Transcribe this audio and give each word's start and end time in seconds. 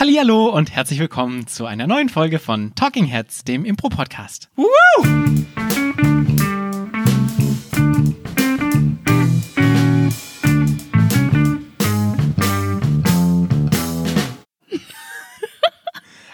Hallihallo 0.00 0.46
und 0.46 0.74
herzlich 0.74 0.98
willkommen 0.98 1.46
zu 1.46 1.66
einer 1.66 1.86
neuen 1.86 2.08
Folge 2.08 2.38
von 2.38 2.74
Talking 2.74 3.04
Heads, 3.04 3.44
dem 3.44 3.66
Impro-Podcast. 3.66 4.48
Woo! 4.56 4.64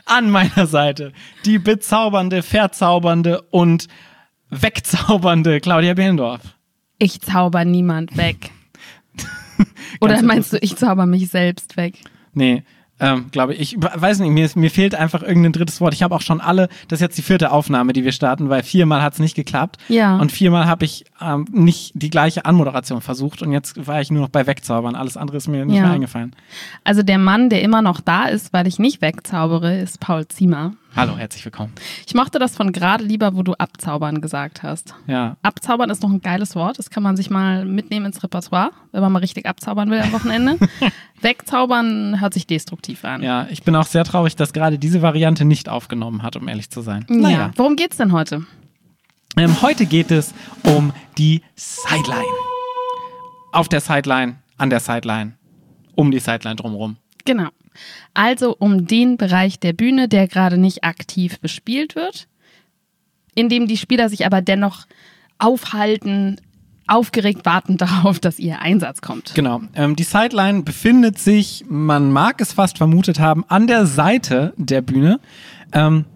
An 0.05 0.31
meiner 0.31 0.69
Seite 0.69 1.13
die 1.45 1.59
bezaubernde, 1.59 2.45
verzaubernde 2.45 3.43
und 3.51 3.89
wegzaubernde 4.49 5.61
Claudia 5.61 5.95
Behlendorf. 5.95 6.55
Ich 7.01 7.21
zauber 7.21 7.65
niemand 7.65 8.17
weg. 8.17 8.53
Oder 10.01 10.23
meinst 10.23 10.53
du, 10.53 10.59
ich 10.59 10.77
zauber 10.77 11.07
mich 11.07 11.31
selbst 11.31 11.77
weg? 11.77 11.99
Nee, 12.33 12.63
ähm, 12.99 13.27
glaube 13.31 13.55
ich. 13.55 13.75
Ich 13.75 13.83
weiß 13.83 14.21
nicht, 14.21 14.31
mir, 14.31 14.49
mir 14.55 14.71
fehlt 14.71 14.95
einfach 14.95 15.23
irgendein 15.23 15.53
drittes 15.53 15.81
Wort. 15.81 15.93
Ich 15.95 16.03
habe 16.03 16.15
auch 16.15 16.23
schon 16.23 16.41
alle, 16.41 16.69
das 16.89 16.99
ist 16.99 17.03
jetzt 17.03 17.19
die 17.19 17.23
vierte 17.23 17.53
Aufnahme, 17.53 17.93
die 17.93 18.05
wir 18.05 18.13
starten, 18.13 18.49
weil 18.49 18.63
viermal 18.63 19.03
hat 19.03 19.13
es 19.15 19.19
nicht 19.19 19.35
geklappt. 19.37 19.77
Ja. 19.89 20.17
Und 20.19 20.33
viermal 20.33 20.67
habe 20.67 20.85
ich 20.85 21.05
ähm, 21.21 21.47
nicht 21.51 21.93
die 21.95 22.11
gleiche 22.11 22.45
Anmoderation 22.47 23.01
versucht 23.03 23.43
und 23.43 23.53
jetzt 23.53 23.87
war 23.87 24.01
ich 24.01 24.11
nur 24.11 24.23
noch 24.23 24.29
bei 24.31 24.47
Wegzaubern. 24.47 24.95
Alles 24.95 25.17
andere 25.17 25.37
ist 25.37 25.49
mir 25.49 25.65
nicht 25.67 25.77
Ja. 25.77 25.83
mehr 25.83 25.93
eingefallen. 25.93 26.35
Also 26.85 27.03
der 27.03 27.19
Mann, 27.19 27.51
der 27.51 27.63
immer 27.63 27.83
noch 27.83 28.01
da 28.01 28.27
ist, 28.27 28.53
weil 28.53 28.67
ich 28.67 28.79
nicht 28.79 29.03
wegzaubere, 29.03 29.77
ist 29.79 30.01
Paul 30.01 30.27
Ziemer. 30.29 30.73
Hallo, 30.97 31.19
herzlich 31.19 31.45
willkommen. 31.45 31.75
Ich 32.07 32.15
mochte 32.15 32.39
das 32.39 32.57
von 32.57 32.73
gerade 32.73 33.05
lieber, 33.05 33.37
wo 33.37 33.43
du 33.43 33.53
abzaubern 33.53 34.23
gesagt 34.23 34.63
hast. 34.63 34.95
Ja. 35.07 35.37
Abzaubern 35.43 35.91
ist 35.91 36.03
noch 36.03 36.09
ein 36.09 36.23
geiles 36.23 36.57
Wort. 36.57 36.79
Das 36.79 36.89
kann 36.89 37.03
man 37.03 37.19
sich 37.19 37.29
mal 37.29 37.67
mitnehmen 37.67 38.07
ins 38.07 38.23
Repertoire, 38.23 38.71
wenn 38.93 39.03
man 39.03 39.13
mal 39.13 39.19
richtig 39.19 39.45
abzaubern 39.45 39.91
will 39.91 40.01
am 40.01 40.11
Wochenende. 40.13 40.57
Wegzaubern 41.21 42.19
hört 42.19 42.33
sich 42.33 42.47
destruktiv 42.47 43.05
an. 43.05 43.23
Ja, 43.23 43.47
ich 43.51 43.63
bin 43.63 43.77
auch 43.77 43.85
sehr 43.85 44.05
traurig, 44.05 44.37
dass 44.37 44.55
gerade 44.55 44.79
diese 44.79 45.03
Variante 45.03 45.45
nicht 45.45 45.69
aufgenommen 45.69 46.23
hat, 46.23 46.35
um 46.35 46.49
ehrlich 46.49 46.71
zu 46.71 46.81
sein. 46.81 47.05
Ja. 47.11 47.51
Worum 47.57 47.77
geht's 47.77 47.99
denn 47.99 48.13
heute? 48.13 48.47
Ähm, 49.37 49.61
heute 49.61 49.85
geht 49.85 50.11
es 50.11 50.33
um 50.63 50.95
die 51.19 51.43
Sideline. 51.57 52.25
Auf 53.53 53.69
der 53.69 53.83
Sideline, 53.83 54.37
an 54.57 54.71
der 54.71 54.81
Sideline, 54.81 55.35
um 55.95 56.11
die 56.11 56.21
Sideline 56.21 56.57
drumherum. 56.57 56.97
Genau. 57.27 57.49
Also 58.15 58.57
um 58.59 58.87
den 58.87 59.19
Bereich 59.19 59.61
der 59.61 59.75
Bühne, 59.75 60.09
der 60.09 60.29
gerade 60.29 60.57
nicht 60.57 60.85
aktiv 60.85 61.39
bespielt 61.41 61.95
wird, 61.95 62.27
in 63.35 63.49
dem 63.49 63.67
die 63.67 63.77
Spieler 63.77 64.09
sich 64.09 64.25
aber 64.25 64.41
dennoch 64.41 64.87
aufhalten, 65.39 66.41
aufgeregt 66.87 67.45
warten 67.45 67.77
darauf, 67.77 68.19
dass 68.19 68.39
ihr 68.39 68.61
Einsatz 68.61 69.01
kommt. 69.01 69.35
Genau. 69.35 69.61
Ähm, 69.75 69.97
die 69.97 70.05
Sideline 70.05 70.63
befindet 70.63 71.19
sich, 71.19 71.65
man 71.69 72.11
mag 72.13 72.41
es 72.41 72.53
fast 72.53 72.79
vermutet 72.79 73.21
haben, 73.21 73.45
an 73.49 73.67
der 73.67 73.87
Seite 73.87 74.55
der 74.57 74.81
Bühne. 74.81 75.21
Ähm, 75.73 76.07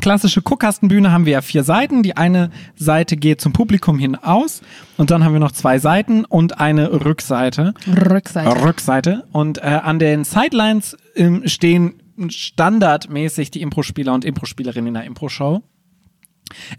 klassische 0.00 0.42
Guckkastenbühne 0.42 1.12
haben 1.12 1.26
wir 1.26 1.34
ja 1.34 1.42
vier 1.42 1.64
Seiten. 1.64 2.02
Die 2.02 2.16
eine 2.16 2.50
Seite 2.76 3.16
geht 3.16 3.40
zum 3.40 3.52
Publikum 3.52 3.98
hinaus 3.98 4.62
und 4.96 5.10
dann 5.10 5.24
haben 5.24 5.32
wir 5.32 5.40
noch 5.40 5.52
zwei 5.52 5.78
Seiten 5.78 6.24
und 6.24 6.60
eine 6.60 7.04
Rückseite. 7.04 7.74
Rückseite. 7.86 8.64
Rückseite. 8.64 9.24
Und 9.32 9.58
äh, 9.58 9.80
an 9.82 9.98
den 9.98 10.24
Sidelines 10.24 10.96
ähm, 11.14 11.46
stehen 11.46 12.02
standardmäßig 12.28 13.50
die 13.50 13.62
Impro-Spieler 13.62 14.12
und 14.12 14.24
Impro-Spielerinnen 14.24 14.88
in 14.88 14.94
der 14.94 15.04
Impro-Show. 15.04 15.62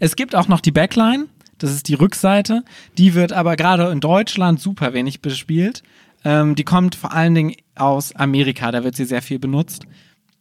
Es 0.00 0.16
gibt 0.16 0.34
auch 0.34 0.48
noch 0.48 0.60
die 0.60 0.70
Backline, 0.70 1.26
das 1.58 1.72
ist 1.72 1.88
die 1.88 1.94
Rückseite. 1.94 2.64
Die 2.98 3.14
wird 3.14 3.32
aber 3.32 3.56
gerade 3.56 3.90
in 3.90 4.00
Deutschland 4.00 4.60
super 4.60 4.92
wenig 4.92 5.20
bespielt. 5.20 5.82
Ähm, 6.24 6.54
die 6.54 6.64
kommt 6.64 6.94
vor 6.94 7.12
allen 7.12 7.34
Dingen 7.34 7.54
aus 7.74 8.14
Amerika, 8.14 8.70
da 8.70 8.84
wird 8.84 8.96
sie 8.96 9.04
sehr 9.04 9.22
viel 9.22 9.38
benutzt. 9.38 9.86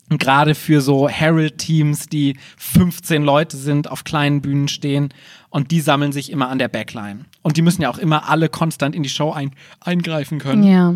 Gerade 0.09 0.53
für 0.53 0.81
so 0.81 1.07
Herald-Teams, 1.09 2.07
die 2.07 2.37
15 2.57 3.23
Leute 3.23 3.57
sind, 3.57 3.89
auf 3.89 4.03
kleinen 4.03 4.41
Bühnen 4.41 4.67
stehen 4.67 5.09
und 5.49 5.71
die 5.71 5.79
sammeln 5.79 6.11
sich 6.11 6.31
immer 6.31 6.49
an 6.49 6.59
der 6.59 6.67
Backline. 6.67 7.25
Und 7.41 7.57
die 7.57 7.61
müssen 7.61 7.81
ja 7.81 7.89
auch 7.89 7.97
immer 7.97 8.29
alle 8.29 8.50
konstant 8.50 8.95
in 8.95 9.03
die 9.03 9.09
Show 9.09 9.31
ein 9.31 9.51
eingreifen 9.79 10.39
können. 10.39 10.63
Ja. 10.63 10.94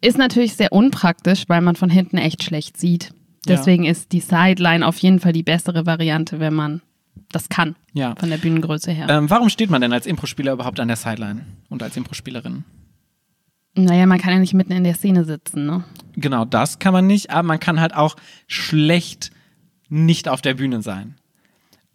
Ist 0.00 0.18
natürlich 0.18 0.54
sehr 0.54 0.72
unpraktisch, 0.72 1.44
weil 1.46 1.60
man 1.60 1.76
von 1.76 1.90
hinten 1.90 2.18
echt 2.18 2.42
schlecht 2.42 2.76
sieht. 2.78 3.12
Ja. 3.46 3.56
Deswegen 3.56 3.84
ist 3.84 4.12
die 4.12 4.20
Sideline 4.20 4.86
auf 4.86 4.98
jeden 4.98 5.20
Fall 5.20 5.32
die 5.32 5.42
bessere 5.42 5.86
Variante, 5.86 6.40
wenn 6.40 6.54
man 6.54 6.80
das 7.30 7.48
kann, 7.48 7.76
Ja. 7.92 8.14
von 8.18 8.30
der 8.30 8.38
Bühnengröße 8.38 8.90
her. 8.90 9.06
Ähm, 9.08 9.30
warum 9.30 9.48
steht 9.50 9.70
man 9.70 9.80
denn 9.80 9.92
als 9.92 10.06
Impro-Spieler 10.06 10.52
überhaupt 10.52 10.80
an 10.80 10.88
der 10.88 10.96
Sideline 10.96 11.44
und 11.68 11.82
als 11.82 11.96
Impro-Spielerin? 11.96 12.64
Naja, 13.74 14.06
man 14.06 14.18
kann 14.18 14.34
ja 14.34 14.38
nicht 14.38 14.54
mitten 14.54 14.72
in 14.72 14.84
der 14.84 14.94
Szene 14.94 15.24
sitzen, 15.24 15.66
ne? 15.66 15.84
Genau, 16.14 16.44
das 16.44 16.78
kann 16.78 16.92
man 16.92 17.06
nicht, 17.06 17.30
aber 17.30 17.46
man 17.46 17.60
kann 17.60 17.80
halt 17.80 17.94
auch 17.94 18.16
schlecht 18.46 19.30
nicht 19.88 20.28
auf 20.28 20.42
der 20.42 20.54
Bühne 20.54 20.82
sein. 20.82 21.16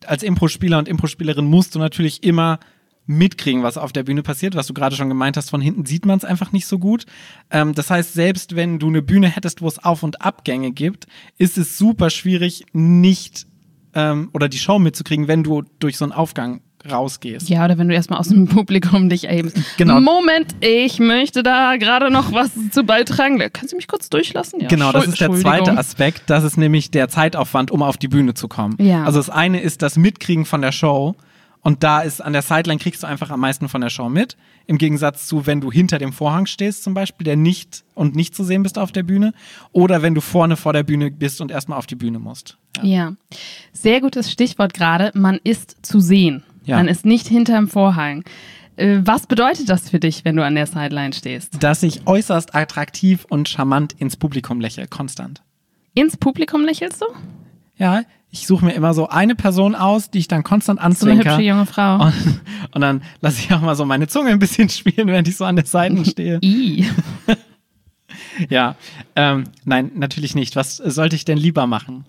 Als 0.06 0.24
Impro-Spieler 0.24 0.80
und 0.80 0.88
Impro-Spielerin 0.88 1.46
musst 1.46 1.76
du 1.76 1.80
natürlich 1.80 2.24
immer 2.24 2.60
mitkriegen, 3.08 3.64
was 3.64 3.78
auf 3.78 3.94
der 3.94 4.04
Bühne 4.04 4.22
passiert, 4.22 4.56
was 4.56 4.68
du 4.68 4.74
gerade 4.74 4.96
schon 4.96 5.08
gemeint 5.08 5.38
hast, 5.38 5.50
von 5.50 5.62
hinten 5.62 5.86
sieht 5.86 6.06
man 6.06 6.18
es 6.18 6.26
einfach 6.26 6.52
nicht 6.52 6.68
so 6.68 6.78
gut. 6.78 7.06
Ähm, 7.50 7.74
das 7.74 7.90
heißt, 7.90 8.14
selbst 8.14 8.56
wenn 8.56 8.80
du 8.80 8.88
eine 8.88 9.02
Bühne 9.02 9.30
hättest, 9.30 9.62
wo 9.62 9.68
es 9.68 9.84
Auf- 9.84 10.04
und 10.04 10.22
Abgänge 10.22 10.72
gibt, 10.72 11.08
ist 11.38 11.58
es 11.58 11.78
super 11.78 12.10
schwierig, 12.10 12.66
nicht 12.74 13.48
ähm, 13.94 14.30
oder 14.34 14.50
die 14.50 14.60
Show 14.60 14.78
mitzukriegen, 14.78 15.28
wenn 15.28 15.44
du 15.44 15.64
durch 15.80 15.98
so 15.98 16.06
einen 16.06 16.12
Aufgang 16.12 16.62
rausgehst. 16.90 17.50
Ja, 17.50 17.66
oder 17.66 17.78
wenn 17.78 17.88
du 17.88 17.96
erstmal 17.96 18.20
aus 18.20 18.30
dem 18.30 18.48
Publikum 18.50 19.10
dich 19.10 19.26
erhebst. 19.26 19.58
Genau. 19.78 20.00
Moment, 20.00 20.56
ich 20.62 21.00
möchte 21.00 21.44
da 21.44 21.76
gerade 21.78 22.10
noch 22.12 22.32
was 22.34 22.52
zu 22.72 22.84
beitragen. 22.84 23.38
Können 23.40 23.68
Sie 23.68 23.76
mich 23.76 23.88
kurz 23.88 24.10
durchlassen? 24.10 24.60
Ja, 24.60 24.68
Genau, 24.68 24.92
das 24.92 25.08
ist 25.08 25.22
der 25.22 25.32
zweite 25.34 25.78
Aspekt. 25.78 26.24
Das 26.28 26.44
ist 26.44 26.58
nämlich 26.58 26.92
der 26.92 27.10
Zeitaufwand, 27.10 27.72
um 27.72 27.82
auf 27.84 27.98
die 27.98 28.08
Bühne 28.08 28.34
zu 28.34 28.48
kommen. 28.48 28.76
Ja. 28.80 29.04
Also 29.04 29.20
das 29.20 29.30
eine 29.30 29.62
ist 29.62 29.82
das 29.82 29.98
Mitkriegen 29.98 30.46
von 30.46 30.62
der 30.62 30.72
Show. 30.72 31.16
Und 31.62 31.84
da 31.84 32.00
ist 32.00 32.22
an 32.22 32.32
der 32.32 32.44
Sideline 32.44 32.80
kriegst 32.80 33.04
du 33.04 33.08
einfach 33.08 33.30
am 33.30 33.42
meisten 33.42 33.68
von 33.68 33.82
der 33.82 33.90
Show 33.90 34.08
mit. 34.08 34.38
Im 34.68 34.78
Gegensatz 34.78 35.28
zu, 35.28 35.46
wenn 35.48 35.60
du 35.60 35.70
hinter 35.70 35.98
dem 35.98 36.14
Vorhang 36.14 36.46
stehst, 36.46 36.84
zum 36.84 36.94
Beispiel, 36.94 37.26
der 37.26 37.36
nicht 37.36 37.84
und 37.94 38.16
nicht 38.16 38.36
zu 38.36 38.46
sehen 38.46 38.64
bist 38.64 38.78
auf 38.78 38.94
der 38.94 39.04
Bühne. 39.04 39.34
Oder 39.74 40.02
wenn 40.02 40.16
du 40.16 40.22
vorne 40.22 40.56
vor 40.56 40.72
der 40.72 40.84
Bühne 40.84 41.12
bist 41.12 41.42
und 41.42 41.52
erstmal 41.52 41.78
auf 41.78 41.86
die 41.88 41.96
Bühne 41.96 42.20
musst. 42.20 42.58
Ja. 42.78 42.84
Ja, 42.84 43.14
sehr 43.74 44.00
gutes 44.02 44.32
Stichwort 44.32 44.74
gerade. 44.74 45.12
Man 45.14 45.40
ist 45.44 45.78
zu 45.86 46.00
sehen. 46.00 46.44
Ja. 46.68 46.78
Man 46.78 46.88
ist 46.88 47.06
nicht 47.06 47.28
hinterm 47.28 47.68
Vorhang. 47.68 48.24
Äh, 48.76 49.00
Was 49.04 49.26
bedeutet 49.26 49.70
das 49.70 49.90
für 49.90 50.00
dich, 50.00 50.24
wenn 50.26 50.36
du 50.36 50.46
an 50.46 50.54
der 50.54 50.68
Sideline 50.68 51.14
stehst? 51.14 51.64
Dass 51.64 51.82
ich 51.82 52.06
äußerst 52.06 52.54
attraktiv 52.54 53.26
und 53.30 53.50
charmant 53.50 53.94
ins 53.94 54.16
Publikum 54.18 54.62
lächle, 54.62 54.88
konstant. 54.88 55.42
Ins 55.96 56.16
Publikum 56.18 56.64
lächelst 56.64 57.02
du? 57.02 57.06
Ja, 57.78 58.02
ich 58.30 58.46
suche 58.46 58.66
mir 58.66 58.74
immer 58.74 58.94
so 58.94 59.08
eine 59.08 59.34
Person 59.36 59.74
aus, 59.74 60.12
die 60.12 60.20
ich 60.20 60.28
dann 60.28 60.44
konstant 60.44 60.80
So 60.80 60.84
eine 60.84 60.88
anzwinker. 60.94 61.32
hübsche 61.32 61.48
junge 61.48 61.66
Frau. 61.66 62.04
Und, 62.06 62.14
und 62.74 62.82
dann 62.82 63.02
lasse 63.22 63.40
ich 63.40 63.52
auch 63.54 63.62
mal 63.62 63.76
so 63.76 63.86
meine 63.86 64.08
Zunge 64.08 64.30
ein 64.32 64.40
bisschen 64.40 64.70
spielen, 64.70 65.08
während 65.08 65.28
ich 65.28 65.38
so 65.38 65.46
an 65.46 65.56
der 65.56 65.66
Seite 65.66 66.06
stehe. 66.10 66.40
I. 66.44 66.86
Ja, 68.50 68.76
ähm, 69.16 69.46
nein, 69.66 69.92
natürlich 69.96 70.36
nicht. 70.36 70.56
Was 70.56 70.78
sollte 70.78 71.16
ich 71.16 71.26
denn 71.26 71.38
lieber 71.38 71.66
machen? 71.68 72.06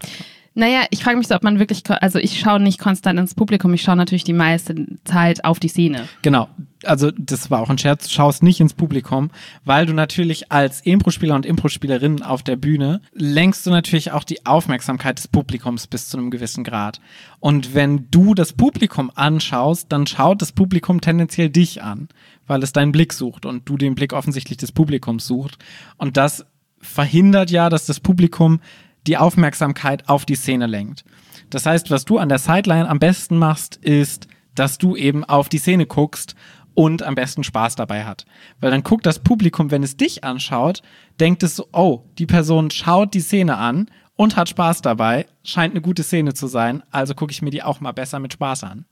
Naja, 0.58 0.86
ich 0.90 1.04
frage 1.04 1.16
mich 1.16 1.28
so, 1.28 1.36
ob 1.36 1.44
man 1.44 1.60
wirklich, 1.60 1.88
also 1.88 2.18
ich 2.18 2.40
schaue 2.40 2.58
nicht 2.58 2.80
konstant 2.80 3.16
ins 3.16 3.36
Publikum, 3.36 3.72
ich 3.74 3.82
schaue 3.82 3.94
natürlich 3.94 4.24
die 4.24 4.32
meiste 4.32 4.74
Zeit 5.04 5.44
auf 5.44 5.60
die 5.60 5.68
Szene. 5.68 6.08
Genau, 6.22 6.48
also 6.82 7.12
das 7.12 7.48
war 7.52 7.60
auch 7.60 7.70
ein 7.70 7.78
Scherz, 7.78 8.08
du 8.08 8.10
schaust 8.10 8.42
nicht 8.42 8.58
ins 8.58 8.74
Publikum, 8.74 9.30
weil 9.64 9.86
du 9.86 9.92
natürlich 9.92 10.50
als 10.50 10.80
Impro-Spieler 10.80 11.36
und 11.36 11.46
Impro-Spielerin 11.46 12.24
auf 12.24 12.42
der 12.42 12.56
Bühne 12.56 13.02
lenkst 13.12 13.66
du 13.66 13.70
natürlich 13.70 14.10
auch 14.10 14.24
die 14.24 14.46
Aufmerksamkeit 14.46 15.18
des 15.18 15.28
Publikums 15.28 15.86
bis 15.86 16.08
zu 16.08 16.18
einem 16.18 16.32
gewissen 16.32 16.64
Grad. 16.64 17.00
Und 17.38 17.76
wenn 17.76 18.08
du 18.10 18.34
das 18.34 18.52
Publikum 18.52 19.12
anschaust, 19.14 19.92
dann 19.92 20.08
schaut 20.08 20.42
das 20.42 20.50
Publikum 20.50 21.00
tendenziell 21.00 21.50
dich 21.50 21.84
an, 21.84 22.08
weil 22.48 22.64
es 22.64 22.72
deinen 22.72 22.90
Blick 22.90 23.12
sucht 23.12 23.46
und 23.46 23.68
du 23.68 23.76
den 23.76 23.94
Blick 23.94 24.12
offensichtlich 24.12 24.58
des 24.58 24.72
Publikums 24.72 25.24
sucht. 25.24 25.56
Und 25.98 26.16
das 26.16 26.44
verhindert 26.80 27.52
ja, 27.52 27.70
dass 27.70 27.86
das 27.86 28.00
Publikum 28.00 28.60
die 29.08 29.16
Aufmerksamkeit 29.16 30.08
auf 30.08 30.24
die 30.24 30.36
Szene 30.36 30.66
lenkt. 30.66 31.04
Das 31.50 31.66
heißt, 31.66 31.90
was 31.90 32.04
du 32.04 32.18
an 32.18 32.28
der 32.28 32.38
Sideline 32.38 32.88
am 32.88 32.98
besten 32.98 33.38
machst, 33.38 33.76
ist, 33.76 34.28
dass 34.54 34.78
du 34.78 34.96
eben 34.96 35.24
auf 35.24 35.48
die 35.48 35.58
Szene 35.58 35.86
guckst 35.86 36.34
und 36.74 37.02
am 37.02 37.14
besten 37.14 37.42
Spaß 37.42 37.74
dabei 37.74 38.04
hat. 38.04 38.24
Weil 38.60 38.70
dann 38.70 38.82
guckt 38.82 39.06
das 39.06 39.18
Publikum, 39.18 39.70
wenn 39.70 39.82
es 39.82 39.96
dich 39.96 40.24
anschaut, 40.24 40.82
denkt 41.18 41.42
es 41.42 41.56
so, 41.56 41.68
oh, 41.72 42.04
die 42.18 42.26
Person 42.26 42.70
schaut 42.70 43.14
die 43.14 43.20
Szene 43.20 43.56
an 43.56 43.90
und 44.14 44.36
hat 44.36 44.48
Spaß 44.48 44.82
dabei, 44.82 45.26
scheint 45.42 45.72
eine 45.72 45.80
gute 45.80 46.02
Szene 46.02 46.34
zu 46.34 46.46
sein, 46.46 46.82
also 46.90 47.14
gucke 47.14 47.32
ich 47.32 47.42
mir 47.42 47.50
die 47.50 47.62
auch 47.62 47.80
mal 47.80 47.92
besser 47.92 48.18
mit 48.18 48.34
Spaß 48.34 48.64
an. 48.64 48.84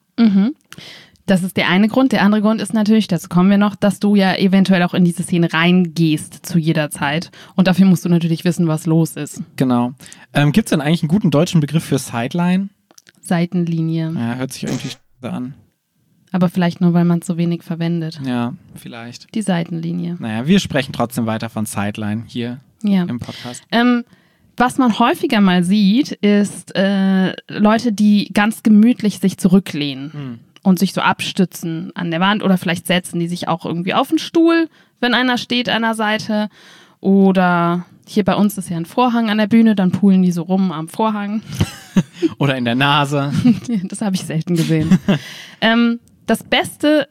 Das 1.26 1.42
ist 1.42 1.56
der 1.56 1.68
eine 1.68 1.88
Grund. 1.88 2.12
Der 2.12 2.22
andere 2.22 2.40
Grund 2.40 2.60
ist 2.60 2.72
natürlich, 2.72 3.08
dazu 3.08 3.28
kommen 3.28 3.50
wir 3.50 3.58
noch, 3.58 3.74
dass 3.74 3.98
du 3.98 4.14
ja 4.14 4.36
eventuell 4.36 4.82
auch 4.84 4.94
in 4.94 5.04
diese 5.04 5.24
Szene 5.24 5.52
reingehst 5.52 6.46
zu 6.46 6.58
jeder 6.58 6.88
Zeit. 6.90 7.30
Und 7.56 7.66
dafür 7.66 7.84
musst 7.86 8.04
du 8.04 8.08
natürlich 8.08 8.44
wissen, 8.44 8.68
was 8.68 8.86
los 8.86 9.16
ist. 9.16 9.42
Genau. 9.56 9.92
Ähm, 10.32 10.52
Gibt 10.52 10.66
es 10.68 10.70
denn 10.70 10.80
eigentlich 10.80 11.02
einen 11.02 11.08
guten 11.08 11.32
deutschen 11.32 11.60
Begriff 11.60 11.84
für 11.84 11.98
Sideline? 11.98 12.68
Seitenlinie. 13.20 14.12
Ja, 14.14 14.34
hört 14.36 14.52
sich 14.52 14.64
irgendwie 14.64 14.90
an. 15.22 15.54
Aber 16.32 16.48
vielleicht 16.48 16.80
nur, 16.80 16.92
weil 16.92 17.04
man 17.04 17.20
es 17.20 17.26
so 17.26 17.36
wenig 17.36 17.62
verwendet. 17.62 18.20
Ja, 18.24 18.54
vielleicht. 18.74 19.34
Die 19.34 19.42
Seitenlinie. 19.42 20.16
Naja, 20.20 20.46
wir 20.46 20.60
sprechen 20.60 20.92
trotzdem 20.92 21.26
weiter 21.26 21.48
von 21.48 21.66
Sideline 21.66 22.24
hier 22.26 22.60
Ja. 22.82 23.02
im 23.04 23.18
Podcast. 23.18 23.64
Ähm, 23.72 24.04
Was 24.58 24.78
man 24.78 24.98
häufiger 24.98 25.40
mal 25.42 25.64
sieht, 25.64 26.12
ist 26.12 26.74
äh, 26.76 27.34
Leute, 27.48 27.92
die 27.92 28.30
ganz 28.32 28.62
gemütlich 28.62 29.18
sich 29.18 29.36
zurücklehnen 29.38 30.12
Hm. 30.12 30.38
Und 30.66 30.80
sich 30.80 30.92
so 30.92 31.00
abstützen 31.00 31.92
an 31.94 32.10
der 32.10 32.18
Wand 32.18 32.42
oder 32.42 32.58
vielleicht 32.58 32.88
setzen 32.88 33.20
die 33.20 33.28
sich 33.28 33.46
auch 33.46 33.64
irgendwie 33.64 33.94
auf 33.94 34.08
den 34.08 34.18
Stuhl, 34.18 34.68
wenn 34.98 35.14
einer 35.14 35.38
steht 35.38 35.68
an 35.68 35.82
der 35.82 35.94
Seite. 35.94 36.48
Oder 36.98 37.86
hier 38.04 38.24
bei 38.24 38.34
uns 38.34 38.58
ist 38.58 38.68
ja 38.68 38.76
ein 38.76 38.84
Vorhang 38.84 39.30
an 39.30 39.38
der 39.38 39.46
Bühne, 39.46 39.76
dann 39.76 39.92
poolen 39.92 40.22
die 40.22 40.32
so 40.32 40.42
rum 40.42 40.72
am 40.72 40.88
Vorhang. 40.88 41.40
Oder 42.38 42.56
in 42.56 42.64
der 42.64 42.74
Nase. 42.74 43.32
Das 43.84 44.00
habe 44.00 44.16
ich 44.16 44.22
selten 44.22 44.56
gesehen. 44.56 44.98
ähm, 45.60 46.00
das 46.26 46.42
Beste, 46.42 47.08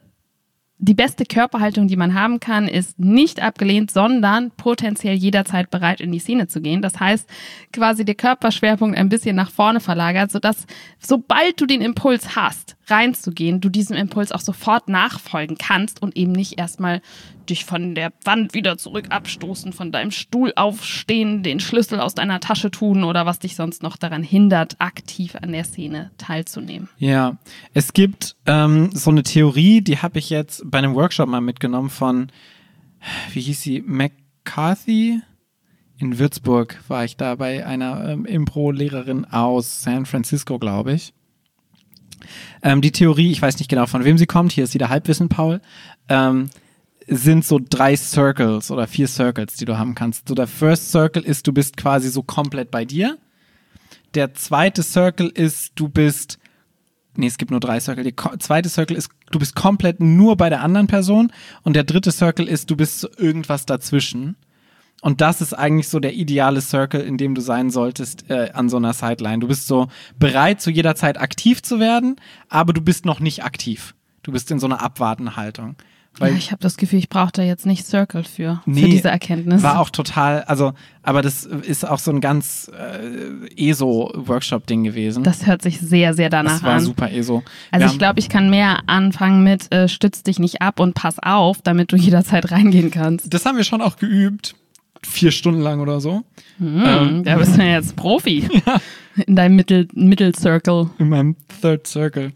die 0.76 0.92
beste 0.92 1.24
Körperhaltung, 1.24 1.88
die 1.88 1.96
man 1.96 2.12
haben 2.12 2.40
kann, 2.40 2.68
ist 2.68 2.98
nicht 2.98 3.40
abgelehnt, 3.40 3.90
sondern 3.90 4.50
potenziell 4.50 5.14
jederzeit 5.14 5.70
bereit, 5.70 6.02
in 6.02 6.12
die 6.12 6.18
Szene 6.18 6.46
zu 6.46 6.60
gehen. 6.60 6.82
Das 6.82 7.00
heißt, 7.00 7.26
quasi 7.72 8.04
der 8.04 8.16
Körperschwerpunkt 8.16 8.98
ein 8.98 9.08
bisschen 9.08 9.34
nach 9.34 9.50
vorne 9.50 9.80
verlagert, 9.80 10.30
sodass 10.30 10.66
sobald 10.98 11.58
du 11.58 11.64
den 11.64 11.80
Impuls 11.80 12.36
hast, 12.36 12.75
reinzugehen, 12.88 13.60
du 13.60 13.68
diesem 13.68 13.96
Impuls 13.96 14.32
auch 14.32 14.40
sofort 14.40 14.88
nachfolgen 14.88 15.56
kannst 15.58 16.02
und 16.02 16.16
eben 16.16 16.32
nicht 16.32 16.58
erstmal 16.58 17.00
dich 17.48 17.64
von 17.64 17.94
der 17.94 18.12
Wand 18.24 18.54
wieder 18.54 18.76
zurück 18.78 19.06
abstoßen, 19.10 19.72
von 19.72 19.92
deinem 19.92 20.10
Stuhl 20.10 20.52
aufstehen, 20.56 21.42
den 21.42 21.60
Schlüssel 21.60 22.00
aus 22.00 22.14
deiner 22.14 22.40
Tasche 22.40 22.70
tun 22.70 23.04
oder 23.04 23.26
was 23.26 23.38
dich 23.38 23.56
sonst 23.56 23.82
noch 23.82 23.96
daran 23.96 24.22
hindert, 24.22 24.76
aktiv 24.78 25.36
an 25.40 25.52
der 25.52 25.64
Szene 25.64 26.10
teilzunehmen. 26.18 26.88
Ja, 26.98 27.36
es 27.74 27.92
gibt 27.92 28.36
ähm, 28.46 28.90
so 28.92 29.10
eine 29.10 29.22
Theorie, 29.22 29.80
die 29.80 29.98
habe 29.98 30.18
ich 30.18 30.30
jetzt 30.30 30.62
bei 30.64 30.78
einem 30.78 30.94
Workshop 30.94 31.28
mal 31.28 31.40
mitgenommen 31.40 31.90
von, 31.90 32.30
wie 33.32 33.40
hieß 33.40 33.62
sie, 33.62 33.82
McCarthy? 33.82 35.20
In 35.98 36.18
Würzburg 36.18 36.78
war 36.88 37.04
ich 37.04 37.16
da 37.16 37.36
bei 37.36 37.64
einer 37.64 38.06
ähm, 38.10 38.26
Impro-Lehrerin 38.26 39.24
aus 39.24 39.82
San 39.82 40.04
Francisco, 40.04 40.58
glaube 40.58 40.92
ich. 40.92 41.14
Ähm, 42.62 42.80
die 42.80 42.92
Theorie, 42.92 43.30
ich 43.30 43.42
weiß 43.42 43.58
nicht 43.58 43.68
genau 43.68 43.86
von 43.86 44.04
wem 44.04 44.18
sie 44.18 44.26
kommt, 44.26 44.52
hier 44.52 44.64
ist 44.64 44.74
wieder 44.74 44.88
Halbwissen, 44.88 45.28
Paul, 45.28 45.60
ähm, 46.08 46.50
sind 47.06 47.44
so 47.44 47.60
drei 47.62 47.96
Circles 47.96 48.70
oder 48.70 48.86
vier 48.86 49.06
Circles, 49.06 49.54
die 49.54 49.64
du 49.64 49.78
haben 49.78 49.94
kannst. 49.94 50.28
So 50.28 50.34
der 50.34 50.46
First 50.46 50.90
Circle 50.90 51.22
ist, 51.22 51.46
du 51.46 51.52
bist 51.52 51.76
quasi 51.76 52.08
so 52.08 52.22
komplett 52.22 52.70
bei 52.70 52.84
dir. 52.84 53.16
Der 54.14 54.34
zweite 54.34 54.82
Circle 54.82 55.28
ist, 55.28 55.72
du 55.76 55.88
bist 55.88 56.38
Nee, 57.18 57.26
es 57.26 57.38
gibt 57.38 57.50
nur 57.50 57.60
drei 57.60 57.80
Circle. 57.80 58.04
Der 58.04 58.38
zweite 58.38 58.68
Circle 58.68 58.96
ist, 58.96 59.10
du 59.30 59.38
bist 59.38 59.54
komplett 59.54 60.00
nur 60.00 60.36
bei 60.36 60.50
der 60.50 60.60
anderen 60.60 60.86
Person. 60.86 61.32
Und 61.62 61.74
der 61.74 61.84
dritte 61.84 62.12
Circle 62.12 62.46
ist, 62.46 62.70
du 62.70 62.76
bist 62.76 63.08
irgendwas 63.16 63.64
dazwischen. 63.64 64.36
Und 65.06 65.20
das 65.20 65.40
ist 65.40 65.52
eigentlich 65.52 65.88
so 65.88 66.00
der 66.00 66.14
ideale 66.14 66.60
Circle, 66.60 67.00
in 67.00 67.16
dem 67.16 67.36
du 67.36 67.40
sein 67.40 67.70
solltest 67.70 68.28
äh, 68.28 68.50
an 68.52 68.68
so 68.68 68.76
einer 68.76 68.92
Sideline. 68.92 69.38
Du 69.38 69.46
bist 69.46 69.68
so 69.68 69.86
bereit, 70.18 70.60
zu 70.60 70.68
jeder 70.68 70.96
Zeit 70.96 71.16
aktiv 71.20 71.62
zu 71.62 71.78
werden, 71.78 72.16
aber 72.48 72.72
du 72.72 72.80
bist 72.80 73.04
noch 73.04 73.20
nicht 73.20 73.44
aktiv. 73.44 73.94
Du 74.24 74.32
bist 74.32 74.50
in 74.50 74.58
so 74.58 74.66
einer 74.66 74.82
Abwartenhaltung. 74.82 75.76
Weil 76.18 76.32
ja, 76.32 76.38
ich 76.38 76.50
habe 76.50 76.60
das 76.60 76.76
Gefühl, 76.76 76.98
ich 76.98 77.08
brauche 77.08 77.30
da 77.30 77.42
jetzt 77.42 77.66
nicht 77.66 77.86
Circle 77.86 78.24
für, 78.24 78.62
Nee, 78.66 78.80
für 78.82 78.88
diese 78.88 79.08
Erkenntnis. 79.08 79.62
War 79.62 79.78
auch 79.78 79.90
total, 79.90 80.42
also, 80.42 80.72
aber 81.04 81.22
das 81.22 81.44
ist 81.44 81.86
auch 81.88 82.00
so 82.00 82.10
ein 82.10 82.20
ganz 82.20 82.68
äh, 82.76 83.70
ESO-Workshop-Ding 83.70 84.82
gewesen. 84.82 85.22
das 85.22 85.46
hört 85.46 85.62
sich 85.62 85.78
sehr, 85.78 86.14
sehr 86.14 86.30
danach 86.30 86.54
Das 86.54 86.62
war 86.64 86.74
an. 86.74 86.80
super 86.80 87.12
ESO. 87.12 87.44
Also 87.70 87.86
Wir 87.86 87.92
ich 87.92 87.98
glaube, 88.00 88.18
ich 88.18 88.28
kann 88.28 88.50
mehr 88.50 88.80
anfangen 88.88 89.44
mit 89.44 89.72
äh, 89.72 89.86
stütz 89.86 90.24
dich 90.24 90.40
nicht 90.40 90.62
ab 90.62 90.80
und 90.80 90.94
pass 90.94 91.20
auf, 91.20 91.62
damit 91.62 91.92
du 91.92 91.96
jederzeit 91.96 92.50
reingehen 92.50 92.90
kannst. 92.90 93.32
Das 93.32 93.46
haben 93.46 93.56
wir 93.56 93.62
schon 93.62 93.80
auch 93.80 93.98
geübt. 93.98 94.56
Vier 95.06 95.30
Stunden 95.30 95.60
lang 95.60 95.80
oder 95.80 96.00
so. 96.00 96.22
Hm, 96.58 97.22
da 97.24 97.36
bist 97.36 97.56
du 97.56 97.62
ja 97.62 97.74
jetzt 97.74 97.96
Profi 97.96 98.48
in 99.26 99.36
deinem 99.36 99.56
Mittel, 99.56 99.88
Mittelcircle. 99.94 100.90
In 100.98 101.08
meinem 101.08 101.36
Third 101.60 101.86
Circle. 101.86 102.32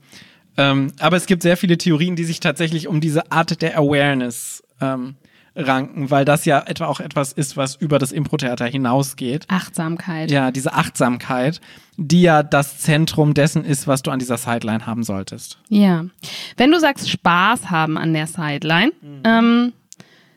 Ähm, 0.57 0.93
aber 0.99 1.17
es 1.17 1.27
gibt 1.27 1.43
sehr 1.43 1.57
viele 1.57 1.79
Theorien, 1.79 2.17
die 2.17 2.25
sich 2.25 2.41
tatsächlich 2.41 2.89
um 2.89 3.01
diese 3.01 3.31
Art 3.33 3.63
der 3.63 3.79
Awareness 3.79 4.63
ähm, 4.81 5.17
ranken, 5.57 6.11
weil 6.11 6.25
das 6.25 6.45
ja 6.45 6.61
etwa 6.61 6.87
auch 6.87 7.01
etwas 7.01 7.33
ist, 7.33 7.57
was 7.57 7.77
über 7.77 7.99
das 7.99 8.13
Impro-Theater 8.13 8.67
hinausgeht. 8.67 9.47
Achtsamkeit. 9.49 10.31
Ja, 10.31 10.51
diese 10.51 10.73
Achtsamkeit, 10.75 11.61
die 11.97 12.23
ja 12.23 12.43
das 12.43 12.79
Zentrum 12.79 13.35
dessen 13.35 13.65
ist, 13.65 13.87
was 13.87 14.03
du 14.03 14.11
an 14.11 14.19
dieser 14.19 14.37
Sideline 14.37 14.87
haben 14.87 15.03
solltest. 15.03 15.59
Ja. 15.69 16.05
Wenn 16.57 16.71
du 16.71 16.79
sagst 16.79 17.11
Spaß 17.11 17.71
haben 17.71 17.99
an 17.99 18.13
der 18.13 18.27
Sideline, 18.27 18.93
ähm, 19.25 19.73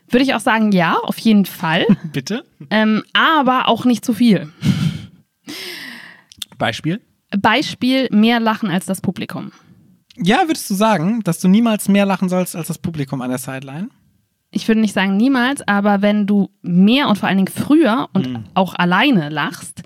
würde 0.08 0.24
ich 0.24 0.34
auch 0.34 0.40
sagen, 0.40 0.72
ja, 0.72 0.96
auf 1.02 1.18
jeden 1.18 1.46
Fall. 1.46 1.86
Bitte? 2.12 2.44
ähm, 2.70 3.02
aber 3.12 3.68
auch 3.68 3.84
nicht 3.84 4.04
zu 4.04 4.12
viel. 4.14 4.52
Beispiel? 6.58 7.00
Beispiel, 7.36 8.08
mehr 8.10 8.40
lachen 8.40 8.70
als 8.70 8.86
das 8.86 9.00
Publikum. 9.00 9.52
Ja, 10.16 10.46
würdest 10.46 10.70
du 10.70 10.74
sagen, 10.74 11.22
dass 11.24 11.40
du 11.40 11.48
niemals 11.48 11.88
mehr 11.88 12.06
lachen 12.06 12.28
sollst 12.28 12.54
als 12.54 12.68
das 12.68 12.78
Publikum 12.78 13.20
an 13.22 13.30
der 13.30 13.38
Sideline? 13.38 13.88
Ich 14.52 14.68
würde 14.68 14.80
nicht 14.80 14.94
sagen 14.94 15.16
niemals, 15.16 15.66
aber 15.66 16.00
wenn 16.00 16.28
du 16.28 16.48
mehr 16.62 17.08
und 17.08 17.18
vor 17.18 17.28
allen 17.28 17.38
Dingen 17.38 17.48
früher 17.52 18.08
und 18.12 18.28
Mhm. 18.28 18.44
auch 18.54 18.74
alleine 18.76 19.28
lachst, 19.30 19.82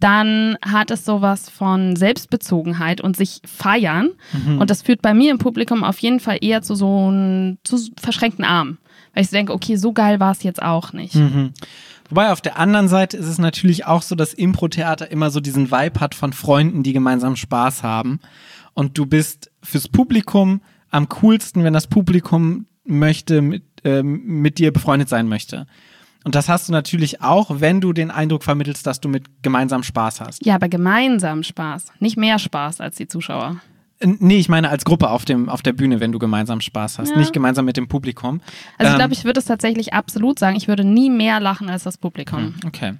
dann 0.00 0.56
hat 0.62 0.90
es 0.90 1.04
sowas 1.04 1.48
von 1.48 1.94
Selbstbezogenheit 1.94 3.00
und 3.00 3.16
sich 3.16 3.40
feiern. 3.44 4.10
Mhm. 4.32 4.58
Und 4.58 4.70
das 4.70 4.82
führt 4.82 5.02
bei 5.02 5.14
mir 5.14 5.30
im 5.30 5.38
Publikum 5.38 5.84
auf 5.84 5.98
jeden 5.98 6.20
Fall 6.20 6.38
eher 6.40 6.62
zu 6.62 6.74
so 6.74 7.08
einem 7.08 7.58
zu 7.64 7.78
verschränkten 8.00 8.44
Armen. 8.44 8.78
Weil 9.14 9.22
ich 9.22 9.30
so 9.30 9.36
denke, 9.36 9.52
okay, 9.52 9.76
so 9.76 9.92
geil 9.92 10.18
war 10.18 10.32
es 10.32 10.42
jetzt 10.42 10.62
auch 10.62 10.92
nicht. 10.92 11.14
Mhm. 11.14 11.52
Wobei 12.08 12.32
auf 12.32 12.40
der 12.40 12.58
anderen 12.58 12.88
Seite 12.88 13.16
ist 13.16 13.26
es 13.26 13.38
natürlich 13.38 13.86
auch 13.86 14.02
so, 14.02 14.16
dass 14.16 14.34
Impro-Theater 14.34 15.10
immer 15.10 15.30
so 15.30 15.38
diesen 15.38 15.70
Vibe 15.70 16.00
hat 16.00 16.14
von 16.14 16.32
Freunden, 16.32 16.82
die 16.82 16.92
gemeinsam 16.92 17.36
Spaß 17.36 17.82
haben. 17.82 18.20
Und 18.74 18.98
du 18.98 19.06
bist 19.06 19.50
fürs 19.62 19.88
Publikum 19.88 20.60
am 20.90 21.08
coolsten, 21.08 21.62
wenn 21.62 21.72
das 21.72 21.86
Publikum 21.86 22.66
möchte, 22.84 23.42
mit, 23.42 23.62
ähm, 23.84 24.22
mit 24.24 24.58
dir 24.58 24.72
befreundet 24.72 25.08
sein 25.08 25.28
möchte. 25.28 25.66
Und 26.24 26.34
das 26.34 26.48
hast 26.48 26.68
du 26.68 26.72
natürlich 26.72 27.22
auch, 27.22 27.48
wenn 27.60 27.80
du 27.80 27.92
den 27.92 28.10
Eindruck 28.10 28.44
vermittelst, 28.44 28.86
dass 28.86 29.00
du 29.00 29.08
mit 29.08 29.24
gemeinsam 29.42 29.82
Spaß 29.82 30.20
hast. 30.20 30.44
Ja, 30.44 30.54
aber 30.56 30.68
gemeinsam 30.68 31.42
Spaß. 31.42 31.86
Nicht 31.98 32.16
mehr 32.18 32.38
Spaß 32.38 32.80
als 32.80 32.96
die 32.96 33.08
Zuschauer. 33.08 33.56
Nee, 34.02 34.38
ich 34.38 34.48
meine 34.48 34.70
als 34.70 34.86
Gruppe 34.86 35.10
auf, 35.10 35.26
dem, 35.26 35.50
auf 35.50 35.60
der 35.62 35.74
Bühne, 35.74 36.00
wenn 36.00 36.10
du 36.10 36.18
gemeinsam 36.18 36.62
Spaß 36.62 36.98
hast, 36.98 37.10
Ja. 37.10 37.18
nicht 37.18 37.34
gemeinsam 37.34 37.66
mit 37.66 37.76
dem 37.76 37.86
Publikum. 37.86 38.40
Also 38.78 38.88
ich 38.88 38.92
Ähm, 38.94 38.98
glaube, 38.98 39.12
ich 39.12 39.24
würde 39.24 39.38
es 39.40 39.44
tatsächlich 39.46 39.92
absolut 39.92 40.38
sagen, 40.38 40.56
ich 40.56 40.68
würde 40.68 40.84
nie 40.84 41.10
mehr 41.10 41.38
lachen 41.38 41.68
als 41.68 41.82
das 41.84 41.98
Publikum. 41.98 42.54
Okay. 42.66 42.94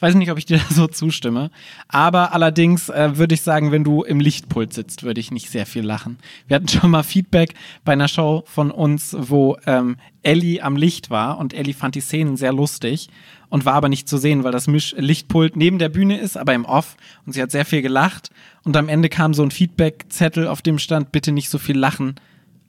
Weiß 0.00 0.14
nicht, 0.16 0.30
ob 0.30 0.38
ich 0.38 0.44
dir 0.44 0.58
da 0.58 0.64
so 0.74 0.86
zustimme. 0.86 1.50
Aber 1.88 2.32
allerdings 2.32 2.88
äh, 2.88 3.16
würde 3.16 3.34
ich 3.34 3.42
sagen, 3.42 3.72
wenn 3.72 3.84
du 3.84 4.02
im 4.02 4.20
Lichtpult 4.20 4.72
sitzt, 4.72 5.02
würde 5.02 5.20
ich 5.20 5.30
nicht 5.30 5.50
sehr 5.50 5.66
viel 5.66 5.82
lachen. 5.82 6.18
Wir 6.46 6.56
hatten 6.56 6.68
schon 6.68 6.90
mal 6.90 7.02
Feedback 7.02 7.54
bei 7.84 7.92
einer 7.92 8.08
Show 8.08 8.42
von 8.46 8.70
uns, 8.70 9.16
wo 9.18 9.56
ähm, 9.66 9.96
Ellie 10.22 10.62
am 10.62 10.76
Licht 10.76 11.10
war 11.10 11.38
und 11.38 11.54
Ellie 11.54 11.74
fand 11.74 11.94
die 11.94 12.00
Szenen 12.00 12.36
sehr 12.36 12.52
lustig 12.52 13.08
und 13.48 13.64
war 13.64 13.74
aber 13.74 13.88
nicht 13.88 14.08
zu 14.08 14.18
sehen, 14.18 14.42
weil 14.42 14.52
das 14.52 14.66
Misch 14.66 14.94
Lichtpult 14.98 15.56
neben 15.56 15.78
der 15.78 15.88
Bühne 15.88 16.18
ist, 16.18 16.36
aber 16.36 16.54
im 16.54 16.64
Off 16.64 16.96
und 17.24 17.34
sie 17.34 17.42
hat 17.42 17.50
sehr 17.50 17.64
viel 17.64 17.82
gelacht 17.82 18.30
und 18.64 18.76
am 18.76 18.88
Ende 18.88 19.08
kam 19.08 19.34
so 19.34 19.42
ein 19.42 19.50
Feedback-Zettel, 19.50 20.48
auf 20.48 20.62
dem 20.62 20.78
stand, 20.78 21.12
bitte 21.12 21.30
nicht 21.30 21.50
so 21.50 21.58
viel 21.58 21.78
lachen 21.78 22.16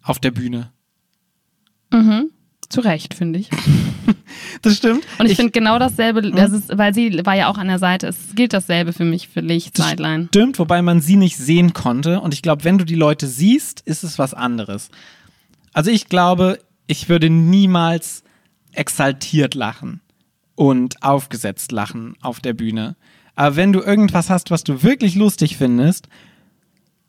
auf 0.04 0.20
der 0.20 0.32
Bühne. 0.32 0.72
Mhm. 1.92 2.30
Zu 2.70 2.82
Recht, 2.82 3.14
finde 3.14 3.40
ich. 3.40 3.50
Das 4.62 4.78
stimmt. 4.78 5.06
Und 5.20 5.28
ich, 5.28 5.36
finde 5.36 5.52
genau 5.52 5.80
dasselbe, 5.80 6.22
das 6.32 6.52
ist, 6.52 6.78
weil 6.78 6.94
sie 6.94 7.26
war 7.26 7.36
ja 7.36 7.48
auch 7.48 7.58
an 7.58 7.68
der 7.68 7.80
Seite, 7.80 8.08
es 8.08 8.36
gilt 8.36 8.54
dasselbe 8.54 8.94
für 8.94 9.06
mich, 9.06 9.28
für 9.28 9.40
Licht, 9.40 9.78
Das 9.78 9.90
Sideline. 9.90 10.28
Stimmt, 10.28 10.60
wobei 10.60 10.82
man 10.82 11.02
sie 11.02 11.16
nicht 11.16 11.38
sehen 11.38 11.74
konnte. 11.74 12.20
Und 12.20 12.34
ich 12.34 12.42
glaube, 12.42 12.64
wenn 12.64 12.78
du 12.78 12.86
die 12.86 12.96
Leute 12.96 13.28
siehst, 13.28 13.82
ist 13.82 14.04
es 14.04 14.20
was 14.20 14.34
anderes. 14.34 14.90
Also 15.74 15.92
ich 15.92 16.10
glaube, 16.10 16.60
ich 16.88 17.10
würde 17.10 17.30
niemals 17.30 18.24
exaltiert 18.72 19.56
lachen 19.56 20.02
und 20.56 21.02
aufgesetzt 21.04 21.72
lachen 21.72 22.16
auf 22.22 22.40
der 22.40 22.54
Bühne. 22.54 22.96
Aber 23.36 23.56
wenn 23.56 23.74
du 23.74 23.82
irgendwas 23.82 24.30
hast, 24.30 24.52
was 24.52 24.64
du 24.64 24.84
wirklich 24.84 25.16
lustig 25.16 25.58
findest, 25.58 26.08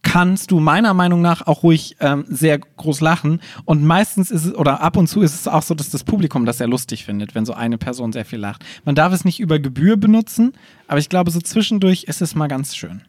kannst 0.07 0.53
du 0.53 0.61
meiner 0.61 0.95
Meinung 0.95 1.21
nach 1.21 1.49
auch 1.49 1.65
ruhig 1.65 1.97
ähm, 1.99 2.25
sehr 2.29 2.59
groß 2.59 3.01
lachen. 3.01 3.41
Und 3.65 3.85
meistens 3.85 4.31
ist 4.31 4.45
es, 4.45 4.55
oder 4.55 4.81
ab 4.81 4.97
und 4.97 5.09
zu 5.09 5.21
ist 5.21 5.35
es 5.35 5.49
auch 5.49 5.63
so, 5.63 5.75
dass 5.75 5.91
das 5.91 6.05
Publikum 6.05 6.47
das 6.47 6.59
sehr 6.59 6.69
lustig 6.69 7.05
findet, 7.05 7.35
wenn 7.35 7.45
so 7.45 7.55
eine 7.55 7.77
Person 7.77 8.13
sehr 8.13 8.25
viel 8.25 8.39
lacht. 8.39 8.65
Man 8.85 8.95
darf 8.95 9.13
es 9.13 9.25
nicht 9.25 9.41
über 9.41 9.59
Gebühr 9.59 9.97
benutzen, 9.97 10.53
aber 10.87 11.01
ich 11.01 11.09
glaube, 11.09 11.33
so 11.33 11.41
zwischendurch 11.41 12.05
ist 12.05 12.23
es 12.23 12.37
mal 12.37 12.47
ganz 12.47 12.77
schön. 12.77 13.03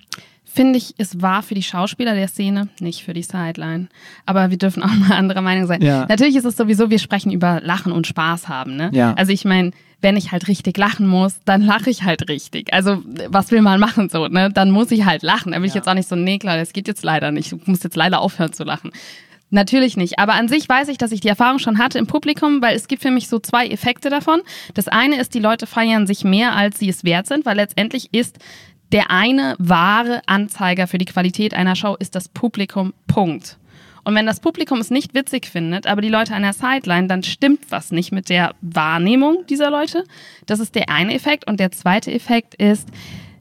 Finde 0.58 0.78
ich, 0.78 0.94
es 0.98 1.22
war 1.22 1.42
für 1.44 1.56
die 1.56 1.64
Schauspieler 1.64 2.14
der 2.16 2.28
Szene, 2.28 2.68
nicht 2.82 3.04
für 3.04 3.14
die 3.14 3.24
Sideline. 3.24 3.88
Aber 4.26 4.50
wir 4.52 4.58
dürfen 4.58 4.84
auch 4.84 4.94
mal 4.94 5.14
anderer 5.16 5.42
Meinung 5.42 5.66
sein. 5.68 5.82
Ja. 5.82 6.06
Natürlich 6.10 6.36
ist 6.36 6.44
es 6.46 6.58
sowieso, 6.58 6.90
wir 6.90 7.00
sprechen 7.00 7.32
über 7.32 7.62
Lachen 7.64 7.92
und 7.94 8.06
Spaß 8.08 8.50
haben. 8.50 8.76
Ne? 8.76 8.90
Ja. 8.94 9.14
Also 9.14 9.32
ich 9.32 9.46
meine, 9.46 9.72
wenn 10.02 10.18
ich 10.18 10.32
halt 10.32 10.48
richtig 10.50 10.78
lachen 10.78 11.08
muss, 11.08 11.36
dann 11.46 11.62
lache 11.62 11.90
ich 11.90 12.04
halt 12.04 12.28
richtig. 12.30 12.74
Also 12.74 13.02
was 13.30 13.52
will 13.52 13.62
man 13.62 13.80
machen 13.80 14.10
so, 14.10 14.28
ne? 14.28 14.52
Dann 14.52 14.70
muss 14.72 14.92
ich 14.92 15.06
halt 15.06 15.24
lachen. 15.24 15.54
Da 15.54 15.58
bin 15.58 15.66
ich 15.66 15.74
Ja. 15.74 15.78
jetzt 15.78 15.88
auch 15.88 15.94
nicht 15.96 16.10
so, 16.10 16.16
nee, 16.16 16.38
klar, 16.38 16.58
das 16.58 16.74
geht 16.74 16.88
jetzt 16.88 17.04
leider 17.04 17.32
nicht. 17.32 17.52
Du 17.54 17.60
musst 17.66 17.84
jetzt 17.84 17.96
leider 17.96 18.20
aufhören 18.22 18.52
zu 18.54 18.64
lachen. 18.64 18.92
Natürlich 19.50 19.96
nicht. 19.96 20.20
Aber 20.20 20.34
an 20.34 20.50
sich 20.50 20.68
weiß 20.68 20.90
ich, 20.90 20.98
dass 20.98 21.12
ich 21.14 21.22
die 21.22 21.30
Erfahrung 21.30 21.58
schon 21.60 21.78
hatte 21.78 21.98
im 21.98 22.06
Publikum, 22.06 22.62
weil 22.62 22.76
es 22.76 22.88
gibt 22.90 23.02
für 23.02 23.12
mich 23.12 23.30
so 23.30 23.40
zwei 23.40 23.66
Effekte 23.68 24.10
davon. 24.10 24.42
Das 24.74 24.88
eine 24.90 25.20
ist, 25.20 25.34
die 25.34 25.40
Leute 25.40 25.66
feiern 25.68 26.06
sich 26.06 26.24
mehr, 26.26 26.54
als 26.56 26.80
sie 26.80 26.90
es 26.90 27.04
wert 27.06 27.28
sind, 27.28 27.46
weil 27.46 27.56
letztendlich 27.56 28.14
ist 28.14 28.38
der 28.91 29.12
eine 29.12 29.56
wahre 29.60 30.22
Anzeiger 30.27 30.88
für 30.88 30.98
die 30.98 31.06
Qualität 31.06 31.53
einer 31.53 31.75
Show 31.75 31.96
ist 32.00 32.15
das 32.15 32.29
Publikum. 32.29 32.94
Punkt. 33.08 33.58
Und 34.03 34.15
wenn 34.15 34.25
das 34.25 34.39
Publikum 34.39 34.79
es 34.79 34.89
nicht 34.89 35.13
witzig 35.13 35.48
findet, 35.48 35.86
aber 35.86 36.01
die 36.01 36.08
Leute 36.08 36.34
an 36.34 36.41
der 36.41 36.53
Sideline, 36.53 37.08
dann 37.08 37.24
stimmt 37.24 37.60
was 37.70 37.91
nicht 37.91 38.13
mit 38.13 38.29
der 38.29 38.56
Wahrnehmung 38.62 39.46
dieser 39.50 39.70
Leute. 39.70 40.06
Das 40.46 40.62
ist 40.62 40.75
der 40.75 40.88
eine 40.89 41.13
Effekt. 41.13 41.46
Und 41.46 41.60
der 41.60 41.74
zweite 41.74 42.13
Effekt 42.13 42.56
ist, 42.56 42.88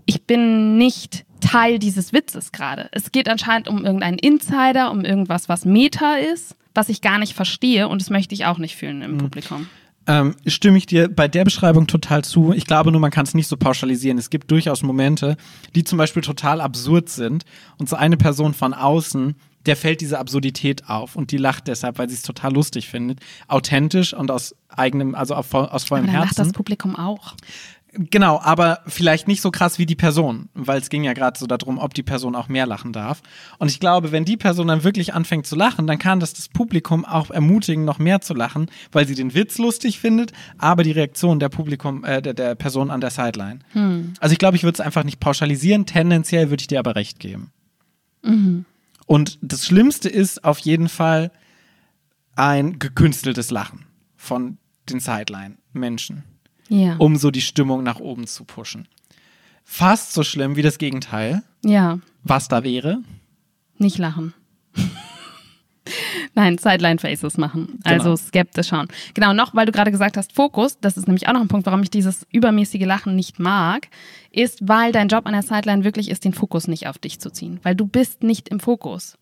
ich 0.07 0.25
bin 0.25 0.77
nicht 0.77 1.25
Teil 1.41 1.79
dieses 1.79 2.13
Witzes 2.13 2.51
gerade. 2.51 2.89
Es 2.91 3.13
geht 3.13 3.29
anscheinend 3.29 3.69
um 3.69 3.85
irgendeinen 3.85 4.19
Insider, 4.19 4.91
um 4.91 5.05
irgendwas, 5.05 5.49
was 5.49 5.65
Meta 5.65 6.15
ist, 6.15 6.57
was 6.75 6.89
ich 6.89 7.01
gar 7.01 7.19
nicht 7.19 7.35
verstehe 7.35 7.89
und 7.89 8.01
das 8.01 8.11
möchte 8.11 8.35
ich 8.35 8.47
auch 8.47 8.59
nicht 8.59 8.77
fühlen 8.77 9.03
im 9.03 9.13
mhm. 9.13 9.19
Publikum. 9.19 9.69
Ähm, 10.07 10.37
stimme 10.47 10.79
ich 10.79 10.87
dir 10.87 11.09
bei 11.09 11.27
der 11.29 11.45
Beschreibung 11.45 11.87
total 11.87 12.25
zu. 12.25 12.53
Ich 12.53 12.67
glaube 12.67 12.93
nur, 12.93 13.01
man 13.01 13.11
kann 13.11 13.25
es 13.25 13.35
nicht 13.35 13.49
so 13.49 13.57
pauschalisieren. 13.57 14.19
Es 14.19 14.31
gibt 14.31 14.51
durchaus 14.51 14.83
Momente, 14.83 15.37
die 15.75 15.85
zum 15.85 15.99
Beispiel 15.99 16.23
total 16.23 16.61
absurd 16.61 17.09
sind 17.09 17.45
und 17.79 17.89
so 17.89 17.97
eine 17.97 18.17
Person 18.17 18.55
von 18.55 18.73
außen, 18.73 19.35
der 19.67 19.77
fällt 19.77 20.01
diese 20.01 20.19
Absurdität 20.19 20.89
auf 20.89 21.17
und 21.17 21.33
die 21.33 21.39
lacht 21.39 21.67
deshalb, 21.67 21.99
weil 21.99 22.09
sie 22.09 22.15
es 22.15 22.23
total 22.23 22.53
lustig 22.55 22.89
findet. 22.89 23.21
Authentisch 23.49 24.15
und 24.15 24.31
aus 24.31 24.55
eigenem, 24.69 25.15
also 25.15 25.35
aus 25.35 25.85
vollem 25.85 26.07
Herzen. 26.07 26.29
lacht 26.29 26.39
das 26.39 26.53
Publikum 26.53 26.97
auch. 26.97 27.35
Genau, 27.99 28.39
aber 28.43 28.81
vielleicht 28.87 29.27
nicht 29.27 29.41
so 29.41 29.51
krass 29.51 29.79
wie 29.79 29.87
die 29.87 29.95
Person, 29.95 30.51
weil 30.53 30.79
es 30.79 30.91
ging 30.91 31.03
ja 31.03 31.15
gerade 31.15 31.39
so 31.39 31.47
darum, 31.47 31.79
ob 31.79 31.95
die 31.95 32.03
Person 32.03 32.35
auch 32.35 32.49
mehr 32.49 32.67
lachen 32.67 32.93
darf. 32.93 33.23
Und 33.59 33.71
ich 33.71 33.81
glaube, 33.81 34.13
wenn 34.13 34.27
die 34.27 34.37
Person 34.37 34.69
dann 34.69 34.85
wirklich 34.85 35.15
anfängt 35.15 35.47
zu 35.47 35.57
lachen, 35.57 35.87
dann 35.87 35.99
kann 35.99 36.21
das 36.21 36.35
das 36.35 36.49
Publikum 36.49 37.07
auch 37.07 37.31
ermutigen, 37.31 37.87
noch 37.87 37.99
mehr 37.99 38.21
zu 38.21 38.35
lachen, 38.35 38.71
weil 38.93 39.07
sie 39.07 39.15
den 39.15 39.35
Witz 39.35 39.57
lustig 39.57 39.99
findet, 39.99 40.33
aber 40.59 40.83
die 40.83 40.93
Reaktion 40.93 41.39
der 41.39 41.49
Publikum, 41.49 42.05
äh, 42.05 42.21
der, 42.21 42.35
der 42.35 42.55
Person 42.55 42.91
an 42.91 43.01
der 43.01 43.11
Sideline. 43.11 43.61
Hm. 43.73 44.13
Also 44.21 44.33
ich 44.33 44.39
glaube, 44.39 44.57
ich 44.57 44.63
würde 44.63 44.75
es 44.75 44.81
einfach 44.81 45.05
nicht 45.05 45.19
pauschalisieren. 45.19 45.87
Tendenziell 45.87 46.51
würde 46.51 46.61
ich 46.61 46.67
dir 46.67 46.79
aber 46.79 46.97
recht 46.97 47.19
geben. 47.19 47.51
Mhm. 48.23 48.67
Und 49.07 49.39
das 49.41 49.65
Schlimmste 49.65 50.09
ist 50.09 50.45
auf 50.45 50.59
jeden 50.59 50.89
Fall 50.89 51.31
ein 52.35 52.79
gekünsteltes 52.79 53.51
Lachen 53.51 53.87
von 54.17 54.59
den 54.91 55.01
Sideline-Menschen 55.01 56.25
ja. 56.69 56.97
um 56.97 57.17
so 57.17 57.31
die 57.31 57.41
Stimmung 57.41 57.83
nach 57.83 58.01
oben 58.01 58.27
zu 58.27 58.45
pushen. 58.45 58.89
Fast 59.65 60.13
so 60.13 60.23
schlimm 60.23 60.57
wie 60.57 60.63
das 60.63 60.79
Gegenteil. 60.79 61.43
Ja. 61.65 61.99
Was 62.23 62.49
da 62.49 62.63
wäre? 62.63 62.99
Nicht 63.79 63.99
lachen. 63.99 64.33
Nein, 66.35 66.59
Sideline-Faces 66.59 67.39
machen. 67.39 67.79
Also 67.85 68.05
genau. 68.05 68.17
skeptisch 68.17 68.69
schauen. 68.69 68.89
Genau, 69.15 69.33
noch, 69.33 69.55
weil 69.55 69.67
du 69.67 69.73
gerade 69.73 69.91
gesagt 69.91 70.17
hast, 70.17 70.33
Fokus, 70.33 70.79
das 70.81 70.97
ist 70.97 71.07
nämlich 71.07 71.29
auch 71.29 71.33
noch 71.33 71.41
ein 71.41 71.49
Punkt, 71.49 71.67
warum 71.67 71.83
ich 71.83 71.91
dieses 71.91 72.27
übermäßige 72.31 72.85
Lachen 72.85 73.17
nicht 73.17 73.39
mag, 73.39 73.89
ist, 74.31 74.69
weil 74.69 74.93
dein 74.93 75.09
Job 75.09 75.27
an 75.27 75.33
der 75.33 75.43
Sideline 75.43 75.85
wirklich 75.85 76.11
ist, 76.11 76.25
den 76.25 76.35
Fokus 76.35 76.69
nicht 76.69 76.89
auf 76.89 76.99
dich 76.99 77.21
zu 77.21 77.31
ziehen. 77.31 77.61
Weil 77.63 77.75
du 77.75 77.87
bist 77.87 78.23
nicht 78.23 78.49
im 78.49 78.61
Fokus 78.61 79.17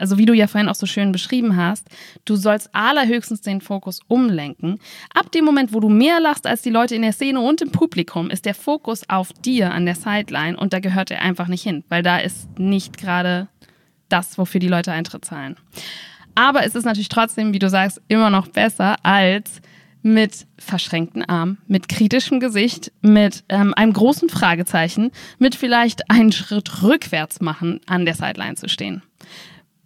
also 0.00 0.18
wie 0.18 0.26
du 0.26 0.32
ja 0.32 0.46
vorhin 0.46 0.68
auch 0.68 0.74
so 0.74 0.86
schön 0.86 1.12
beschrieben 1.12 1.56
hast, 1.56 1.88
du 2.24 2.36
sollst 2.36 2.74
allerhöchstens 2.74 3.40
den 3.42 3.60
Fokus 3.60 4.00
umlenken. 4.08 4.78
Ab 5.14 5.30
dem 5.32 5.44
Moment, 5.44 5.72
wo 5.72 5.80
du 5.80 5.88
mehr 5.88 6.20
lachst 6.20 6.46
als 6.46 6.62
die 6.62 6.70
Leute 6.70 6.94
in 6.94 7.02
der 7.02 7.12
Szene 7.12 7.40
und 7.40 7.60
im 7.60 7.70
Publikum, 7.70 8.30
ist 8.30 8.46
der 8.46 8.54
Fokus 8.54 9.08
auf 9.08 9.32
dir 9.32 9.72
an 9.72 9.84
der 9.84 9.94
Sideline 9.94 10.56
und 10.56 10.72
da 10.72 10.80
gehört 10.80 11.10
er 11.10 11.22
einfach 11.22 11.48
nicht 11.48 11.62
hin, 11.62 11.84
weil 11.88 12.02
da 12.02 12.18
ist 12.18 12.58
nicht 12.58 12.98
gerade 12.98 13.48
das, 14.08 14.38
wofür 14.38 14.60
die 14.60 14.68
Leute 14.68 14.92
Eintritt 14.92 15.24
zahlen. 15.24 15.56
Aber 16.34 16.64
es 16.64 16.74
ist 16.74 16.84
natürlich 16.84 17.08
trotzdem, 17.08 17.52
wie 17.52 17.58
du 17.58 17.68
sagst, 17.68 18.00
immer 18.08 18.30
noch 18.30 18.48
besser 18.48 18.96
als 19.02 19.60
mit 20.02 20.46
verschränkten 20.56 21.22
Armen, 21.24 21.58
mit 21.66 21.88
kritischem 21.88 22.40
Gesicht, 22.40 22.90
mit 23.02 23.44
ähm, 23.50 23.74
einem 23.74 23.92
großen 23.92 24.30
Fragezeichen, 24.30 25.10
mit 25.38 25.54
vielleicht 25.54 26.10
einen 26.10 26.32
Schritt 26.32 26.82
rückwärts 26.82 27.40
machen, 27.40 27.80
an 27.86 28.06
der 28.06 28.14
Sideline 28.14 28.54
zu 28.54 28.68
stehen 28.68 29.02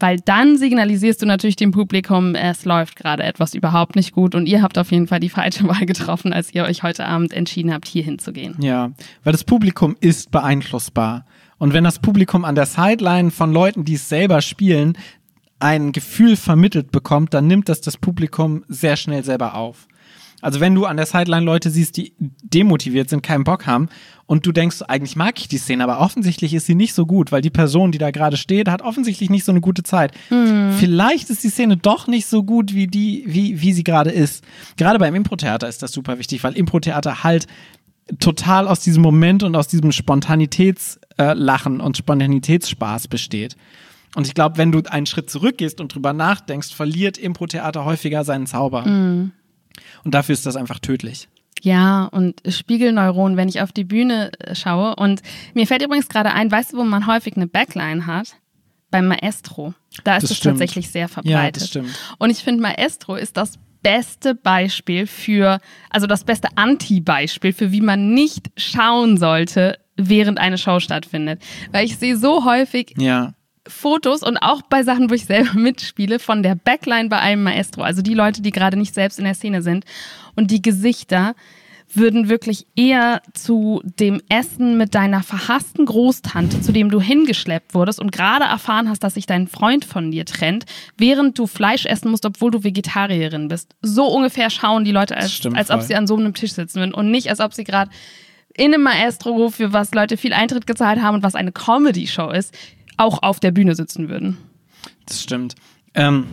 weil 0.05 0.21
dann 0.21 0.59
signalisierst 0.59 1.23
du 1.23 1.27
natürlich 1.27 1.57
dem 1.57 1.71
Publikum, 1.71 2.35
es 2.35 2.67
läuft 2.67 2.95
gerade 2.97 3.23
etwas 3.23 3.55
überhaupt 3.55 3.97
nicht 3.97 4.13
gut 4.13 4.35
und 4.35 4.45
ihr 4.45 4.61
habt 4.61 4.77
auf 4.77 4.93
jeden 4.93 5.07
Fall 5.07 5.19
die 5.19 5.31
falsche 5.31 5.65
Wahl 5.69 5.87
getroffen, 5.87 6.35
als 6.35 6.53
ihr 6.53 6.65
euch 6.65 6.83
heute 6.83 7.07
Abend 7.07 7.33
entschieden 7.33 7.73
habt, 7.73 7.89
hier 7.89 8.05
hinzugehen. 8.05 8.55
Ja, 8.59 8.91
weil 9.23 9.33
das 9.33 9.45
Publikum 9.45 9.97
ist 10.01 10.31
beeinflussbar. 10.31 11.25
Und 11.57 11.73
wenn 11.73 11.85
das 11.85 12.01
Publikum 12.01 12.45
an 12.45 12.55
der 12.55 12.67
Sideline 12.67 13.31
von 13.31 13.51
Leuten, 13.51 13.87
die 13.87 13.95
es 13.95 14.11
selber 14.11 14.43
spielen, 14.43 14.99
ein 15.59 15.93
Gefühl 15.93 16.37
vermittelt 16.37 16.93
bekommt, 16.93 17.33
dann 17.33 17.47
nimmt 17.47 17.71
das 17.71 17.81
das 17.81 17.97
Publikum 17.97 18.63
sehr 18.69 18.99
schnell 18.99 19.25
selber 19.25 19.55
auf. 19.55 19.89
Also 20.45 20.61
wenn 20.61 20.75
du 20.75 20.85
an 20.85 20.99
der 20.99 21.07
Sideline 21.07 21.47
Leute 21.47 21.71
siehst, 21.71 21.97
die 21.97 22.13
demotiviert 22.19 23.09
sind, 23.09 23.23
keinen 23.23 23.45
Bock 23.45 23.67
haben 23.67 23.89
und 24.27 24.45
du 24.45 24.53
denkst, 24.53 24.83
eigentlich 24.83 25.17
mag 25.17 25.41
ich 25.41 25.49
die 25.49 25.57
Szene, 25.57 25.83
aber 25.83 26.01
offensichtlich 26.01 26.53
ist 26.53 26.67
sie 26.67 26.75
nicht 26.75 26.93
so 26.93 27.07
gut, 27.07 27.33
weil 27.33 27.41
die 27.41 27.49
Person, 27.49 27.93
die 27.93 27.99
da 27.99 28.11
gerade 28.11 28.37
steht, 28.37 28.69
hat 28.69 28.83
offensichtlich 28.83 29.31
nicht 29.31 29.47
so 29.47 29.53
eine 29.53 29.63
gute 29.63 29.85
Zeit. 29.85 30.13
Mhm. 30.29 30.73
Vielleicht 30.79 31.31
ist 31.31 31.45
die 31.45 31.49
Szene 31.49 31.79
doch 31.79 32.09
nicht 32.09 32.27
so 32.27 32.43
gut, 32.43 32.75
wie 32.75 32.87
die, 32.87 33.25
wie, 33.27 33.63
wie 33.63 33.73
sie 33.73 33.85
gerade 33.85 34.11
ist. 34.11 34.45
Gerade 34.77 34.99
beim 34.99 35.15
Impro-Theater 35.15 35.67
ist 35.67 35.83
das 35.83 35.93
super 35.93 36.19
wichtig, 36.19 36.45
weil 36.45 36.53
Impro-Theater 36.53 37.25
halt 37.25 37.47
total 38.21 38.69
aus 38.69 38.81
diesem 38.81 39.03
Moment 39.03 39.45
und 39.45 39.57
aus 39.57 39.69
diesem 39.69 39.93
Spontanitätslachen 39.93 41.81
und 41.81 41.97
Spontanitätsspaß 41.97 43.09
besteht. 43.09 43.57
Und 44.15 44.27
ich 44.27 44.35
glaube, 44.35 44.59
wenn 44.59 44.73
du 44.73 44.83
einen 44.91 45.07
Schritt 45.07 45.31
zurückgehst 45.31 45.81
und 45.81 45.95
drüber 45.95 46.13
nachdenkst, 46.13 46.75
verliert 46.75 47.17
Impro-Theater 47.17 47.87
häufiger 47.87 48.25
seinen 48.25 48.47
Zauber. 48.47 48.85
Mhm. 48.87 49.33
Und 50.05 50.15
dafür 50.15 50.33
ist 50.33 50.47
das 50.47 50.57
einfach 50.57 50.79
tödlich. 50.79 51.29
Ja, 51.63 52.05
und 52.05 52.43
Spiegelneuronen, 52.47 53.39
wenn 53.39 53.49
ich 53.49 53.63
auf 53.63 53.73
die 53.73 53.85
Bühne 53.85 54.33
äh, 54.39 54.55
schaue. 54.55 54.97
Und 54.97 55.23
mir 55.55 55.67
fällt 55.67 55.83
übrigens 55.83 56.09
gerade 56.09 56.33
ein, 56.33 56.51
weißt 56.51 56.75
du, 56.75 56.77
wo 56.77 56.85
man 56.85 57.07
häufig 57.07 57.37
eine 57.37 57.47
Backline 57.47 58.07
hat? 58.07 58.37
Beim 58.91 59.09
Maestro. 59.09 59.75
Da 60.05 60.17
ist 60.19 60.31
es 60.31 60.41
tatsächlich 60.41 60.91
sehr 60.91 61.09
verbreitet. 61.09 61.33
Ja, 61.33 61.51
das 61.51 61.69
stimmt. 61.69 62.17
Und 62.19 62.31
ich 62.31 62.45
finde, 62.45 62.63
Maestro 62.63 63.17
ist 63.17 63.37
das 63.37 63.59
beste 63.83 64.35
Beispiel 64.35 65.07
für, 65.07 65.59
also 65.91 66.07
das 66.07 66.25
beste 66.25 66.49
Anti-Beispiel 66.57 67.53
für, 67.53 67.73
wie 67.73 67.81
man 67.81 68.15
nicht 68.15 68.51
schauen 68.57 69.17
sollte, 69.17 69.79
während 69.97 70.39
eine 70.39 70.59
Show 70.59 70.81
stattfindet. 70.81 71.43
Weil 71.73 71.87
ich 71.87 71.97
sehe 71.97 72.17
so 72.17 72.45
häufig 72.45 72.95
ja. 72.99 73.35
Fotos 73.67 74.23
und 74.23 74.39
auch 74.39 74.63
bei 74.63 74.83
Sachen, 74.83 75.11
wo 75.11 75.15
ich 75.15 75.27
selber 75.27 75.55
mitspiele, 75.59 76.19
von 76.19 76.43
der 76.43 76.55
Backline 76.55 77.09
bei 77.09 77.19
einem 77.19 77.43
Maestro, 77.43 77.83
also 77.83 78.03
die 78.03 78.15
Leute, 78.15 78.43
die 78.43 78.51
gerade 78.51 78.77
nicht 78.77 78.95
selbst 78.95 79.19
in 79.19 79.25
der 79.25 79.35
Szene 79.35 79.63
sind. 79.63 79.85
Und 80.37 80.51
die 80.51 80.63
Gesichter 80.63 81.35
würden 81.93 82.29
wirklich 82.29 82.67
eher 82.75 83.23
zu 83.35 83.81
dem 83.85 84.21
Essen 84.29 84.77
mit 84.77 84.95
deiner 84.95 85.23
verhassten 85.23 85.87
Großtante, 85.87 86.61
zu 86.61 86.73
dem 86.73 86.91
du 86.91 87.01
hingeschleppt 87.01 87.75
wurdest 87.75 88.01
und 88.01 88.11
gerade 88.11 88.45
erfahren 88.45 88.89
hast, 88.89 89.05
dass 89.05 89.15
sich 89.15 89.27
dein 89.27 89.47
Freund 89.47 89.85
von 89.85 90.11
dir 90.11 90.25
trennt, 90.25 90.65
während 90.97 91.39
du 91.39 91.47
Fleisch 91.47 91.87
essen 91.87 92.11
musst, 92.11 92.27
obwohl 92.27 92.51
du 92.51 92.65
Vegetarierin 92.65 93.49
bist. 93.49 93.75
So 93.83 94.07
ungefähr 94.07 94.51
schauen 94.51 94.85
die 94.85 94.93
Leute, 94.93 95.17
als, 95.17 95.47
als 95.55 95.71
ob 95.71 95.83
sie 95.83 95.95
an 95.95 96.07
so 96.07 96.17
einem 96.17 96.35
Tisch 96.35 96.53
sitzen 96.53 96.81
würden 96.81 96.95
und 96.95 97.11
nicht, 97.11 97.31
als 97.31 97.41
ob 97.41 97.55
sie 97.55 97.65
gerade 97.65 97.91
in 98.57 98.73
einem 98.73 98.85
Maestro, 98.85 99.51
für 99.51 99.73
was 99.73 99.95
Leute 99.95 100.17
viel 100.17 100.33
Eintritt 100.33 100.67
gezahlt 100.67 101.03
haben 101.03 101.17
und 101.17 101.23
was 101.23 101.35
eine 101.35 101.53
Comedy-Show 101.53 102.31
ist, 102.31 102.55
auch 102.97 103.23
auf 103.23 103.41
der 103.41 103.51
Bühne 103.51 103.75
sitzen 103.75 104.09
würden. 104.09 104.39
Das 105.07 105.23
stimmt. 105.23 105.55
Ähm, 105.95 106.27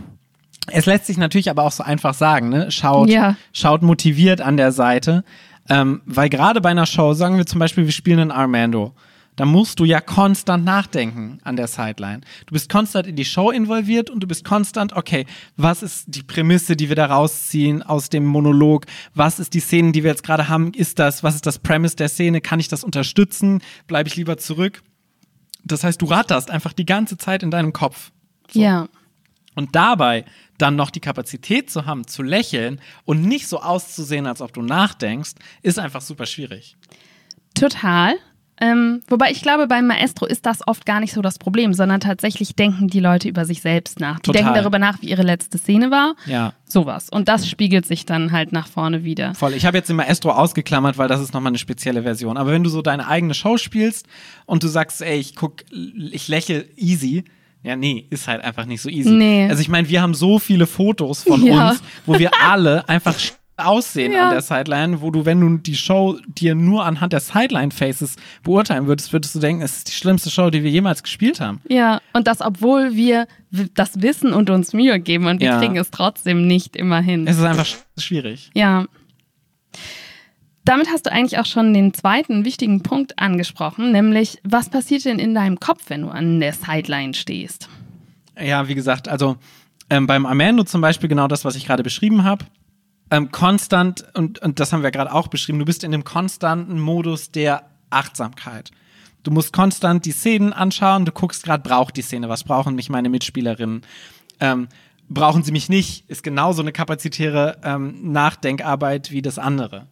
es 0.67 0.85
lässt 0.85 1.07
sich 1.07 1.17
natürlich 1.17 1.49
aber 1.49 1.63
auch 1.63 1.71
so 1.71 1.83
einfach 1.83 2.13
sagen, 2.13 2.49
ne? 2.49 2.71
Schaut, 2.71 3.09
ja. 3.09 3.35
schaut 3.53 3.81
motiviert 3.81 4.41
an 4.41 4.57
der 4.57 4.71
Seite. 4.71 5.23
Ähm, 5.69 6.01
weil 6.05 6.29
gerade 6.29 6.61
bei 6.61 6.69
einer 6.69 6.85
Show, 6.85 7.13
sagen 7.13 7.37
wir 7.37 7.45
zum 7.45 7.59
Beispiel, 7.59 7.85
wir 7.85 7.91
spielen 7.91 8.19
einen 8.19 8.31
Armando, 8.31 8.93
da 9.37 9.45
musst 9.45 9.79
du 9.79 9.85
ja 9.85 10.01
konstant 10.01 10.65
nachdenken 10.65 11.39
an 11.43 11.55
der 11.55 11.67
Sideline. 11.67 12.21
Du 12.45 12.53
bist 12.53 12.69
konstant 12.69 13.07
in 13.07 13.15
die 13.15 13.25
Show 13.25 13.49
involviert 13.49 14.09
und 14.09 14.21
du 14.21 14.27
bist 14.27 14.43
konstant, 14.43 14.93
okay, 14.93 15.25
was 15.55 15.83
ist 15.83 16.05
die 16.07 16.23
Prämisse, 16.23 16.75
die 16.75 16.89
wir 16.89 16.95
da 16.95 17.05
rausziehen 17.05 17.81
aus 17.81 18.09
dem 18.09 18.25
Monolog? 18.25 18.85
Was 19.15 19.39
ist 19.39 19.53
die 19.53 19.61
Szene, 19.61 19.93
die 19.93 20.03
wir 20.03 20.11
jetzt 20.11 20.23
gerade 20.23 20.49
haben? 20.49 20.73
Ist 20.73 20.99
das, 20.99 21.23
was 21.23 21.35
ist 21.35 21.45
das 21.45 21.59
Premise 21.59 21.95
der 21.95 22.09
Szene? 22.09 22.41
Kann 22.41 22.59
ich 22.59 22.67
das 22.67 22.83
unterstützen? 22.83 23.61
Bleibe 23.87 24.09
ich 24.09 24.15
lieber 24.15 24.37
zurück? 24.37 24.83
Das 25.63 25.83
heißt, 25.83 26.01
du 26.01 26.05
ratterst 26.05 26.49
einfach 26.49 26.73
die 26.73 26.85
ganze 26.85 27.17
Zeit 27.17 27.43
in 27.43 27.51
deinem 27.51 27.73
Kopf. 27.73 28.11
So. 28.51 28.59
Ja. 28.59 28.87
Und 29.55 29.75
dabei 29.75 30.25
dann 30.57 30.75
noch 30.75 30.91
die 30.91 30.99
Kapazität 30.99 31.69
zu 31.69 31.85
haben, 31.85 32.07
zu 32.07 32.23
lächeln 32.23 32.79
und 33.05 33.23
nicht 33.23 33.47
so 33.47 33.59
auszusehen, 33.59 34.27
als 34.27 34.41
ob 34.41 34.53
du 34.53 34.61
nachdenkst, 34.61 35.31
ist 35.61 35.79
einfach 35.79 36.01
super 36.01 36.25
schwierig. 36.25 36.77
Total. 37.53 38.15
Ähm, 38.61 39.01
wobei 39.07 39.31
ich 39.31 39.41
glaube, 39.41 39.65
beim 39.67 39.87
Maestro 39.87 40.25
ist 40.27 40.45
das 40.45 40.59
oft 40.67 40.85
gar 40.85 40.99
nicht 40.99 41.13
so 41.13 41.21
das 41.21 41.39
Problem, 41.39 41.73
sondern 41.73 41.99
tatsächlich 41.99 42.55
denken 42.55 42.87
die 42.87 42.99
Leute 42.99 43.27
über 43.27 43.43
sich 43.45 43.61
selbst 43.61 43.99
nach. 43.99 44.17
Die 44.19 44.27
Total. 44.27 44.43
denken 44.43 44.55
darüber 44.55 44.77
nach, 44.77 45.01
wie 45.01 45.07
ihre 45.09 45.23
letzte 45.23 45.57
Szene 45.57 45.89
war. 45.89 46.15
Ja. 46.27 46.53
Sowas. 46.65 47.09
Und 47.09 47.27
das 47.27 47.49
spiegelt 47.49 47.85
sich 47.87 48.05
dann 48.05 48.31
halt 48.31 48.51
nach 48.53 48.67
vorne 48.67 49.03
wieder. 49.03 49.33
Voll. 49.33 49.53
Ich 49.55 49.65
habe 49.65 49.77
jetzt 49.77 49.89
den 49.89 49.95
Maestro 49.95 50.29
ausgeklammert, 50.31 50.97
weil 50.97 51.07
das 51.07 51.19
ist 51.19 51.33
nochmal 51.33 51.49
eine 51.49 51.57
spezielle 51.57 52.03
Version. 52.03 52.37
Aber 52.37 52.51
wenn 52.51 52.63
du 52.63 52.69
so 52.69 52.81
deine 52.81 53.07
eigene 53.07 53.33
Show 53.33 53.57
spielst 53.57 54.05
und 54.45 54.61
du 54.63 54.67
sagst, 54.67 55.01
ey, 55.01 55.17
ich 55.19 55.35
guck, 55.35 55.63
ich 56.11 56.27
lächle 56.27 56.65
easy, 56.77 57.23
Ja, 57.63 57.75
nee, 57.75 58.05
ist 58.09 58.27
halt 58.27 58.43
einfach 58.43 58.65
nicht 58.65 58.81
so 58.81 58.89
easy. 58.89 59.09
Nee. 59.11 59.47
Also 59.49 59.61
ich 59.61 59.69
meine, 59.69 59.89
wir 59.89 60.01
haben 60.01 60.13
so 60.13 60.39
viele 60.39 60.65
Fotos 60.67 61.23
von 61.23 61.43
Ja. 61.45 61.71
uns, 61.71 61.83
wo 62.05 62.17
wir 62.19 62.31
alle 62.43 62.87
einfach 62.87 63.15
aussehen 63.57 64.11
Ja. 64.11 64.25
an 64.25 64.31
der 64.31 64.41
Sideline, 64.41 65.01
wo 65.01 65.11
du, 65.11 65.25
wenn 65.25 65.39
du 65.39 65.57
die 65.57 65.75
Show 65.75 66.17
dir 66.27 66.55
nur 66.55 66.83
anhand 66.85 67.13
der 67.13 67.19
Sideline-Faces 67.19 68.15
beurteilen 68.43 68.87
würdest, 68.87 69.13
würdest 69.13 69.35
du 69.35 69.39
denken, 69.39 69.61
es 69.61 69.77
ist 69.77 69.87
die 69.89 69.93
schlimmste 69.93 70.29
Show, 70.31 70.49
die 70.49 70.63
wir 70.63 70.71
jemals 70.71 71.03
gespielt 71.03 71.39
haben. 71.39 71.61
Ja, 71.69 72.01
und 72.13 72.27
das, 72.27 72.41
obwohl 72.41 72.95
wir 72.95 73.27
das 73.75 74.01
wissen 74.01 74.33
und 74.33 74.49
uns 74.49 74.73
Mühe 74.73 74.99
geben 74.99 75.27
und 75.27 75.39
wir 75.41 75.47
Ja. 75.49 75.59
kriegen 75.59 75.77
es 75.77 75.91
trotzdem 75.91 76.47
nicht 76.47 76.75
immer 76.75 77.01
hin. 77.01 77.27
Es 77.27 77.37
ist 77.37 77.43
einfach 77.43 77.65
sch- 77.65 77.77
schwierig. 78.01 78.49
Ja. 78.55 78.85
Damit 80.63 80.87
hast 80.89 81.07
du 81.07 81.11
eigentlich 81.11 81.39
auch 81.39 81.45
schon 81.45 81.73
den 81.73 81.93
zweiten 81.93 82.45
wichtigen 82.45 82.83
Punkt 82.83 83.17
angesprochen, 83.17 83.91
nämlich 83.91 84.37
was 84.43 84.69
passiert 84.69 85.05
denn 85.05 85.17
in 85.19 85.33
deinem 85.33 85.59
Kopf, 85.59 85.85
wenn 85.87 86.01
du 86.01 86.09
an 86.09 86.39
der 86.39 86.53
Sideline 86.53 87.13
stehst? 87.15 87.67
Ja, 88.39 88.67
wie 88.67 88.75
gesagt, 88.75 89.07
also 89.07 89.37
ähm, 89.89 90.05
beim 90.07 90.25
Amendo 90.25 90.63
zum 90.63 90.81
Beispiel 90.81 91.09
genau 91.09 91.27
das, 91.27 91.45
was 91.45 91.55
ich 91.55 91.65
gerade 91.65 91.83
beschrieben 91.83 92.23
habe. 92.23 92.45
Ähm, 93.11 93.29
konstant, 93.31 94.05
und, 94.13 94.39
und 94.39 94.59
das 94.59 94.71
haben 94.71 94.83
wir 94.83 94.91
gerade 94.91 95.13
auch 95.13 95.27
beschrieben, 95.27 95.59
du 95.59 95.65
bist 95.65 95.83
in 95.83 95.91
dem 95.91 96.05
konstanten 96.05 96.79
Modus 96.79 97.31
der 97.31 97.63
Achtsamkeit. 97.89 98.71
Du 99.23 99.31
musst 99.31 99.53
konstant 99.53 100.05
die 100.05 100.11
Szenen 100.11 100.53
anschauen, 100.53 101.05
du 101.05 101.11
guckst 101.11 101.43
gerade, 101.43 101.61
braucht 101.61 101.97
die 101.97 102.01
Szene, 102.01 102.29
was 102.29 102.43
brauchen 102.43 102.73
mich 102.73 102.89
meine 102.89 103.09
Mitspielerinnen? 103.09 103.81
Ähm, 104.39 104.69
brauchen 105.09 105.43
sie 105.43 105.51
mich 105.51 105.69
nicht, 105.69 106.09
ist 106.09 106.23
genauso 106.23 106.61
eine 106.61 106.71
kapazitäre 106.71 107.57
ähm, 107.63 108.11
Nachdenkarbeit 108.11 109.11
wie 109.11 109.21
das 109.21 109.37
andere. 109.37 109.87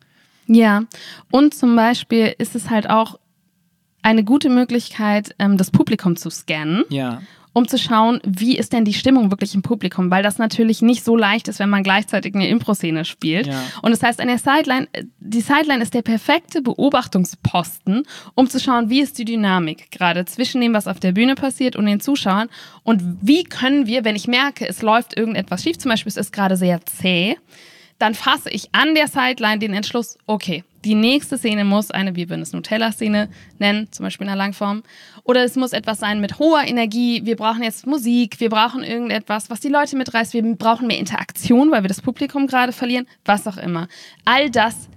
Ja, 0.47 0.83
und 1.29 1.53
zum 1.53 1.75
Beispiel 1.75 2.33
ist 2.38 2.55
es 2.55 2.69
halt 2.69 2.89
auch 2.89 3.19
eine 4.01 4.23
gute 4.23 4.49
Möglichkeit, 4.49 5.35
ähm, 5.39 5.57
das 5.57 5.71
Publikum 5.71 6.15
zu 6.15 6.29
scannen. 6.29 6.83
Ja. 6.89 7.21
um 7.51 7.67
zu 7.67 7.79
schauen, 7.79 8.21
wie 8.23 8.57
ist 8.57 8.73
denn 8.73 8.85
die 8.85 8.93
Stimmung 8.93 9.31
wirklich 9.31 9.55
im 9.55 9.63
Publikum, 9.63 10.11
weil 10.11 10.21
das 10.21 10.37
natürlich 10.37 10.83
nicht 10.83 11.03
so 11.03 11.17
leicht 11.17 11.47
ist, 11.47 11.59
wenn 11.59 11.69
man 11.69 11.81
gleichzeitig 11.83 12.35
eine 12.35 12.47
Impro-Szene 12.47 13.05
spielt. 13.05 13.47
Ja. 13.47 13.59
Und 13.81 13.89
das 13.91 14.03
heißt, 14.03 14.21
an 14.21 14.27
der 14.27 14.37
Sideline, 14.37 14.87
äh, 14.93 15.03
die 15.19 15.41
Sideline 15.41 15.81
ist 15.81 15.93
der 15.93 16.03
perfekte 16.03 16.61
Beobachtungsposten, 16.61 18.03
um 18.35 18.49
zu 18.49 18.59
schauen, 18.59 18.89
wie 18.89 19.01
ist 19.01 19.17
die 19.17 19.25
Dynamik 19.25 19.89
gerade 19.91 20.25
zwischen 20.25 20.61
dem, 20.61 20.73
was 20.73 20.87
auf 20.87 20.99
der 20.99 21.11
Bühne 21.11 21.35
passiert 21.35 21.75
und 21.75 21.87
den 21.87 21.99
Zuschauern 21.99 22.49
und 22.83 23.01
wie 23.21 23.43
können 23.43 23.87
wir, 23.87 24.05
wenn 24.05 24.15
ich 24.15 24.27
merke, 24.27 24.67
es 24.69 24.81
läuft 24.81 25.17
irgendetwas 25.17 25.63
schief, 25.63 25.79
zum 25.79 25.89
Beispiel 25.89 26.11
es 26.11 26.17
ist 26.17 26.31
gerade 26.31 26.55
sehr 26.55 26.85
zäh, 26.85 27.35
dann 27.97 28.13
fasse 28.13 28.49
ich 28.49 28.69
an 28.73 28.95
der 28.95 29.07
Sideline 29.07 29.59
den 29.59 29.73
Entschluss, 29.73 30.17
okay, 30.25 30.63
die 30.86 30.95
nächste 30.95 31.38
Szene 31.38 31.65
muss 31.65 31.91
eine, 31.91 32.15
wir 32.15 32.29
würden 32.29 32.41
es 32.41 32.53
Nutella-Szene 32.53 33.29
nennen, 33.57 33.91
zum 33.91 34.05
Beispiel 34.05 34.25
in 34.25 34.29
einer 34.29 34.38
Langform. 34.38 34.83
Oder 35.24 35.43
es 35.43 35.55
muss 35.55 35.74
etwas 35.74 36.00
sein 36.00 36.21
mit 36.21 36.39
hoher 36.39 36.63
Energie. 36.65 37.25
Wir 37.25 37.36
brauchen 37.36 37.63
jetzt 37.63 37.86
Musik, 37.86 38.39
wir 38.39 38.50
brauchen 38.50 38.83
irgendetwas, 38.83 39.50
was 39.50 39.59
die 39.59 39.69
Leute 39.69 39.95
mitreißt. 39.98 40.33
Wir 40.33 40.43
brauchen 40.55 40.88
mehr 40.88 41.00
Interaktion, 41.00 41.71
weil 41.71 41.83
wir 41.83 41.89
das 41.89 42.01
Publikum 42.01 42.48
gerade 42.48 42.71
verlieren, 42.71 43.05
was 43.25 43.48
auch 43.48 43.57
immer. 43.57 43.88
All 44.25 44.50
das 44.50 44.89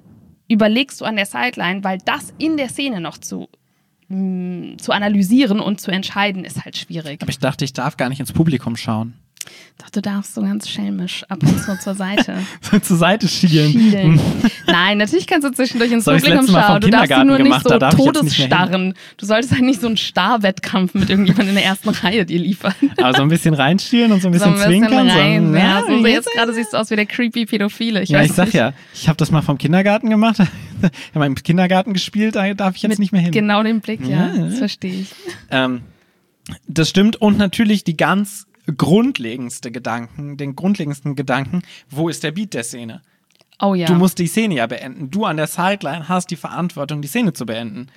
überlegst 0.48 1.00
du 1.00 1.04
an 1.04 1.16
der 1.16 1.26
Sideline, 1.26 1.82
weil 1.82 1.98
das 2.04 2.32
in 2.38 2.56
der 2.56 2.68
Szene 2.68 3.00
noch 3.00 3.18
zu, 3.18 3.48
mh, 4.08 4.76
zu 4.78 4.92
analysieren 4.92 5.60
und 5.60 5.80
zu 5.80 5.90
entscheiden, 5.90 6.44
ist 6.44 6.64
halt 6.64 6.76
schwierig. 6.76 7.22
Aber 7.22 7.30
ich 7.30 7.38
dachte, 7.38 7.64
ich 7.64 7.72
darf 7.72 7.96
gar 7.96 8.08
nicht 8.08 8.20
ins 8.20 8.32
Publikum 8.32 8.76
schauen. 8.76 9.14
Doch, 9.78 9.90
du 9.90 10.00
darfst 10.02 10.34
so 10.34 10.42
ganz 10.42 10.68
schelmisch 10.68 11.24
ab 11.28 11.42
und 11.42 11.58
zu 11.60 11.78
zur 11.78 11.94
Seite. 11.94 12.36
So 12.60 12.78
zur 12.78 12.96
Seite 12.96 13.26
schielen. 13.28 13.72
Schielen. 13.72 14.20
Nein, 14.66 14.98
natürlich 14.98 15.26
kannst 15.26 15.46
du 15.46 15.52
zwischendurch 15.52 15.90
ins 15.90 16.04
Publikum 16.04 16.46
schauen. 16.46 16.80
Du 16.80 16.88
darfst 16.90 17.10
nur 17.10 17.38
nicht 17.38 17.44
gemacht, 17.44 17.66
so 17.68 17.74
nicht 17.76 17.96
hin. 17.96 18.12
todesstarren. 18.12 18.94
Du 19.16 19.26
solltest 19.26 19.52
halt 19.52 19.62
nicht 19.62 19.80
so 19.80 19.88
einen 19.88 19.96
Starwettkampf 19.96 20.94
mit 20.94 21.10
irgendjemandem 21.10 21.50
in 21.50 21.54
der 21.56 21.64
ersten 21.64 21.88
Reihe 21.88 22.24
dir 22.24 22.38
liefern. 22.38 22.74
Aber 22.98 23.14
so 23.14 23.22
ein 23.22 23.28
bisschen 23.28 23.54
reinschielen 23.54 24.12
und 24.12 24.22
so 24.22 24.28
ein 24.28 24.32
So 24.34 24.38
bisschen, 24.38 24.54
ein 24.62 24.70
bisschen 24.70 24.88
zwinkern. 24.88 25.10
rein. 25.10 25.48
so, 25.48 25.56
ja, 25.56 25.82
so 25.86 26.06
jetzt 26.06 26.30
gerade 26.32 26.52
siehst 26.54 26.72
du 26.72 26.76
aus 26.76 26.90
wie 26.90 26.96
der 26.96 27.06
creepy 27.06 27.46
Pädophile. 27.46 28.02
Ich 28.02 28.10
ja, 28.10 28.22
ich 28.22 28.32
sag 28.32 28.46
nicht. 28.46 28.54
ja, 28.54 28.72
ich 28.94 29.08
habe 29.08 29.16
das 29.16 29.30
mal 29.30 29.42
vom 29.42 29.58
Kindergarten 29.58 30.08
gemacht. 30.10 30.36
Ich 30.82 31.14
habe 31.14 31.26
im 31.26 31.36
Kindergarten 31.36 31.92
gespielt, 31.92 32.34
da 32.34 32.52
darf 32.54 32.74
ich 32.74 32.82
jetzt 32.82 32.88
Mit 32.90 32.98
nicht 32.98 33.12
mehr 33.12 33.20
hin. 33.20 33.30
Genau 33.30 33.62
den 33.62 33.80
Blick, 33.80 34.00
ja. 34.04 34.26
Ja, 34.26 34.34
ja. 34.34 34.44
Das 34.46 34.58
verstehe 34.58 35.02
ich. 35.02 35.08
Ähm, 35.48 35.82
das 36.66 36.88
stimmt 36.88 37.14
und 37.16 37.38
natürlich 37.38 37.84
die 37.84 37.96
ganz 37.96 38.46
grundlegendste 38.76 39.70
Gedanken, 39.70 40.36
den 40.36 40.56
grundlegendsten 40.56 41.16
Gedanken, 41.16 41.62
wo 41.90 42.08
ist 42.08 42.22
der 42.22 42.32
Beat 42.32 42.54
der 42.54 42.64
Szene? 42.64 43.02
Oh 43.60 43.74
ja. 43.74 43.86
Du 43.86 43.94
musst 43.94 44.18
die 44.18 44.26
Szene 44.26 44.56
ja 44.56 44.66
beenden. 44.66 45.10
Du 45.10 45.24
an 45.24 45.36
der 45.36 45.46
Sideline 45.46 46.08
hast 46.08 46.30
die 46.30 46.36
Verantwortung, 46.36 47.00
die 47.00 47.08
Szene 47.08 47.32
zu 47.32 47.46
beenden. 47.46 47.88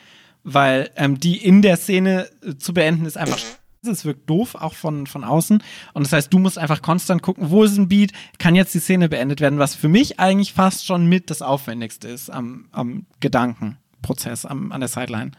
Weil 0.44 0.92
ähm, 0.96 1.20
die 1.20 1.38
in 1.38 1.64
der 1.64 1.78
Szene 1.78 2.30
äh, 2.44 2.56
zu 2.56 2.74
beenden 2.74 3.06
ist 3.06 3.18
einfach 3.18 3.40
es 3.88 4.06
wirkt 4.06 4.30
doof, 4.30 4.56
auch 4.56 4.74
von, 4.74 5.08
von 5.08 5.24
außen. 5.24 5.62
Und 5.94 6.06
das 6.06 6.14
heißt, 6.14 6.34
du 6.34 6.40
musst 6.40 6.58
einfach 6.58 6.82
konstant 6.82 7.22
gucken, 7.22 7.52
wo 7.52 7.64
ist 7.64 7.78
ein 7.78 7.88
Beat, 7.88 8.12
kann 8.40 8.56
jetzt 8.56 8.74
die 8.74 8.80
Szene 8.80 9.10
beendet 9.10 9.42
werden, 9.42 9.60
was 9.60 9.76
für 9.76 9.90
mich 9.90 10.20
eigentlich 10.20 10.54
fast 10.54 10.86
schon 10.86 11.06
mit 11.08 11.30
das 11.30 11.42
Aufwendigste 11.42 12.08
ist 12.08 12.30
am, 12.30 12.68
am 12.72 13.06
Gedankenprozess, 13.20 14.46
am, 14.46 14.72
an 14.72 14.80
der 14.80 14.90
Sideline. 14.90 15.32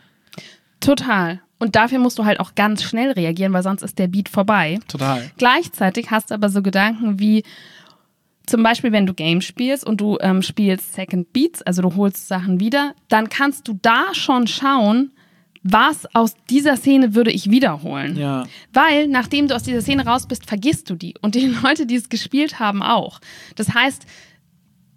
Total. 0.81 1.41
Und 1.59 1.75
dafür 1.75 1.99
musst 1.99 2.19
du 2.19 2.25
halt 2.25 2.39
auch 2.41 2.55
ganz 2.55 2.83
schnell 2.83 3.13
reagieren, 3.13 3.53
weil 3.53 3.63
sonst 3.63 3.83
ist 3.83 3.99
der 3.99 4.09
Beat 4.09 4.29
vorbei. 4.29 4.79
Total. 4.89 5.31
Gleichzeitig 5.39 6.11
hast 6.11 6.31
du 6.31 6.35
aber 6.35 6.51
so 6.51 6.63
Gedanken 6.63 7.19
wie 7.19 7.45
zum 8.47 8.63
Beispiel, 8.63 8.93
wenn 8.93 9.07
du 9.07 9.15
Games 9.15 9.45
spielst 9.45 9.85
und 9.85 10.01
du 10.01 10.19
ähm, 10.21 10.43
spielst 10.43 10.95
Second 10.95 11.33
Beats, 11.33 11.63
also 11.63 11.83
du 11.83 11.97
holst 11.97 12.29
Sachen 12.29 12.61
wieder, 12.61 12.95
dann 13.09 13.29
kannst 13.29 13.67
du 13.67 13.79
da 13.83 14.15
schon 14.15 14.47
schauen, 14.47 15.11
was 15.65 16.07
aus 16.15 16.37
dieser 16.49 16.77
Szene 16.77 17.15
würde 17.15 17.33
ich 17.33 17.51
wiederholen. 17.51 18.17
Ja. 18.17 18.45
Weil, 18.73 19.09
nachdem 19.09 19.49
du 19.49 19.57
aus 19.57 19.65
dieser 19.65 19.81
Szene 19.81 20.07
raus 20.07 20.27
bist, 20.29 20.47
vergisst 20.47 20.89
du 20.91 20.95
die. 20.95 21.15
Und 21.21 21.35
die 21.35 21.47
Leute, 21.63 21.87
die 21.87 21.97
es 21.97 22.09
gespielt 22.09 22.61
haben, 22.61 22.83
auch. 22.83 23.21
Das 23.57 23.75
heißt, 23.75 24.07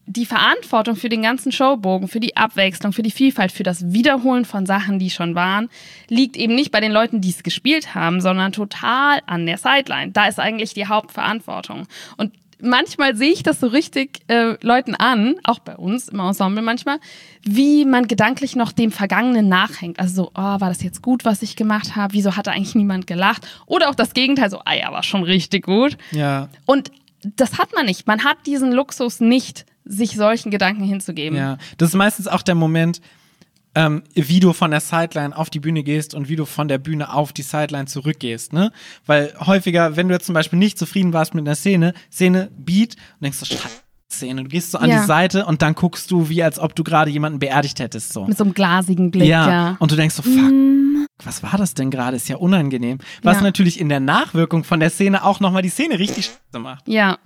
die 0.10 0.26
Verantwortung 0.26 0.96
für 0.96 1.08
den 1.08 1.22
ganzen 1.22 1.52
Showbogen, 1.52 2.08
für 2.08 2.20
die 2.20 2.36
Abwechslung, 2.36 2.94
für 2.94 3.04
die 3.04 3.12
Vielfalt, 3.12 3.52
für 3.52 3.62
das 3.62 3.94
Wiederholen 3.94 4.44
von 4.44 4.66
Sachen, 4.66 4.98
die 4.98 5.12
schon 5.12 5.36
waren, 5.36 5.70
liegt 6.08 6.36
eben 6.36 6.56
nicht 6.56 6.72
bei 6.72 6.80
den 6.80 6.92
Leuten, 6.92 7.22
die 7.22 7.30
es 7.30 7.44
gespielt 7.44 7.94
haben, 7.94 8.20
sondern 8.20 8.52
total 8.52 9.22
an 9.28 9.46
der 9.46 9.60
Sideline. 9.60 10.12
Da 10.12 10.28
ist 10.28 10.40
eigentlich 10.40 10.74
die 10.74 10.88
Hauptverantwortung. 10.88 11.86
Und 12.18 12.34
manchmal 12.60 13.16
sehe 13.16 13.32
ich 13.32 13.44
das 13.44 13.60
so 13.60 13.68
richtig 13.68 14.22
äh, 14.30 14.56
Leuten 14.66 14.96
an, 14.96 15.36
auch 15.44 15.60
bei 15.60 15.76
uns 15.78 16.10
im 16.10 16.20
Ensemble 16.20 16.64
manchmal, 16.64 17.00
wie 17.44 17.86
man 17.86 18.08
gedanklich 18.08 18.56
noch 18.56 18.72
dem 18.72 18.92
Vergangenen 18.92 19.48
nachhängt. 19.48 20.00
Also 20.00 20.24
so, 20.24 20.32
oh, 20.34 20.60
war 20.60 20.70
das 20.70 20.82
jetzt 20.82 21.04
gut, 21.04 21.24
was 21.24 21.44
ich 21.44 21.56
gemacht 21.56 21.96
habe? 21.96 22.16
Wieso 22.16 22.36
hat 22.36 22.48
da 22.48 22.52
eigentlich 22.52 22.74
niemand 22.74 23.06
gelacht? 23.06 23.48
Oder 23.68 23.90
auch 23.90 23.96
das 23.96 24.16
Gegenteil, 24.16 24.50
so, 24.50 24.60
ah 24.66 24.74
ja, 24.74 24.92
war 24.92 25.04
schon 25.04 25.22
richtig 25.22 25.66
gut. 25.66 25.98
Ja. 26.10 26.50
Und 26.66 26.92
das 27.36 27.60
hat 27.60 27.76
man 27.76 27.86
nicht. 27.86 28.08
Man 28.08 28.24
hat 28.24 28.38
diesen 28.48 28.72
Luxus 28.72 29.20
nicht, 29.20 29.66
sich 29.90 30.12
solchen 30.16 30.52
Gedanken 30.52 30.84
hinzugeben. 30.84 31.38
Ja, 31.38 31.58
das 31.78 31.90
ist 31.90 31.96
meistens 31.96 32.28
auch 32.28 32.42
der 32.44 32.56
Moment, 32.56 33.02
ähm, 33.76 34.04
wie 34.14 34.40
du 34.40 34.54
von 34.54 34.72
der 34.72 34.80
Sideline 34.80 35.36
auf 35.36 35.50
die 35.50 35.60
Bühne 35.60 35.84
gehst 35.84 36.14
und 36.14 36.30
wie 36.30 36.36
du 36.36 36.46
von 36.46 36.68
der 36.68 36.78
Bühne 36.78 37.14
auf 37.14 37.34
die 37.34 37.42
Sideline 37.42 37.86
zurückgehst, 37.86 38.54
ne? 38.54 38.72
Weil 39.06 39.34
häufiger, 39.46 39.96
wenn 39.96 40.08
du 40.08 40.14
jetzt 40.14 40.26
zum 40.26 40.34
Beispiel 40.34 40.58
nicht 40.60 40.78
zufrieden 40.80 41.12
warst 41.14 41.34
mit 41.34 41.46
einer 41.46 41.56
Szene, 41.56 41.94
Szene, 42.12 42.50
Beat, 42.58 42.96
und 42.96 43.24
denkst 43.24 43.38
so, 43.40 43.46
Scheiße, 43.46 43.68
Szene, 44.12 44.44
du 44.44 44.50
gehst 44.50 44.72
so 44.72 44.80
an 44.80 44.90
Ja. 44.90 45.02
die 45.02 45.06
Seite 45.08 45.46
und 45.46 45.62
dann 45.62 45.76
guckst 45.76 46.10
du, 46.10 46.30
wie 46.30 46.42
als 46.42 46.58
ob 46.60 46.74
du 46.76 46.84
gerade 46.84 47.12
jemanden 47.12 47.38
beerdigt 47.40 47.80
hättest, 47.80 48.12
so. 48.14 48.26
Mit 48.26 48.38
so 48.38 48.44
einem 48.44 48.54
glasigen 48.54 49.12
Blick, 49.12 49.28
ja. 49.28 49.50
Ja, 49.50 49.76
und 49.80 49.92
du 49.92 49.96
denkst 49.96 50.16
so, 50.16 50.24
fuck, 50.24 50.52
was 51.24 51.44
war 51.44 51.58
das 51.58 51.74
denn 51.76 51.92
gerade? 51.92 52.16
Ist 52.18 52.28
ja 52.28 52.38
unangenehm. 52.38 52.98
Was 53.22 53.38
Ja. 53.38 53.44
natürlich 53.44 53.80
in 53.80 53.88
der 53.90 54.00
Nachwirkung 54.00 54.64
von 54.64 54.80
der 54.80 54.90
Szene 54.90 55.24
auch 55.24 55.40
nochmal 55.42 55.62
die 55.62 55.70
Szene 55.70 56.00
richtig 56.00 56.32
macht. 56.58 56.88
Ja, 56.88 57.20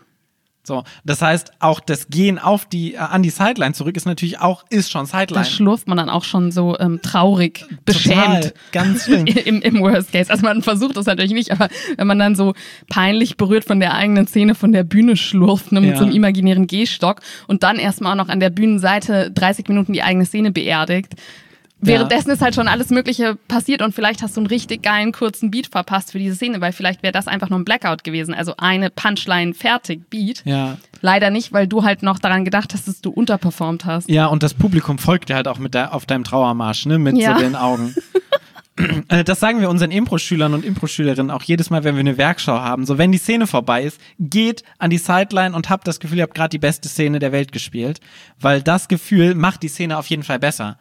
So, 0.65 0.83
das 1.03 1.21
heißt, 1.21 1.51
auch 1.59 1.81
das 1.81 2.07
Gehen 2.07 2.39
auf 2.39 2.65
die, 2.65 2.93
äh, 2.93 2.97
an 2.97 3.21
die 3.21 3.29
Sideline 3.31 3.73
zurück 3.73 3.97
ist 3.97 4.05
natürlich 4.05 4.39
auch, 4.39 4.63
ist 4.69 4.89
schon 4.91 5.05
da 5.11 5.19
Sideline. 5.19 5.45
schlurft 5.45 5.87
man 5.89 5.97
dann 5.97 6.09
auch 6.09 6.23
schon 6.23 6.51
so 6.53 6.79
ähm, 6.79 7.01
traurig, 7.01 7.65
beschämt. 7.85 8.15
Total, 8.15 8.53
ganz 8.71 9.03
schlimm. 9.03 9.25
Im, 9.45 9.61
Im 9.61 9.81
Worst 9.81 10.13
Case. 10.13 10.31
Also 10.31 10.45
man 10.45 10.61
versucht 10.61 10.95
das 10.95 11.05
natürlich 11.05 11.33
nicht, 11.33 11.51
aber 11.51 11.67
wenn 11.97 12.07
man 12.07 12.17
dann 12.17 12.35
so 12.35 12.53
peinlich 12.89 13.35
berührt 13.35 13.65
von 13.65 13.81
der 13.81 13.93
eigenen 13.93 14.25
Szene 14.25 14.55
von 14.55 14.71
der 14.71 14.83
Bühne 14.85 15.17
schlurft, 15.17 15.73
ne, 15.73 15.81
mit 15.81 15.91
Ja. 15.91 15.97
so 15.97 16.03
einem 16.05 16.13
imaginären 16.15 16.65
Gehstock 16.67 17.19
und 17.47 17.63
dann 17.63 17.75
erstmal 17.75 18.13
auch 18.13 18.23
noch 18.23 18.29
an 18.29 18.39
der 18.39 18.49
Bühnenseite 18.49 19.31
30 19.31 19.67
Minuten 19.67 19.91
die 19.91 20.01
eigene 20.03 20.25
Szene 20.25 20.51
beerdigt. 20.51 21.13
Währenddessen 21.85 22.29
ist 22.31 22.41
halt 22.41 22.55
schon 22.55 22.67
alles 22.67 22.89
Mögliche 22.89 23.35
passiert 23.47 23.81
und 23.81 23.93
vielleicht 23.93 24.21
hast 24.21 24.35
du 24.35 24.41
einen 24.41 24.47
richtig 24.47 24.83
geilen 24.83 25.11
kurzen 25.11 25.51
Beat 25.51 25.67
verpasst 25.67 26.11
für 26.11 26.19
diese 26.19 26.35
Szene, 26.35 26.61
weil 26.61 26.71
vielleicht 26.71 27.03
wäre 27.03 27.11
das 27.13 27.27
einfach 27.27 27.49
nur 27.49 27.59
ein 27.59 27.65
Blackout 27.65 28.03
gewesen. 28.03 28.33
Also 28.33 28.53
eine 28.57 28.89
Punchline 28.89 29.53
fertig 29.53 30.09
Beat. 30.09 30.41
Ja. 30.45 30.77
Leider 31.01 31.29
nicht, 31.29 31.51
weil 31.53 31.67
du 31.67 31.83
halt 31.83 32.03
noch 32.03 32.19
daran 32.19 32.45
gedacht 32.45 32.73
hast, 32.73 32.87
dass 32.87 33.01
du 33.01 33.09
unterperformt 33.11 33.85
hast. 33.85 34.09
Ja, 34.09 34.27
und 34.27 34.43
das 34.43 34.53
Publikum 34.53 34.97
folgt 34.97 35.29
dir 35.29 35.35
halt 35.35 35.47
auch 35.47 35.59
mit 35.59 35.73
der, 35.73 35.93
auf 35.93 36.05
deinem 36.05 36.23
Trauermarsch, 36.23 36.85
ne, 36.85 36.97
mit 36.99 37.17
Ja. 37.17 37.35
so 37.35 37.41
den 37.43 37.55
Augen. 37.55 37.93
Äh, 39.07 39.23
Das 39.23 39.39
sagen 39.39 39.61
wir 39.61 39.69
unseren 39.69 39.91
Impro-Schülern 39.91 40.53
und 40.55 40.65
Impro-Schülerinnen 40.65 41.29
auch 41.29 41.43
jedes 41.43 41.69
Mal, 41.69 41.83
wenn 41.83 41.95
wir 41.95 41.99
eine 41.99 42.17
Werkschau 42.17 42.59
haben. 42.59 42.85
So, 42.87 42.97
wenn 42.97 43.11
die 43.11 43.19
Szene 43.19 43.45
vorbei 43.45 43.83
ist, 43.83 43.99
geht 44.19 44.63
an 44.79 44.89
die 44.89 44.97
Sideline 44.97 45.55
und 45.55 45.69
habt 45.69 45.87
das 45.87 45.99
Gefühl, 45.99 46.17
ihr 46.17 46.23
habt 46.23 46.33
gerade 46.33 46.49
die 46.49 46.57
beste 46.59 46.89
Szene 46.89 47.19
der 47.19 47.31
Welt 47.31 47.51
gespielt. 47.51 47.99
Weil 48.39 48.63
das 48.63 48.87
Gefühl 48.87 49.35
macht 49.35 49.61
die 49.61 49.67
Szene 49.67 49.95
auf 49.97 50.07
jeden 50.07 50.23
Fall 50.23 50.39
besser. 50.39 50.77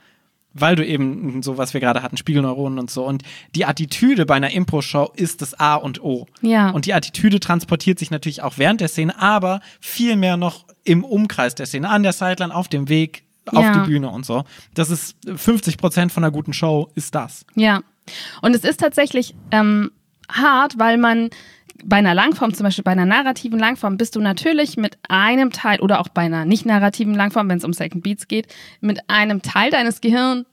Weil 0.54 0.76
du 0.76 0.84
eben 0.86 1.42
so, 1.42 1.58
was 1.58 1.74
wir 1.74 1.80
gerade 1.80 2.02
hatten, 2.02 2.16
Spiegelneuronen 2.16 2.78
und 2.78 2.90
so. 2.90 3.04
Und 3.04 3.22
die 3.54 3.64
Attitüde 3.64 4.26
bei 4.26 4.34
einer 4.34 4.50
Impro-Show 4.50 5.12
ist 5.16 5.42
das 5.42 5.58
A 5.58 5.74
und 5.76 6.02
O. 6.02 6.26
Ja. 6.40 6.70
Und 6.70 6.86
die 6.86 6.94
Attitüde 6.94 7.40
transportiert 7.40 7.98
sich 7.98 8.10
natürlich 8.10 8.42
auch 8.42 8.54
während 8.58 8.80
der 8.80 8.88
Szene, 8.88 9.18
aber 9.20 9.60
viel 9.80 10.16
mehr 10.16 10.36
noch 10.36 10.66
im 10.84 11.04
Umkreis 11.04 11.54
der 11.54 11.66
Szene, 11.66 11.88
an 11.88 12.02
der 12.02 12.12
Sideline, 12.12 12.54
auf 12.54 12.68
dem 12.68 12.88
Weg, 12.88 13.24
auf 13.46 13.64
Ja. 13.64 13.72
die 13.82 13.90
Bühne 13.90 14.10
und 14.10 14.26
so. 14.26 14.44
Das 14.74 14.90
ist 14.90 15.16
50 15.34 15.78
Prozent 15.78 16.12
von 16.12 16.22
einer 16.24 16.30
guten 16.32 16.52
Show, 16.52 16.90
ist 16.94 17.14
das. 17.14 17.44
Ja. 17.54 17.80
Und 18.40 18.54
es 18.54 18.64
ist 18.64 18.80
tatsächlich 18.80 19.34
ähm, 19.52 19.90
hart, 20.28 20.78
weil 20.78 20.98
man 20.98 21.30
bei 21.84 21.96
einer 21.96 22.14
Langform, 22.14 22.54
zum 22.54 22.64
Beispiel 22.64 22.84
bei 22.84 22.92
einer 22.92 23.06
narrativen 23.06 23.58
Langform, 23.58 23.96
bist 23.96 24.16
du 24.16 24.20
natürlich 24.20 24.76
mit 24.76 24.98
einem 25.08 25.50
Teil 25.50 25.80
oder 25.80 26.00
auch 26.00 26.08
bei 26.08 26.22
einer 26.22 26.44
nicht 26.44 26.66
narrativen 26.66 27.14
Langform, 27.14 27.48
wenn 27.48 27.58
es 27.58 27.64
um 27.64 27.72
Second 27.72 28.02
Beats 28.02 28.28
geht, 28.28 28.46
mit 28.80 29.00
einem 29.08 29.42
Teil 29.42 29.70
deines 29.70 30.00
Gehirns 30.00 30.46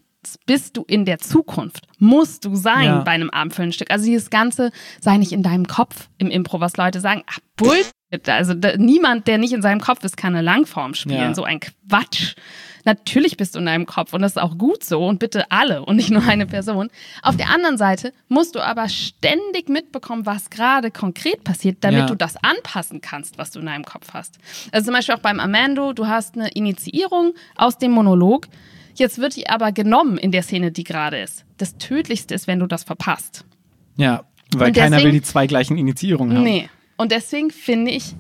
bist 0.46 0.76
du 0.76 0.84
in 0.84 1.06
der 1.06 1.20
Zukunft. 1.20 1.88
Musst 1.98 2.44
du 2.46 2.56
sein 2.56 2.86
Ja. 2.86 3.00
bei 3.02 3.12
einem 3.12 3.30
abendfüllenden 3.30 3.74
Stück. 3.74 3.90
Also 3.90 4.06
dieses 4.06 4.30
Ganze 4.30 4.72
sei 5.00 5.18
nicht 5.18 5.32
in 5.32 5.44
deinem 5.44 5.66
Kopf 5.66 6.10
im 6.18 6.30
Impro, 6.30 6.60
was 6.60 6.76
Leute 6.76 7.00
sagen. 7.00 7.24
Ach, 7.28 7.40
Bullshit. 7.56 7.92
Also 8.28 8.54
da, 8.56 8.76
niemand, 8.78 9.28
der 9.28 9.38
nicht 9.38 9.54
in 9.54 9.62
seinem 9.62 9.80
Kopf 9.82 10.04
ist, 10.04 10.18
kann 10.18 10.34
eine 10.34 10.42
Langform 10.44 10.94
spielen. 10.96 11.16
Ja. 11.20 11.34
So 11.36 11.44
ein 11.44 11.60
Quatsch. 11.60 12.36
Natürlich 12.86 13.38
bist 13.38 13.54
du 13.56 13.60
in 13.60 13.66
deinem 13.66 13.86
Kopf 13.86 14.14
und 14.14 14.22
das 14.22 14.32
ist 14.32 14.38
auch 14.42 14.58
gut 14.58 14.84
so 14.84 15.06
und 15.06 15.20
bitte 15.20 15.52
alle 15.52 15.84
und 15.86 15.98
nicht 15.98 16.10
nur 16.10 16.24
eine 16.24 16.48
Person. 16.48 16.90
Auf 17.22 17.36
der 17.38 17.50
anderen 17.50 17.78
Seite 17.78 18.14
musst 18.30 18.56
du 18.56 18.62
aber 18.62 18.88
ständig 18.90 19.68
mitbekommen, 19.70 20.26
was 20.26 20.50
gerade 20.50 20.90
konkret 20.90 21.44
passiert, 21.44 21.78
damit 21.82 22.00
Ja. 22.02 22.06
du 22.08 22.16
das 22.16 22.36
anpassen 22.42 23.02
kannst, 23.02 23.38
was 23.38 23.52
du 23.52 23.60
in 23.60 23.66
deinem 23.68 23.84
Kopf 23.84 24.14
hast. 24.14 24.40
Also 24.72 24.86
zum 24.86 24.94
Beispiel 24.96 25.14
auch 25.16 25.20
beim 25.20 25.40
Amando, 25.40 25.94
du 25.94 26.08
hast 26.08 26.36
eine 26.36 26.50
Initiierung 26.50 27.34
aus 27.56 27.78
dem 27.78 27.92
Monolog. 27.92 28.48
Jetzt 28.96 29.20
wird 29.20 29.36
die 29.36 29.50
aber 29.50 29.72
genommen 29.72 30.18
in 30.18 30.32
der 30.32 30.42
Szene, 30.42 30.72
die 30.72 30.84
gerade 30.84 31.20
ist. 31.20 31.46
Das 31.58 31.78
Tödlichste 31.78 32.34
ist, 32.34 32.48
wenn 32.48 32.60
du 32.60 32.66
das 32.66 32.84
verpasst. 32.86 33.46
Ja, 33.98 34.24
weil 34.56 34.70
Und 34.70 34.76
keiner 34.78 34.96
deswegen- 34.98 35.04
will 35.14 35.20
die 35.20 35.22
zwei 35.26 35.46
gleichen 35.48 35.78
Initiierungen 35.78 36.38
haben. 36.38 36.44
Nee. 36.44 36.70
Und 37.00 37.14
deswegen 37.14 37.50
finde 37.50 37.92
ich, 37.92 38.14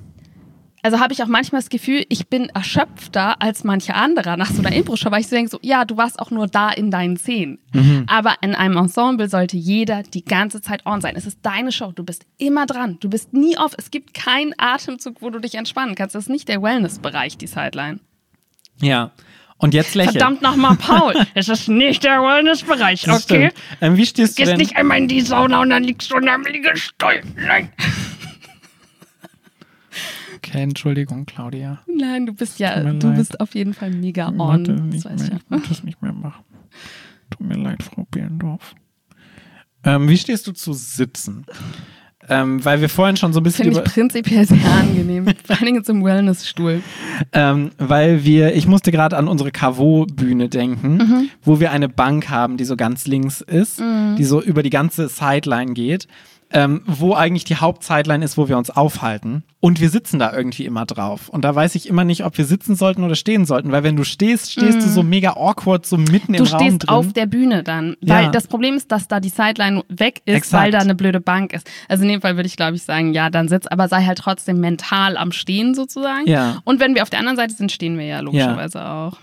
also 0.84 1.02
habe 1.02 1.12
ich 1.12 1.22
auch 1.22 1.28
manchmal 1.28 1.60
das 1.60 1.70
Gefühl, 1.70 2.06
ich 2.08 2.30
bin 2.30 2.48
erschöpfter 2.48 3.42
als 3.42 3.65
manche 3.65 3.94
anderer 3.94 4.38
nach 4.38 4.50
so 4.50 4.62
einer 4.62 4.74
Impro-Show, 4.74 5.12
weil 5.12 5.20
ich 5.20 5.28
so 5.28 5.36
denke, 5.36 5.52
so, 5.52 5.60
ja, 5.62 5.84
du 5.84 5.98
warst 5.98 6.18
auch 6.18 6.32
nur 6.32 6.48
da 6.48 6.70
in 6.70 6.89
deinen 6.89 7.18
Szenen. 7.18 7.60
Mhm. 7.74 8.06
Aber 8.08 8.36
in 8.39 8.56
einem 8.56 8.78
Ensemble 8.78 9.28
sollte 9.28 9.58
jeder 9.58 10.04
die 10.04 10.24
ganze 10.24 10.62
Zeit 10.62 10.86
on 10.86 11.02
sein. 11.02 11.18
Es 11.18 11.26
ist 11.26 11.39
deine 11.42 11.74
Show, 11.74 11.92
du 11.92 12.06
bist 12.06 12.26
immer 12.38 12.65
dran, 12.65 12.96
du 13.02 13.10
bist 13.10 13.34
nie 13.34 13.58
off. 13.58 13.74
Es 13.78 13.92
gibt 13.92 14.13
keinen 14.13 14.54
Atemzug, 14.58 15.22
wo 15.22 15.30
du 15.30 15.39
dich 15.39 15.56
entspannen 15.56 15.96
kannst. 15.96 16.15
Das 16.15 16.24
ist 16.24 16.30
nicht 16.30 16.48
der 16.48 16.62
Wellness-Bereich, 16.62 17.38
die 17.38 17.48
Sideline. 17.48 18.00
Ja. 18.80 19.12
Und 19.58 19.74
jetzt 19.74 19.94
lächeln. 19.94 20.13
Verdammt 20.13 20.42
nochmal, 20.42 20.78
Paul, 20.78 21.15
es 21.34 21.50
ist 21.50 21.68
nicht 21.68 22.06
der 22.06 22.22
Wellness-Bereich, 22.22 23.10
okay? 23.12 23.52
Ähm, 23.82 23.98
wie 23.98 24.06
stehst 24.06 24.38
du 24.38 24.44
Gehst 24.44 24.54
denn? 24.54 24.58
nicht 24.58 24.78
einmal 24.78 25.00
in 25.00 25.10
die 25.10 25.20
Sauna 25.20 25.60
und 25.60 25.70
dann 25.70 25.84
liegst 25.84 26.10
du 26.10 26.15
in 26.15 26.30
einem 26.30 26.46
Liegestuhl. 26.46 27.24
Nein. 27.36 27.74
Okay, 30.50 30.62
Entschuldigung, 30.64 31.26
Claudia. 31.26 31.80
Nein, 31.88 32.26
du 32.26 32.34
bist 32.34 32.60
ja, 32.60 32.80
du 32.80 33.08
leid. 33.08 33.18
bist 33.18 33.40
auf 33.40 33.54
jeden 33.56 33.74
Fall 33.74 33.92
mega 33.92 34.30
on. 34.30 34.38
wollte 34.40 34.74
Das 34.74 34.82
nicht 34.86 35.06
weiß 35.06 35.30
mehr, 35.30 35.40
ich 35.40 35.52
ja. 35.52 35.62
das 35.70 35.84
nicht 35.84 36.02
mehr 36.02 36.14
machen. 36.14 36.44
Tut 37.30 37.48
mir 37.48 37.56
leid, 37.58 37.84
Frau 37.84 38.08
Behlendorf. 38.10 38.74
Ähm, 39.84 40.10
wie 40.10 40.18
stehst 40.18 40.48
du 40.48 40.52
zu 40.52 40.74
Sitzen? 40.74 41.46
Ähm, 42.28 42.64
weil 42.64 42.82
wir 42.82 42.90
vorhin 42.90 43.18
schon 43.18 43.34
so 43.34 43.40
ein 43.40 43.44
bisschen 43.44 43.66
Finde 43.66 43.80
ich 43.86 43.92
prinzipiell 43.94 44.46
sehr 44.46 44.64
angenehm. 44.72 45.26
Vor 45.46 45.56
allen 45.58 45.66
Dingen 45.66 45.84
zum 45.84 46.04
Wellnessstuhl. 46.04 46.84
ähm, 47.34 47.72
weil 47.78 48.24
wir, 48.24 48.56
ich 48.56 48.68
musste 48.68 48.92
gerade 48.92 49.18
an 49.18 49.28
unsere 49.28 49.52
Cavo-Bühne 49.52 50.48
denken, 50.50 50.98
Mhm. 50.98 51.30
wo 51.44 51.60
wir 51.60 51.72
eine 51.72 51.90
Bank 51.90 52.30
haben, 52.30 52.58
die 52.58 52.66
so 52.66 52.76
ganz 52.76 53.08
links 53.08 53.42
ist, 53.42 53.80
die 53.80 54.24
so 54.24 54.42
über 54.42 54.62
die 54.64 54.70
ganze 54.70 55.08
Sideline 55.08 55.74
geht, 55.74 56.08
ähm, 56.52 56.82
wo 56.88 57.14
eigentlich 57.14 57.44
die 57.44 57.58
Hauptsideline 57.58 58.26
ist, 58.26 58.38
wo 58.38 58.48
wir 58.48 58.58
uns 58.58 58.72
aufhalten. 58.72 59.44
Und 59.60 59.80
wir 59.80 59.90
sitzen 59.90 60.18
da 60.20 60.34
irgendwie 60.36 60.66
immer 60.66 60.86
drauf. 60.86 61.30
Und 61.30 61.44
da 61.44 61.54
weiß 61.54 61.76
ich 61.76 61.88
immer 61.88 62.04
nicht, 62.06 62.26
ob 62.26 62.38
wir 62.38 62.46
sitzen 62.46 62.76
sollten 62.76 63.04
oder 63.04 63.16
stehen 63.16 63.46
sollten, 63.46 63.72
weil 63.72 63.84
wenn 63.84 63.96
du 63.96 64.04
stehst, 64.04 64.52
stehst 64.54 64.78
du 64.82 64.90
so 64.90 65.04
mega 65.04 65.32
awkward, 65.34 65.86
so 65.86 65.98
mitten 65.98 66.32
Mhm. 66.32 66.38
Du 66.38 66.44
im 66.46 66.50
Raum 66.50 66.60
stehst 66.62 66.80
drin. 66.84 66.90
auf 66.90 67.14
der 67.14 67.26
Bühne 67.28 67.62
dann. 67.64 67.96
Ja. 68.02 68.16
Weil 68.16 68.32
das 68.32 68.48
Problem 68.48 68.76
ist, 68.76 68.92
dass 68.92 69.08
da 69.08 69.20
die 69.20 69.30
Sideline 69.30 69.84
weg 69.90 70.22
ist, 70.26 70.36
Exakt. 70.36 70.64
weil 70.64 70.72
da 70.72 70.80
eine 70.80 70.96
blöde 70.96 71.20
Bank 71.20 71.54
ist. 71.54 71.70
Also 71.88 72.04
in 72.04 72.10
dem 72.10 72.22
Fall 72.22 72.36
würde 72.36 72.48
ich, 72.48 72.56
glaube 72.58 72.76
ich, 72.78 72.84
sagen, 72.84 73.14
ja, 73.14 73.30
dann 73.30 73.48
sitz, 73.48 73.68
aber 73.68 73.88
sei 73.88 74.06
halt 74.06 74.18
trotzdem 74.18 74.60
mental 74.60 75.18
am 75.18 75.32
Stehen 75.32 75.76
sozusagen. 75.76 76.28
Ja. 76.28 76.62
Und 76.64 76.80
wenn 76.80 76.96
wir 76.96 77.04
auf 77.04 77.10
der 77.10 77.20
anderen 77.20 77.38
Seite 77.38 77.54
sind, 77.54 77.72
stehen 77.72 77.98
wir 77.98 78.06
ja 78.06 78.22
logischerweise 78.22 78.84
auch. 78.86 79.18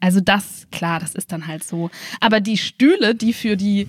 Also 0.00 0.20
das, 0.20 0.66
klar, 0.72 0.98
das 1.00 1.14
ist 1.14 1.30
dann 1.30 1.46
halt 1.46 1.62
so. 1.64 1.90
Aber 2.20 2.40
die 2.40 2.58
Stühle, 2.58 3.14
die 3.14 3.32
für 3.32 3.56
die 3.56 3.86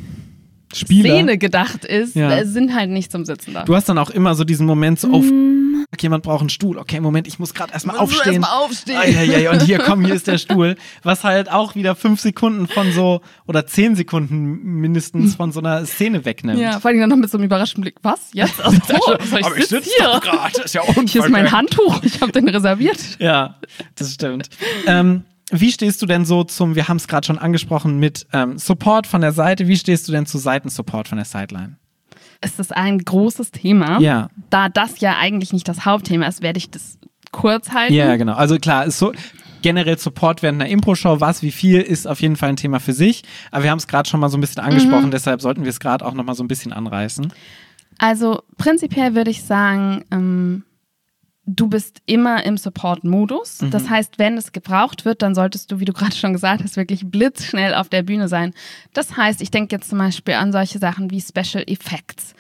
Spieler. 0.74 1.10
Szene 1.16 1.38
gedacht 1.38 1.86
ist, 1.86 2.16
Ja. 2.16 2.32
äh, 2.38 2.46
sind 2.46 2.74
halt 2.76 2.90
nicht 2.90 3.12
zum 3.12 3.24
Sitzen 3.26 3.54
da. 3.54 3.64
Du 3.64 3.76
hast 3.76 3.88
dann 3.88 3.98
auch 3.98 4.10
immer 4.10 4.36
so 4.36 4.44
diesen 4.44 4.66
Moment 4.66 5.00
so 5.00 5.10
auf, 5.12 5.24
fuck, 5.24 6.02
jemand 6.04 6.24
braucht 6.24 6.42
einen 6.42 6.50
Stuhl. 6.50 6.78
Okay, 6.78 7.00
Moment, 7.00 7.28
ich 7.28 7.40
muss 7.40 7.54
gerade 7.54 7.72
erstmal 7.74 7.98
aufstehen. 7.98 8.34
erst 8.34 8.42
mal 8.42 8.58
aufstehen. 8.58 8.98
Ai, 8.98 9.16
ai, 9.18 9.36
ai, 9.38 9.50
und 9.52 9.62
hier, 9.62 9.78
komm, 9.80 10.04
hier 10.04 10.14
ist 10.16 10.28
der 10.28 10.38
Stuhl. 10.40 10.76
Was 11.04 11.24
halt 11.24 11.52
auch 11.52 11.76
wieder 11.76 11.96
fünf 11.96 12.20
Sekunden 12.20 12.68
von 12.68 12.92
so, 12.92 13.22
oder 13.48 13.66
zehn 13.68 13.96
Sekunden 13.96 14.58
mindestens 14.82 15.36
von 15.36 15.52
so 15.52 15.60
einer 15.60 15.86
Szene 15.86 16.26
wegnimmt. 16.26 16.60
Ja, 16.60 16.80
vor 16.80 16.90
allem 16.90 17.00
dann 17.00 17.10
noch 17.10 17.18
mit 17.18 17.30
so 17.30 17.38
einem 17.38 17.46
überraschten 17.46 17.82
Blick. 17.82 17.96
Was? 18.02 18.20
Jetzt? 18.34 18.56
Also, 18.66 18.78
so, 18.88 19.14
Aber 19.46 19.58
ich 19.58 19.68
sitze 19.68 19.90
gerade, 20.00 20.54
das 20.56 20.66
ist 20.66 20.76
ja 20.76 20.82
Hier 21.08 21.24
ist 21.24 21.30
mein. 21.30 21.52
Handtuch. 21.52 22.02
Ich 22.04 22.22
habe 22.22 22.32
den 22.32 22.50
reserviert. 22.50 22.98
Ja, 23.20 23.56
das 23.96 24.14
stimmt. 24.14 24.50
ähm, 24.88 25.24
wie 25.52 25.72
stehst 25.72 26.02
du 26.02 26.06
denn 26.06 26.26
so 26.26 26.44
zum, 26.44 26.76
wir 26.76 26.88
haben 26.88 26.98
es 26.98 27.08
gerade 27.08 27.26
schon 27.26 27.38
angesprochen, 27.38 28.00
mit 28.00 28.26
ähm, 28.34 28.58
Support 28.58 29.08
von 29.08 29.22
der 29.22 29.32
Seite, 29.32 29.68
wie 29.68 29.78
stehst 29.78 30.08
du 30.08 30.12
denn 30.12 30.26
zu 30.26 30.38
Seitensupport 30.38 31.08
von 31.08 31.18
der 31.18 31.26
Sideline? 31.26 31.78
Es 32.42 32.60
ist 32.60 32.76
ein 32.76 33.00
großes 33.00 33.52
Thema. 33.52 34.00
Ja. 34.00 34.30
Da 34.50 34.70
das 34.70 35.00
ja 35.00 35.18
eigentlich 35.18 35.54
nicht 35.54 35.68
das 35.68 35.86
Hauptthema 35.86 36.28
ist, 36.28 36.42
werde 36.42 36.58
ich 36.58 36.70
das 36.70 36.98
kurz 37.32 37.72
halten. 37.72 37.94
Ja, 37.94 38.16
genau. 38.16 38.34
Also 38.34 38.58
klar, 38.58 38.90
so 38.92 39.14
generell 39.62 39.98
Support 39.98 40.44
während 40.44 40.62
einer 40.62 40.70
Impro-Show, 40.70 41.22
was, 41.22 41.42
wie 41.42 41.52
viel, 41.52 41.82
ist 41.82 42.08
auf 42.08 42.22
jeden 42.22 42.36
Fall 42.36 42.50
ein 42.50 42.56
Thema 42.56 42.80
für 42.80 42.94
sich. 42.94 43.24
Aber 43.52 43.64
wir 43.64 43.72
haben 43.72 43.80
es 43.80 43.88
gerade 43.88 44.08
schon 44.08 44.20
mal 44.20 44.30
so 44.30 44.38
ein 44.38 44.42
bisschen 44.42 44.62
Mhm. 44.64 44.70
angesprochen, 44.70 45.12
deshalb 45.12 45.42
sollten 45.42 45.64
wir 45.64 45.70
es 45.70 45.80
gerade 45.80 46.06
auch 46.06 46.14
noch 46.14 46.24
mal 46.24 46.36
so 46.36 46.44
ein 46.44 46.48
bisschen 46.48 46.72
anreißen. 46.72 47.34
Also 47.98 48.42
prinzipiell 48.58 49.16
würde 49.16 49.32
ich 49.32 49.44
sagen, 49.44 50.04
ähm, 50.12 50.64
du 51.46 51.68
bist 51.68 52.02
immer 52.06 52.44
im 52.46 52.58
Support-Modus. 52.58 53.62
Mhm. 53.62 53.72
Das 53.72 53.90
heißt, 53.90 54.18
wenn 54.18 54.38
es 54.38 54.52
gebraucht 54.52 55.06
wird, 55.06 55.22
dann 55.22 55.36
solltest 55.36 55.72
du, 55.72 55.80
wie 55.80 55.86
du 55.86 55.94
gerade 55.94 56.16
schon 56.16 56.34
gesagt 56.34 56.64
hast, 56.64 56.76
wirklich 56.76 57.06
blitzschnell 57.06 57.74
auf 57.76 57.90
der 57.90 58.04
Bühne 58.04 58.28
sein. 58.28 58.54
Das 58.94 59.16
heißt, 59.16 59.42
ich 59.42 59.52
denke 59.52 59.76
jetzt 59.76 59.90
zum 59.90 60.00
Beispiel 60.00 60.36
an 60.36 60.52
solche 60.52 60.80
Sachen 60.80 61.12
wie 61.12 61.22
Special 61.22 61.64
Effects. 61.68 62.34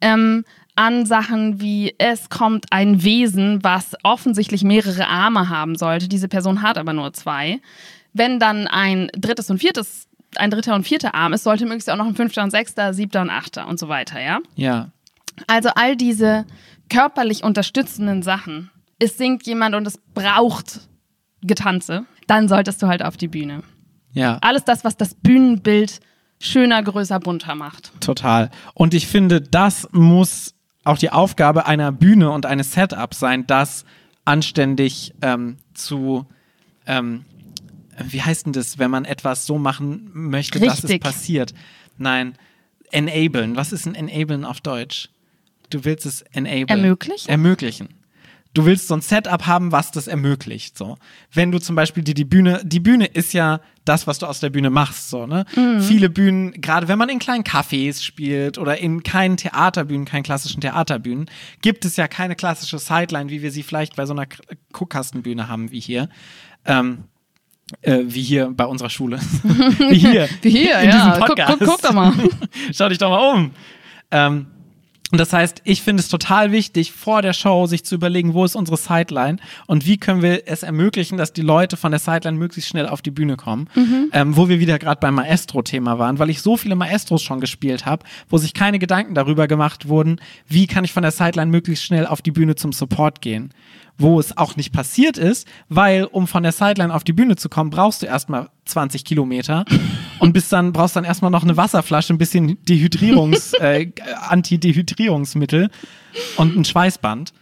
Ähm, 0.00 0.44
an 0.74 1.04
Sachen 1.04 1.60
wie, 1.60 1.94
es 1.98 2.30
kommt 2.30 2.66
ein 2.70 3.02
Wesen, 3.02 3.62
was 3.62 3.94
offensichtlich 4.04 4.64
mehrere 4.64 5.06
Arme 5.06 5.48
haben 5.48 5.76
sollte. 5.76 6.08
Diese 6.08 6.28
Person 6.28 6.62
hat 6.62 6.78
aber 6.78 6.92
nur 6.92 7.12
zwei. 7.12 7.60
Wenn 8.14 8.38
dann 8.38 8.66
ein 8.68 9.10
drittes 9.16 9.50
und 9.50 9.58
viertes, 9.58 10.06
ein 10.36 10.50
dritter 10.50 10.74
und 10.74 10.84
vierter 10.86 11.14
Arm 11.14 11.32
ist, 11.34 11.44
sollte 11.44 11.64
möglichst 11.64 11.90
auch 11.90 11.96
noch 11.96 12.06
ein 12.06 12.14
fünfter 12.14 12.42
und 12.42 12.50
sechster, 12.50 12.94
siebter 12.94 13.20
und 13.20 13.30
achter 13.30 13.68
und 13.68 13.78
so 13.78 13.88
weiter, 13.88 14.20
ja? 14.20 14.40
Ja. 14.54 14.88
Also 15.46 15.70
all 15.74 15.96
diese 15.96 16.46
körperlich 16.92 17.42
unterstützenden 17.42 18.22
Sachen. 18.22 18.70
Es 18.98 19.16
singt 19.16 19.46
jemand 19.46 19.74
und 19.74 19.86
es 19.86 19.98
braucht 20.14 20.88
Getanze. 21.42 22.04
Dann 22.26 22.48
solltest 22.48 22.82
du 22.82 22.86
halt 22.86 23.02
auf 23.02 23.16
die 23.16 23.28
Bühne. 23.28 23.62
Ja. 24.12 24.38
Alles 24.42 24.64
das, 24.64 24.84
was 24.84 24.96
das 24.96 25.14
Bühnenbild 25.14 26.00
schöner, 26.38 26.82
größer, 26.82 27.18
bunter 27.20 27.54
macht. 27.54 27.92
Total. 28.00 28.50
Und 28.74 28.94
ich 28.94 29.06
finde, 29.06 29.40
das 29.40 29.88
muss 29.92 30.54
auch 30.84 30.98
die 30.98 31.10
Aufgabe 31.10 31.66
einer 31.66 31.92
Bühne 31.92 32.30
und 32.30 32.46
eines 32.46 32.72
Setups 32.72 33.18
sein, 33.18 33.46
das 33.46 33.84
anständig 34.24 35.14
ähm, 35.22 35.56
zu, 35.74 36.26
ähm, 36.86 37.24
wie 37.98 38.22
heißt 38.22 38.46
denn 38.46 38.52
das, 38.52 38.78
wenn 38.78 38.90
man 38.90 39.04
etwas 39.04 39.46
so 39.46 39.58
machen 39.58 40.10
möchte, 40.12 40.58
dass 40.60 40.78
es 40.78 40.84
Richtig. 40.84 41.02
passiert? 41.02 41.54
Nein, 41.96 42.34
enablen. 42.90 43.56
Was 43.56 43.72
ist 43.72 43.86
ein 43.86 43.94
enablen 43.94 44.44
auf 44.44 44.60
Deutsch? 44.60 45.08
Du 45.72 45.84
willst 45.84 46.06
es 46.06 46.22
enablen. 46.32 46.68
Ermöglichen? 46.68 47.28
Ermöglichen. 47.30 47.88
Du 48.54 48.66
willst 48.66 48.86
so 48.88 48.94
ein 48.94 49.00
Setup 49.00 49.46
haben, 49.46 49.72
was 49.72 49.92
das 49.92 50.06
ermöglicht. 50.08 50.76
So, 50.76 50.98
wenn 51.32 51.50
du 51.52 51.58
zum 51.58 51.74
Beispiel 51.74 52.04
dir 52.04 52.12
die 52.12 52.26
Bühne, 52.26 52.60
die 52.62 52.80
Bühne 52.80 53.06
ist 53.06 53.32
ja 53.32 53.60
das, 53.86 54.06
was 54.06 54.18
du 54.18 54.26
aus 54.26 54.40
der 54.40 54.50
Bühne 54.50 54.68
machst. 54.68 55.08
So, 55.08 55.26
ne? 55.26 55.46
Viele 55.80 56.10
Bühnen, 56.10 56.52
gerade 56.60 56.86
wenn 56.86 56.98
man 56.98 57.08
in 57.08 57.18
kleinen 57.18 57.44
Cafés 57.44 58.02
spielt 58.02 58.58
oder 58.58 58.76
in 58.76 59.02
keinen 59.02 59.38
Theaterbühnen, 59.38 60.04
keinen 60.04 60.22
klassischen 60.22 60.60
Theaterbühnen, 60.60 61.30
gibt 61.62 61.86
es 61.86 61.96
ja 61.96 62.08
keine 62.08 62.36
klassische 62.36 62.78
Sideline, 62.78 63.30
wie 63.30 63.40
wir 63.40 63.50
sie 63.50 63.62
vielleicht 63.62 63.96
bei 63.96 64.04
so 64.04 64.12
einer 64.12 64.26
K- 64.26 64.42
Guckkastenbühne 64.74 65.48
haben 65.48 65.70
wie 65.70 65.80
hier. 65.80 66.10
Ähm, 66.66 67.04
äh, 67.80 68.00
wie 68.04 68.22
hier 68.22 68.50
bei 68.54 68.66
unserer 68.66 68.90
Schule. 68.90 69.18
wie 69.88 69.96
hier. 69.96 70.28
Wie 70.42 70.50
hier, 70.50 70.78
in 70.80 70.90
ja. 70.90 70.96
diesem 70.96 71.10
Guck- 71.12 71.26
Podcast. 71.28 71.58
guck- 71.58 71.68
guck 71.68 71.80
doch 71.80 71.92
mal. 71.94 72.12
Schau 72.74 72.90
dich 72.90 72.98
doch 72.98 73.08
mal 73.08 73.32
um. 73.34 73.50
Ähm, 74.10 74.46
Und 75.12 75.18
das 75.18 75.34
heißt, 75.34 75.60
ich 75.64 75.82
finde 75.82 76.00
es 76.00 76.08
total 76.08 76.52
wichtig, 76.52 76.90
vor 76.90 77.20
der 77.20 77.34
Show 77.34 77.66
sich 77.66 77.84
zu 77.84 77.94
überlegen, 77.94 78.32
wo 78.32 78.46
ist 78.46 78.56
unsere 78.56 78.78
Sideline 78.78 79.36
und 79.66 79.86
wie 79.86 79.98
können 79.98 80.22
wir 80.22 80.44
es 80.46 80.62
ermöglichen, 80.62 81.18
dass 81.18 81.34
die 81.34 81.42
Leute 81.42 81.76
von 81.76 81.92
der 81.92 82.00
Sideline 82.00 82.38
möglichst 82.38 82.70
schnell 82.70 82.86
auf 82.88 83.02
die 83.02 83.10
Bühne 83.10 83.36
kommen. 83.36 83.68
Ähm, 84.12 84.36
wo 84.36 84.48
wir 84.48 84.58
wieder 84.58 84.78
gerade 84.78 85.00
beim 85.00 85.14
Maestro-Thema 85.14 85.98
waren, 85.98 86.18
weil 86.18 86.30
ich 86.30 86.40
so 86.40 86.56
viele 86.56 86.76
Maestros 86.76 87.22
schon 87.22 87.40
gespielt 87.40 87.84
habe, 87.84 88.06
wo 88.30 88.38
sich 88.38 88.54
keine 88.54 88.78
Gedanken 88.78 89.14
darüber 89.14 89.46
gemacht 89.46 89.86
wurden, 89.86 90.18
wie 90.48 90.66
kann 90.66 90.84
ich 90.84 90.94
von 90.94 91.02
der 91.02 91.12
Sideline 91.12 91.50
möglichst 91.50 91.84
schnell 91.84 92.06
auf 92.06 92.22
die 92.22 92.30
Bühne 92.30 92.54
zum 92.54 92.72
Support 92.72 93.20
gehen. 93.20 93.52
Wo 93.98 94.18
es 94.18 94.36
auch 94.36 94.56
nicht 94.56 94.72
passiert 94.72 95.18
ist, 95.18 95.46
weil 95.68 96.04
um 96.04 96.26
von 96.26 96.42
der 96.42 96.52
Sideline 96.52 96.94
auf 96.94 97.04
die 97.04 97.12
Bühne 97.12 97.36
zu 97.36 97.48
kommen, 97.48 97.70
brauchst 97.70 98.02
du 98.02 98.06
erstmal 98.06 98.48
20 98.64 99.04
Kilometer 99.04 99.64
und 100.18 100.32
bis 100.32 100.48
dann 100.48 100.72
brauchst 100.72 100.96
dann 100.96 101.04
erstmal 101.04 101.30
noch 101.30 101.42
eine 101.42 101.56
Wasserflasche, 101.56 102.14
ein 102.14 102.18
bisschen 102.18 102.62
Dehydrierungs, 102.64 103.52
äh, 103.60 103.92
Antidehydrierungsmittel 104.28 105.70
und 106.36 106.56
ein 106.56 106.64
Schweißband. 106.64 107.32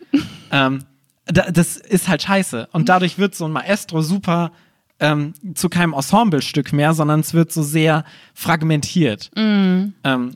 Ähm, 0.51 0.85
da, 1.27 1.51
das 1.51 1.77
ist 1.77 2.09
halt 2.09 2.23
scheiße. 2.23 2.69
Und 2.73 2.89
dadurch 2.89 3.19
wird 3.19 3.35
so 3.35 3.45
ein 3.45 3.53
Maestro 3.53 4.03
super 4.03 4.53
ähm, 5.01 5.35
zu 5.55 5.69
keinem 5.69 5.93
Ensemblestück 5.95 6.73
mehr, 6.73 6.93
sondern 6.95 7.21
es 7.21 7.33
wird 7.35 7.51
so 7.53 7.63
sehr 7.63 8.05
fragmentiert. 8.35 9.31
Ähm, 9.37 9.95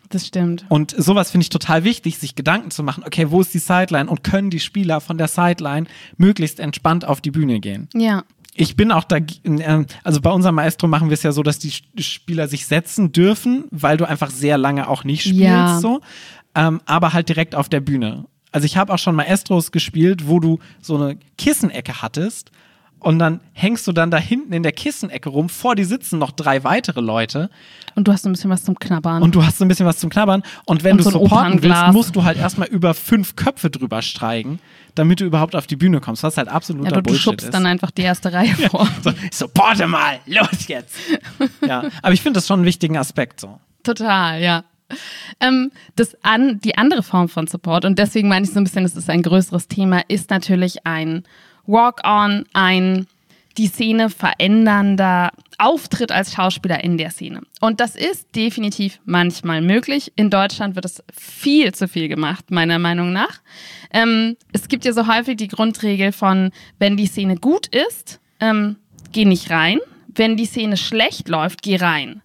Das 0.08 0.26
stimmt. 0.26 0.64
und 0.68 0.94
sowas 0.96 1.30
finde 1.30 1.42
ich 1.44 1.50
total 1.50 1.84
wichtig, 1.84 2.18
sich 2.18 2.34
Gedanken 2.34 2.70
zu 2.70 2.82
machen, 2.82 3.04
okay, 3.06 3.30
wo 3.30 3.40
ist 3.40 3.52
die 3.54 3.58
Sideline 3.58 4.08
und 4.08 4.24
können 4.24 4.50
die 4.50 4.60
Spieler 4.60 5.00
von 5.00 5.18
der 5.18 5.28
Sideline 5.28 5.86
möglichst 6.16 6.60
entspannt 6.60 7.04
auf 7.04 7.20
die 7.20 7.30
Bühne 7.30 7.60
gehen. 7.60 7.88
Ja. 7.94 8.24
Ich 8.56 8.76
bin 8.76 8.92
auch 8.92 9.02
da, 9.04 9.16
äh, 9.16 9.84
also 10.04 10.20
bei 10.20 10.30
unserem 10.30 10.54
Maestro 10.54 10.86
machen 10.86 11.08
wir 11.10 11.14
es 11.14 11.24
ja 11.24 11.32
so, 11.32 11.42
dass 11.42 11.58
die 11.58 11.72
Spieler 12.00 12.46
sich 12.46 12.66
setzen 12.66 13.10
dürfen, 13.10 13.64
weil 13.72 13.96
du 13.96 14.08
einfach 14.08 14.30
sehr 14.30 14.58
lange 14.58 14.88
auch 14.88 15.02
nicht 15.02 15.22
spielst, 15.22 15.40
Ja. 15.40 15.80
so, 15.80 16.00
ähm, 16.54 16.80
aber 16.86 17.12
halt 17.12 17.28
direkt 17.28 17.54
auf 17.56 17.68
der 17.68 17.80
Bühne. 17.80 18.26
Also 18.52 18.66
ich 18.66 18.76
habe 18.76 18.94
auch 18.94 18.98
schon 18.98 19.16
Maestros 19.16 19.72
gespielt, 19.72 20.28
wo 20.28 20.38
du 20.38 20.60
so 20.80 20.94
eine 20.96 21.18
Kissenecke 21.36 22.00
hattest 22.00 22.52
und 23.04 23.18
dann 23.18 23.40
hängst 23.52 23.86
du 23.86 23.92
dann 23.92 24.10
da 24.10 24.16
hinten 24.16 24.52
in 24.54 24.62
der 24.62 24.72
Kissenecke 24.72 25.28
rum, 25.28 25.48
vor 25.50 25.74
dir 25.76 25.84
sitzen 25.86 26.18
noch 26.18 26.30
drei 26.30 26.64
weitere 26.64 27.00
Leute 27.02 27.50
Und 27.94 28.08
du 28.08 28.12
hast 28.12 28.24
ein 28.26 28.32
bisschen 28.32 28.50
was 28.50 28.64
zum 28.64 28.78
Knabbern. 28.78 29.22
und 29.22 29.34
du 29.34 29.44
hast 29.44 29.60
ein 29.60 29.68
bisschen 29.68 29.84
was 29.84 29.98
zum 29.98 30.08
Knabbern. 30.08 30.42
Und 30.64 30.84
wenn 30.84 30.92
Und 30.92 30.98
du 30.98 31.04
so 31.04 31.10
supporten 31.10 31.62
willst, 31.62 31.92
musst 31.92 32.16
du 32.16 32.24
halt 32.24 32.38
erstmal 32.38 32.68
über 32.68 32.94
fünf 32.94 33.36
Köpfe 33.36 33.68
drüber 33.68 34.00
steigen, 34.00 34.58
damit 34.94 35.20
du 35.20 35.26
überhaupt 35.26 35.54
auf 35.54 35.66
die 35.66 35.76
Bühne 35.76 36.00
kommst, 36.00 36.22
was 36.22 36.38
halt 36.38 36.48
absoluter 36.48 36.90
ja, 36.90 36.96
du, 36.96 37.02
du 37.02 37.10
Bullshit 37.10 37.22
schubst 37.22 37.46
ist. 37.46 37.52
dann 37.54 37.66
einfach 37.66 37.90
die 37.90 38.02
erste 38.02 38.32
Reihe 38.32 38.54
vor. 38.70 38.88
so, 39.02 39.12
supporte 39.30 39.86
mal, 39.86 40.18
los 40.26 40.66
jetzt. 40.68 40.96
ja, 41.66 41.84
aber 42.00 42.12
ich 42.14 42.22
finde 42.22 42.38
das 42.38 42.46
schon 42.46 42.60
einen 42.60 42.66
wichtigen 42.66 42.96
Aspekt 42.96 43.38
so. 43.38 43.60
Total, 43.82 44.40
ja. 44.40 44.64
Ähm, 45.40 45.72
das 45.96 46.16
an, 46.22 46.58
die 46.64 46.78
andere 46.78 47.02
Form 47.02 47.28
von 47.28 47.46
Support, 47.46 47.84
und 47.84 47.98
deswegen 47.98 48.28
meine 48.28 48.46
ich 48.46 48.52
so 48.52 48.60
ein 48.60 48.64
bisschen, 48.64 48.84
es 48.86 48.96
ist 48.96 49.10
ein 49.10 49.22
größeres 49.22 49.68
Thema, 49.68 50.00
ist 50.08 50.30
natürlich 50.30 50.86
ein 50.86 51.24
Walk-on, 51.66 52.44
ein 52.52 53.06
die 53.56 53.68
Szene 53.68 54.10
verändernder 54.10 55.30
Auftritt 55.58 56.10
als 56.10 56.32
Schauspieler 56.32 56.82
in 56.82 56.98
der 56.98 57.10
Szene. 57.10 57.42
Und 57.60 57.80
das 57.80 57.94
ist 57.94 58.34
definitiv 58.34 59.00
manchmal 59.04 59.62
möglich. 59.62 60.12
In 60.16 60.30
Deutschland 60.30 60.74
wird 60.74 60.84
es 60.84 61.02
viel 61.12 61.72
zu 61.72 61.86
viel 61.86 62.08
gemacht, 62.08 62.50
meiner 62.50 62.78
Meinung 62.78 63.12
nach. 63.12 63.40
Ähm, 63.92 64.36
es 64.52 64.68
gibt 64.68 64.84
ja 64.84 64.92
so 64.92 65.06
häufig 65.06 65.36
die 65.36 65.48
Grundregel 65.48 66.12
von, 66.12 66.50
wenn 66.78 66.96
die 66.96 67.06
Szene 67.06 67.36
gut 67.36 67.68
ist, 67.68 68.20
ähm, 68.40 68.76
geh 69.12 69.24
nicht 69.24 69.50
rein. 69.50 69.78
Wenn 70.08 70.36
die 70.36 70.46
Szene 70.46 70.76
schlecht 70.76 71.28
läuft, 71.28 71.62
geh 71.62 71.76
rein. 71.76 72.22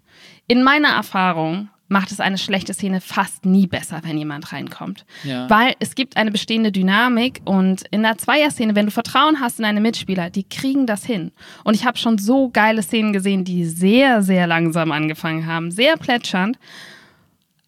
In 0.48 0.64
meiner 0.64 0.90
Erfahrung 0.90 1.70
macht 1.90 2.12
es 2.12 2.20
eine 2.20 2.38
schlechte 2.38 2.74
Szene 2.74 3.02
fast 3.02 3.46
nie 3.46 3.68
besser, 3.68 4.02
wenn 4.04 4.18
jemand 4.18 4.54
reinkommt. 4.54 5.06
Ja. 5.24 5.50
Weil 5.50 5.74
es 5.80 5.96
gibt 5.96 6.16
eine 6.16 6.32
bestehende 6.32 6.72
Dynamik 6.72 7.42
und 7.46 7.84
in 7.92 8.04
der 8.04 8.18
Zweier-Szene, 8.18 8.76
wenn 8.76 8.86
du 8.86 8.92
Vertrauen 8.92 9.42
hast 9.42 9.60
in 9.60 9.64
deine 9.64 9.82
Mitspieler, 9.82 10.30
die 10.30 10.48
kriegen 10.48 10.86
das 10.86 11.04
hin. 11.04 11.32
Und 11.64 11.74
ich 11.74 11.86
habe 11.86 11.98
schon 11.98 12.18
so 12.18 12.50
geile 12.50 12.84
Szenen 12.84 13.12
gesehen, 13.12 13.44
die 13.44 13.66
sehr, 13.66 14.22
sehr 14.22 14.48
langsam 14.48 14.92
angefangen 14.92 15.46
haben, 15.46 15.72
sehr 15.72 15.98
plätschernd. 15.98 16.58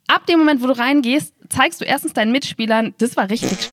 Ab 0.08 0.26
dem 0.28 0.40
Moment, 0.40 0.62
wo 0.62 0.68
du 0.68 0.78
reingehst, 0.78 1.34
zeigst 1.50 1.82
du 1.82 1.86
erstens 1.86 2.14
deinen 2.14 2.32
Mitspielern, 2.32 2.94
das 2.98 3.18
war 3.18 3.30
richtig 3.30 3.72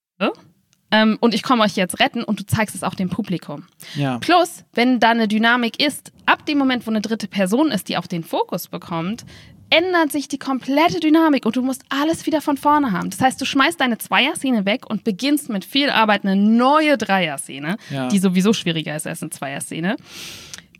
ähm, 0.90 1.18
und 1.20 1.34
ich 1.34 1.42
komme 1.42 1.62
euch 1.64 1.76
jetzt 1.76 2.00
retten 2.00 2.24
und 2.24 2.40
du 2.40 2.46
zeigst 2.46 2.74
es 2.74 2.82
auch 2.82 2.94
dem 2.94 3.10
Publikum. 3.10 3.64
Ja. 3.94 4.18
Plus, 4.18 4.64
wenn 4.72 5.00
da 5.00 5.10
eine 5.10 5.28
Dynamik 5.28 5.82
ist, 5.82 6.12
ab 6.26 6.46
dem 6.46 6.58
Moment, 6.58 6.86
wo 6.86 6.90
eine 6.90 7.00
dritte 7.00 7.28
Person 7.28 7.70
ist, 7.70 7.88
die 7.88 7.96
auch 7.98 8.06
den 8.06 8.24
Fokus 8.24 8.68
bekommt, 8.68 9.24
ändert 9.70 10.12
sich 10.12 10.28
die 10.28 10.38
komplette 10.38 11.00
Dynamik 11.00 11.44
und 11.46 11.56
du 11.56 11.62
musst 11.62 11.82
alles 11.88 12.26
wieder 12.26 12.40
von 12.40 12.56
vorne 12.56 12.92
haben. 12.92 13.10
Das 13.10 13.20
heißt, 13.20 13.40
du 13.40 13.44
schmeißt 13.44 13.80
deine 13.80 13.98
Zweier-Szene 13.98 14.64
weg 14.64 14.88
und 14.88 15.04
beginnst 15.04 15.48
mit 15.50 15.64
viel 15.64 15.90
Arbeit 15.90 16.24
eine 16.24 16.36
neue 16.36 16.96
Dreier-Szene, 16.98 17.76
Ja. 17.90 18.08
die 18.08 18.18
sowieso 18.18 18.52
schwieriger 18.52 18.96
ist 18.96 19.06
als 19.06 19.22
eine 19.22 19.30
Zweier-Szene. 19.30 19.96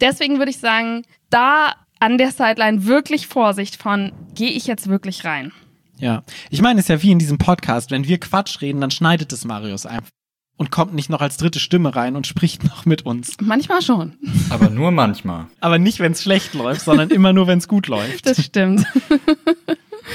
Deswegen 0.00 0.38
würde 0.38 0.50
ich 0.50 0.58
sagen, 0.58 1.02
da 1.30 1.74
an 2.00 2.18
der 2.18 2.30
Sideline 2.30 2.84
wirklich 2.86 3.26
Vorsicht 3.26 3.76
von, 3.76 4.12
gehe 4.34 4.50
ich 4.50 4.66
jetzt 4.66 4.88
wirklich 4.88 5.24
rein? 5.24 5.52
Ja. 5.98 6.22
Ich 6.50 6.62
meine, 6.62 6.78
es 6.78 6.84
ist 6.84 6.90
ja 6.90 7.02
wie 7.02 7.10
in 7.10 7.18
diesem 7.18 7.38
Podcast, 7.38 7.90
wenn 7.90 8.06
wir 8.06 8.18
Quatsch 8.20 8.60
reden, 8.60 8.80
dann 8.80 8.92
schneidet 8.92 9.32
es 9.32 9.44
Marius 9.44 9.84
einfach 9.84 10.10
und 10.58 10.70
kommt 10.70 10.92
nicht 10.92 11.08
noch 11.08 11.22
als 11.22 11.38
dritte 11.38 11.58
Stimme 11.60 11.96
rein 11.96 12.14
und 12.16 12.26
spricht 12.26 12.64
noch 12.64 12.84
mit 12.84 13.06
uns. 13.06 13.36
Manchmal 13.40 13.80
schon. 13.80 14.12
Aber 14.50 14.68
nur 14.68 14.90
manchmal. 14.90 15.46
Aber 15.60 15.78
nicht, 15.78 16.00
wenn 16.00 16.12
es 16.12 16.22
schlecht 16.22 16.52
läuft, 16.52 16.82
sondern 16.82 17.08
immer 17.10 17.32
nur, 17.32 17.46
wenn 17.46 17.58
es 17.58 17.68
gut 17.68 17.86
läuft. 17.86 18.26
Das 18.26 18.44
stimmt. 18.44 18.84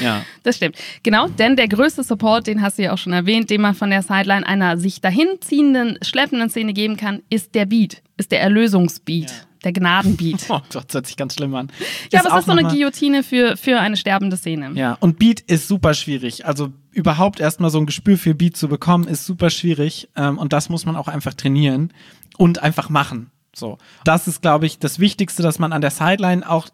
Ja. 0.01 0.23
Das 0.43 0.55
stimmt. 0.57 0.75
Genau, 1.03 1.27
denn 1.27 1.55
der 1.55 1.67
größte 1.67 2.03
Support, 2.03 2.47
den 2.47 2.61
hast 2.61 2.77
du 2.77 2.83
ja 2.83 2.93
auch 2.93 2.97
schon 2.97 3.13
erwähnt, 3.13 3.49
den 3.49 3.61
man 3.61 3.75
von 3.75 3.89
der 3.89 4.01
Sideline 4.01 4.45
einer 4.45 4.77
sich 4.77 5.01
dahin 5.01 5.27
ziehenden, 5.39 5.97
schleppenden 6.01 6.49
Szene 6.49 6.73
geben 6.73 6.97
kann, 6.97 7.21
ist 7.29 7.53
der 7.55 7.65
Beat, 7.65 8.01
ist 8.17 8.31
der 8.31 8.41
Erlösungsbeat, 8.41 9.29
Ja. 9.29 9.37
Der 9.63 9.73
Gnadenbeat. 9.73 10.45
Oh 10.49 10.59
Gott, 10.71 10.85
das 10.87 10.93
hört 10.93 11.07
sich 11.07 11.17
ganz 11.17 11.35
schlimm 11.35 11.55
an. 11.55 11.71
ja, 12.11 12.19
aber 12.19 12.33
es 12.33 12.39
ist 12.41 12.45
so 12.45 12.51
eine 12.51 12.63
Guillotine 12.63 13.23
für, 13.23 13.57
für 13.57 13.79
eine 13.79 13.97
sterbende 13.97 14.37
Szene. 14.37 14.71
Ja, 14.75 14.97
und 14.99 15.19
Beat 15.19 15.39
ist 15.39 15.67
super 15.67 15.93
schwierig. 15.93 16.45
Also 16.45 16.69
überhaupt 16.91 17.39
erstmal 17.39 17.69
so 17.69 17.79
ein 17.79 17.85
Gespür 17.85 18.17
für 18.17 18.35
Beat 18.35 18.57
zu 18.57 18.67
bekommen, 18.67 19.07
ist 19.07 19.25
super 19.25 19.49
schwierig. 19.49 20.09
Ähm, 20.15 20.37
und 20.37 20.53
das 20.53 20.69
muss 20.69 20.85
man 20.85 20.95
auch 20.95 21.07
einfach 21.07 21.33
trainieren 21.33 21.91
und 22.37 22.61
einfach 22.61 22.89
machen. 22.89 23.31
So. 23.55 23.77
Das 24.03 24.27
ist, 24.27 24.41
glaube 24.41 24.65
ich, 24.65 24.79
das 24.79 24.99
Wichtigste, 24.99 25.43
dass 25.43 25.59
man 25.59 25.73
an 25.73 25.81
der 25.81 25.91
Sideline 25.91 26.47
auch 26.47 26.69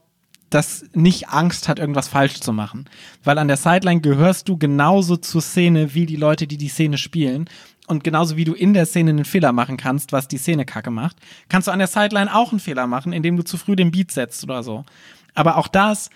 das 0.50 0.86
nicht 0.94 1.30
Angst 1.30 1.68
hat, 1.68 1.80
irgendwas 1.80 2.08
falsch 2.08 2.40
zu 2.40 2.54
machen. 2.54 2.86
Weil 3.24 3.38
an 3.38 3.48
der 3.48 3.58
Sideline 3.58 4.02
gehörst 4.02 4.50
du 4.50 4.58
genauso 4.58 5.18
zur 5.18 5.42
Szene 5.42 5.94
wie 5.94 6.06
die 6.06 6.16
Leute, 6.16 6.48
die 6.48 6.58
die 6.58 6.70
Szene 6.70 6.98
spielen. 6.98 7.50
Und 7.90 8.04
genauso 8.04 8.38
wie 8.38 8.46
du 8.46 8.54
in 8.54 8.76
der 8.76 8.86
Szene 8.86 9.10
einen 9.10 9.26
Fehler 9.26 9.52
machen 9.52 9.76
kannst, 9.76 10.12
was 10.12 10.28
die 10.28 10.38
Szene 10.38 10.64
kacke 10.64 10.92
macht, 10.92 11.18
kannst 11.50 11.68
du 11.68 11.72
an 11.72 11.80
der 11.80 11.88
Sideline 11.88 12.34
auch 12.34 12.52
einen 12.52 12.60
Fehler 12.60 12.86
machen, 12.86 13.14
indem 13.14 13.36
du 13.36 13.44
zu 13.44 13.58
früh 13.58 13.76
den 13.76 13.90
Beat 13.90 14.12
setzt 14.12 14.44
oder 14.44 14.62
so. 14.62 14.86
Aber 15.34 15.58
auch 15.58 15.68
das 15.68 16.12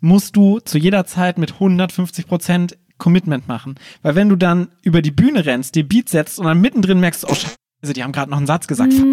musst 0.00 0.36
du 0.36 0.58
zu 0.60 0.78
jeder 0.78 1.04
Zeit 1.04 1.36
mit 1.36 1.52
150 1.52 2.26
Prozent 2.26 2.78
Commitment 2.96 3.46
machen. 3.46 3.74
Weil 4.00 4.14
wenn 4.14 4.30
du 4.30 4.36
dann 4.36 4.68
über 4.82 5.02
die 5.02 5.10
Bühne 5.10 5.44
rennst, 5.44 5.74
dir 5.74 5.86
Beat 5.86 6.08
setzt 6.08 6.38
und 6.38 6.46
dann 6.46 6.62
mittendrin 6.62 6.98
merkst, 6.98 7.26
oh 7.28 7.34
Scheiße, 7.34 7.92
die 7.92 8.02
haben 8.02 8.12
gerade 8.12 8.30
noch 8.30 8.38
einen 8.38 8.46
Satz 8.46 8.66
gesagt, 8.66 8.94
fuck, 8.94 9.04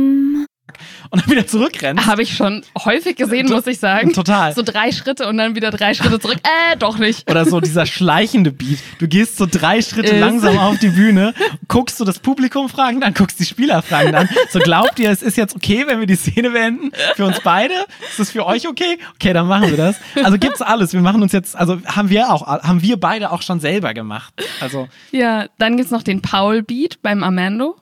und 1.10 1.22
dann 1.22 1.30
wieder 1.32 1.48
zurückrennst. 1.48 2.06
Habe 2.06 2.24
ich 2.24 2.36
schon 2.36 2.64
häufig 2.84 3.16
gesehen, 3.16 3.48
muss 3.50 3.68
ich 3.68 3.80
sagen. 3.80 4.12
Total. 4.14 4.54
So 4.54 4.62
drei 4.62 4.92
Schritte 4.92 5.28
und 5.28 5.38
dann 5.38 5.56
wieder 5.56 5.72
drei 5.72 5.94
Schritte 5.94 6.20
zurück. 6.20 6.38
Äh, 6.44 6.78
doch 6.78 6.98
nicht. 6.98 7.30
Oder 7.30 7.46
so 7.46 7.60
dieser 7.62 7.86
schleichende 7.86 8.52
Beat. 8.52 8.80
Du 9.00 9.08
gehst 9.08 9.38
so 9.38 9.46
drei 9.50 9.82
Schritte 9.82 10.14
Ist. 10.14 10.20
langsam 10.20 10.58
auf 10.58 10.78
die 10.80 10.90
Bühne, 10.90 11.34
guckst 11.68 12.00
du 12.00 12.06
das 12.06 12.20
Publikum 12.20 12.70
fragen, 12.70 13.02
dann 13.02 13.14
guckst 13.14 13.40
die 13.40 13.46
Spieler 13.46 13.82
fragen 13.82 14.12
dann. 14.12 14.28
So 14.50 14.60
glaubt 14.60 15.00
ihr, 15.00 15.10
es 15.12 15.22
ist 15.22 15.38
jetzt 15.38 15.56
okay, 15.56 15.86
wenn 15.88 16.00
wir 16.00 16.08
die 16.08 16.16
Szene 16.16 16.50
beenden? 16.52 16.92
Für 17.16 17.26
uns 17.26 17.40
beide? 17.42 17.74
Ist 18.10 18.20
das 18.20 18.32
für 18.32 18.46
euch 18.46 18.68
okay? 18.68 18.98
Okay, 19.16 19.34
dann 19.34 19.48
machen 19.48 19.70
wir 19.70 19.78
das. 19.78 19.96
Also 20.24 20.38
gibt's 20.38 20.62
alles. 20.62 20.94
Wir 20.94 21.02
machen 21.02 21.22
uns 21.22 21.32
jetzt, 21.32 21.56
also 21.56 21.80
haben 21.86 22.10
wir 22.10 22.32
auch, 22.32 22.46
haben 22.46 22.82
wir 22.82 23.00
beide 23.00 23.32
auch 23.32 23.42
schon 23.42 23.60
selber 23.60 23.94
gemacht. 23.94 24.34
Also, 24.60 24.88
Ja, 25.12 25.48
dann 25.58 25.78
gibt's 25.78 25.92
noch 25.92 26.04
den 26.04 26.22
Paul-Beat 26.22 27.02
beim 27.02 27.24
Amando. 27.24 27.76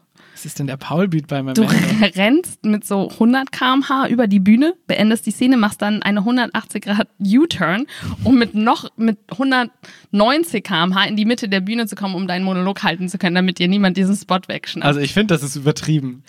Was 0.43 0.47
ist 0.47 0.60
denn 0.60 0.67
der 0.67 0.75
Paul-Beat 0.75 1.27
bei 1.27 1.41
meinem 1.41 1.53
Du 1.53 1.63
Ende? 1.63 2.15
rennst 2.15 2.65
mit 2.65 2.86
so 2.86 3.10
100 3.10 3.53
km/h 3.53 4.10
über 4.10 4.27
die 4.27 4.41
Bühne, 4.41 4.73
beendest 4.88 5.25
die 5.25 5.32
Szene, 5.32 5.56
machst 5.56 5.82
dann 5.82 6.03
eine 6.03 6.19
180 6.19 6.84
Grad 6.84 7.08
U-Turn, 7.25 7.86
um 8.25 8.38
mit 8.38 8.53
noch 8.53 8.89
mit 8.97 9.19
190 9.32 10.62
km/h 10.62 11.06
in 11.06 11.15
die 11.15 11.23
Mitte 11.23 11.47
der 11.47 11.62
Bühne 11.62 11.88
zu 11.88 11.95
kommen, 11.95 12.15
um 12.15 12.27
deinen 12.27 12.43
Monolog 12.43 12.84
halten 12.84 13.08
zu 13.08 13.17
können, 13.17 13.36
damit 13.36 13.60
dir 13.60 13.69
niemand 13.69 13.95
diesen 13.95 14.17
Spot 14.17 14.39
wegschnappt. 14.45 14.86
Also 14.86 14.99
ich 14.99 15.13
finde, 15.13 15.34
das 15.34 15.43
ist 15.43 15.56
übertrieben. 15.56 16.23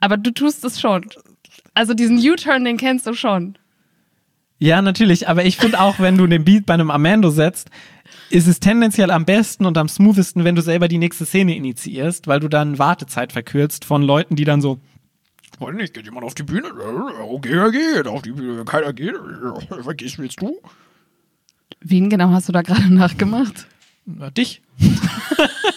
Aber 0.00 0.16
du 0.16 0.32
tust 0.32 0.64
es 0.64 0.80
schon. 0.80 1.06
Also 1.74 1.94
diesen 1.94 2.18
U-Turn, 2.18 2.64
den 2.64 2.78
kennst 2.78 3.06
du 3.06 3.14
schon. 3.14 3.56
Ja, 4.58 4.82
natürlich, 4.82 5.28
aber 5.28 5.44
ich 5.44 5.56
finde 5.56 5.80
auch, 5.80 6.00
wenn 6.00 6.18
du 6.18 6.26
den 6.26 6.44
Beat 6.44 6.66
bei 6.66 6.74
einem 6.74 6.90
Amando 6.90 7.30
setzt, 7.30 7.70
ist 8.30 8.46
es 8.46 8.60
tendenziell 8.60 9.10
am 9.10 9.24
besten 9.24 9.66
und 9.66 9.76
am 9.78 9.88
smoothesten, 9.88 10.44
wenn 10.44 10.54
du 10.54 10.62
selber 10.62 10.88
die 10.88 10.98
nächste 10.98 11.26
Szene 11.26 11.56
initiierst, 11.56 12.26
weil 12.26 12.40
du 12.40 12.48
dann 12.48 12.78
Wartezeit 12.78 13.32
verkürzt 13.32 13.84
von 13.84 14.02
Leuten, 14.02 14.36
die 14.36 14.44
dann 14.44 14.60
so, 14.60 14.80
weiß 15.58 15.74
nicht, 15.74 15.94
geht 15.94 16.04
jemand 16.04 16.24
auf 16.24 16.34
die 16.34 16.42
Bühne? 16.42 16.68
Okay, 17.28 17.52
er 17.54 17.70
geht 17.70 18.06
auf 18.06 18.22
die 18.22 18.32
Bühne, 18.32 18.64
keiner 18.64 18.92
geht. 18.92 19.14
Was 19.14 20.18
willst 20.18 20.40
du? 20.40 20.60
Wen 21.80 22.10
genau 22.10 22.30
hast 22.30 22.48
du 22.48 22.52
da 22.52 22.62
gerade 22.62 22.92
nachgemacht? 22.94 23.66
Na, 24.06 24.30
dich. 24.30 24.62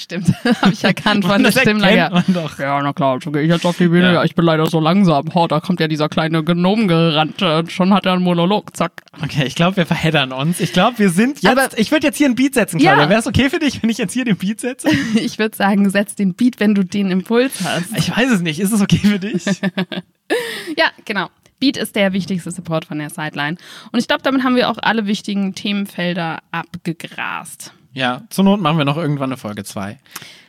Stimmt, 0.00 0.32
habe 0.62 0.72
ich 0.72 0.82
erkannt 0.82 1.24
von 1.26 1.42
der 1.42 1.52
Stimmlage. 1.52 2.08
man 2.14 2.24
doch. 2.28 2.58
Ja, 2.58 2.80
na 2.82 2.92
klar, 2.94 3.18
so 3.22 3.30
gehe 3.30 3.42
ich 3.42 3.48
jetzt 3.50 3.66
auf 3.66 3.76
die 3.76 3.88
Bühne. 3.88 4.14
Ja. 4.14 4.24
Ich 4.24 4.34
bin 4.34 4.44
leider 4.46 4.64
so 4.66 4.80
langsam. 4.80 5.26
Oh, 5.34 5.46
da 5.46 5.60
kommt 5.60 5.78
ja 5.80 5.88
dieser 5.88 6.08
kleine 6.08 6.42
Gnom 6.42 6.88
gerannt. 6.88 7.42
äh, 7.42 7.68
Schon 7.68 7.92
hat 7.92 8.06
er 8.06 8.14
einen 8.14 8.22
Monolog. 8.22 8.74
Zack. 8.76 8.92
Okay, 9.22 9.44
ich 9.46 9.54
glaube, 9.54 9.76
wir 9.76 9.84
verheddern 9.86 10.32
uns. 10.32 10.58
Ich 10.60 10.72
glaube, 10.72 10.98
wir 10.98 11.10
sind 11.10 11.42
jetzt. 11.42 11.46
Aber- 11.58 11.78
ich 11.78 11.90
würde 11.92 12.06
jetzt 12.06 12.16
hier 12.16 12.28
ein 12.28 12.34
Beat 12.34 12.54
setzen, 12.54 12.78
Claudia. 12.80 13.02
Ja. 13.04 13.08
Wäre 13.10 13.20
es 13.20 13.26
okay 13.26 13.50
für 13.50 13.58
dich, 13.58 13.82
wenn 13.82 13.90
ich 13.90 13.98
jetzt 13.98 14.12
hier 14.14 14.24
den 14.24 14.36
Beat 14.36 14.60
setze? 14.60 14.88
Ich 15.16 15.38
würde 15.38 15.54
sagen, 15.56 15.90
setz 15.90 16.14
den 16.14 16.34
Beat, 16.34 16.60
wenn 16.60 16.74
du 16.74 16.82
den 16.84 17.10
Impuls 17.10 17.52
hast. 17.64 17.96
Ich 17.96 18.16
weiß 18.16 18.30
es 18.30 18.40
nicht. 18.40 18.58
Ist 18.60 18.72
es 18.72 18.80
okay 18.80 18.98
für 18.98 19.18
dich? 19.18 19.44
Ja, 20.76 20.86
genau. 21.04 21.28
Beat 21.58 21.76
ist 21.76 21.94
der 21.96 22.12
wichtigste 22.12 22.50
Support 22.50 22.84
von 22.86 22.98
der 23.00 23.10
Sideline. 23.10 23.56
Und 23.92 23.98
ich 23.98 24.06
glaube, 24.08 24.22
damit 24.22 24.44
haben 24.44 24.54
wir 24.56 24.70
auch 24.70 24.78
alle 24.80 25.06
wichtigen 25.06 25.54
Themenfelder 25.54 26.38
abgegrast. 26.52 27.72
Ja, 27.92 28.22
zur 28.30 28.44
Not 28.44 28.60
machen 28.60 28.78
wir 28.78 28.84
noch 28.84 28.96
irgendwann 28.96 29.30
eine 29.30 29.36
Folge 29.36 29.64
2. 29.64 29.98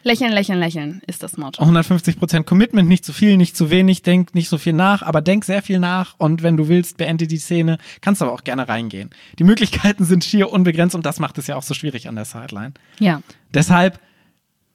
Lächeln, 0.04 0.32
lächeln, 0.32 0.60
lächeln 0.60 1.02
ist 1.06 1.22
das 1.22 1.38
Motto. 1.38 1.64
150% 1.64 2.44
Commitment, 2.44 2.88
nicht 2.88 3.06
zu 3.06 3.14
viel, 3.14 3.38
nicht 3.38 3.56
zu 3.56 3.70
wenig, 3.70 4.02
denk 4.02 4.34
nicht 4.34 4.50
so 4.50 4.58
viel 4.58 4.74
nach, 4.74 5.04
aber 5.04 5.22
denk 5.22 5.46
sehr 5.46 5.62
viel 5.62 5.80
nach 5.80 6.16
und 6.18 6.42
wenn 6.42 6.58
du 6.58 6.68
willst, 6.68 6.98
beende 6.98 7.28
die 7.28 7.38
Szene, 7.38 7.78
kannst 8.02 8.22
aber 8.22 8.32
auch 8.32 8.44
gerne 8.44 8.68
reingehen. 8.68 9.12
Die 9.38 9.44
Möglichkeiten 9.44 10.06
sind 10.06 10.24
schier 10.24 10.52
unbegrenzt 10.52 10.96
und 10.96 11.06
das 11.06 11.20
macht 11.20 11.38
es 11.38 11.48
ja 11.48 11.56
auch 11.56 11.64
so 11.64 11.74
schwierig 11.74 12.08
an 12.08 12.16
der 12.16 12.26
Sideline. 12.26 12.74
Ja. 13.00 13.22
Deshalb 13.54 14.00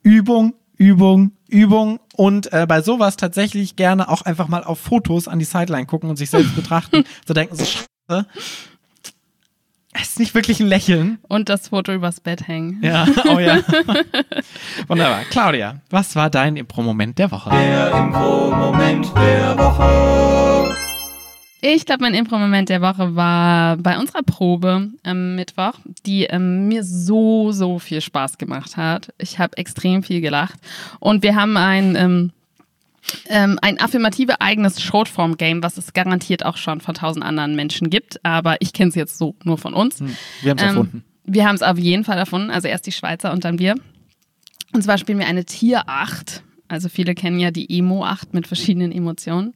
Übung, 0.03 0.55
Übung, 0.77 1.33
Übung 1.49 2.01
und 2.15 2.53
äh, 2.53 2.67
bei 2.69 2.83
sowas 2.83 3.17
tatsächlich 3.17 3.77
gerne 3.77 4.09
auch 4.09 4.23
einfach 4.23 4.47
mal 4.47 4.63
auf 4.63 4.79
Fotos 4.79 5.27
an 5.27 5.39
die 5.39 5.45
Sideline 5.45 5.87
gucken 5.87 6.11
und 6.11 6.17
sich 6.17 6.31
selbst 6.31 6.55
betrachten. 6.55 7.05
So 7.27 7.35
denken, 7.35 7.57
so 7.57 7.65
scheiße. 7.65 8.27
Ist 10.17 10.21
nicht 10.21 10.35
wirklich 10.35 10.61
ein 10.61 10.67
Lächeln. 10.69 11.19
Und 11.29 11.51
das 11.51 11.69
Foto 11.69 11.93
übers 11.93 12.21
Bett 12.21 12.49
hängen. 12.49 12.81
Ja, 12.83 13.07
oh 13.29 13.39
ja. 13.39 13.61
Wunderbar. 14.89 15.25
Claudia, 15.29 15.83
was 15.91 16.17
war 16.17 16.31
dein 16.31 16.57
Impro-Moment 16.57 17.19
der 17.19 17.31
Woche? 17.31 17.51
Der 17.51 17.91
Impro-Moment 17.93 19.13
der 19.15 19.59
Woche. 19.59 20.75
Ich 21.61 21.85
glaube, 21.85 22.01
mein 22.01 22.15
Impro-Moment 22.15 22.71
der 22.71 22.81
Woche 22.81 23.15
war 23.15 23.77
bei 23.77 23.99
unserer 23.99 24.23
Probe 24.23 24.89
am 25.03 25.35
Mittwoch, 25.35 25.75
die 26.07 26.25
ähm, 26.25 26.67
mir 26.69 26.83
so, 26.83 27.53
so 27.53 27.79
viel 27.79 28.01
Spaß 28.01 28.39
gemacht 28.39 28.79
hat. 28.79 29.13
Ich 29.19 29.39
habe 29.39 29.59
extrem 29.59 30.03
viel 30.03 30.23
gelacht. 30.23 30.59
Und 30.99 31.23
wir 31.25 31.37
haben 31.37 31.59
ein, 31.59 31.95
ähm, 31.95 32.33
ähm, 33.29 33.59
ein 33.63 33.81
affirmative 33.81 34.41
eigenes 34.41 34.83
Shortform-Game, 34.83 35.63
was 35.63 35.77
es 35.77 35.93
garantiert 35.93 36.45
auch 36.45 36.57
schon 36.57 36.81
von 36.81 36.95
tausend 36.95 37.25
anderen 37.25 37.57
Menschen 37.57 37.91
gibt. 37.91 38.25
Aber 38.25 38.57
ich 38.61 38.73
kenne 38.73 38.89
es 38.91 38.95
jetzt 38.95 39.19
so 39.19 39.35
nur 39.45 39.59
von 39.59 39.75
uns. 39.75 40.01
Wir 40.43 40.51
haben 40.51 40.59
es 40.59 40.63
Ähm, 40.63 40.69
erfunden. 40.69 41.05
Wir 41.25 41.47
haben 41.47 41.57
es 41.57 41.63
auf 41.63 41.79
jeden 41.79 42.05
Fall 42.05 42.19
erfunden, 42.19 42.51
also 42.51 42.69
erst 42.69 42.87
die 42.87 42.93
Schweizer 42.93 43.33
und 43.33 43.45
dann 43.45 43.59
wir. 43.59 43.75
Und 44.73 44.83
zwar 44.83 44.99
spielen 44.99 45.19
wir 45.19 45.27
eine 45.27 45.45
Tier-8. 45.45 46.43
Also 46.69 46.89
viele 46.89 47.15
kennen 47.15 47.39
ja 47.39 47.51
die 47.51 47.79
Emo-8 47.79 48.29
mit 48.33 48.47
verschiedenen 48.47 48.93
Emotionen. 48.93 49.55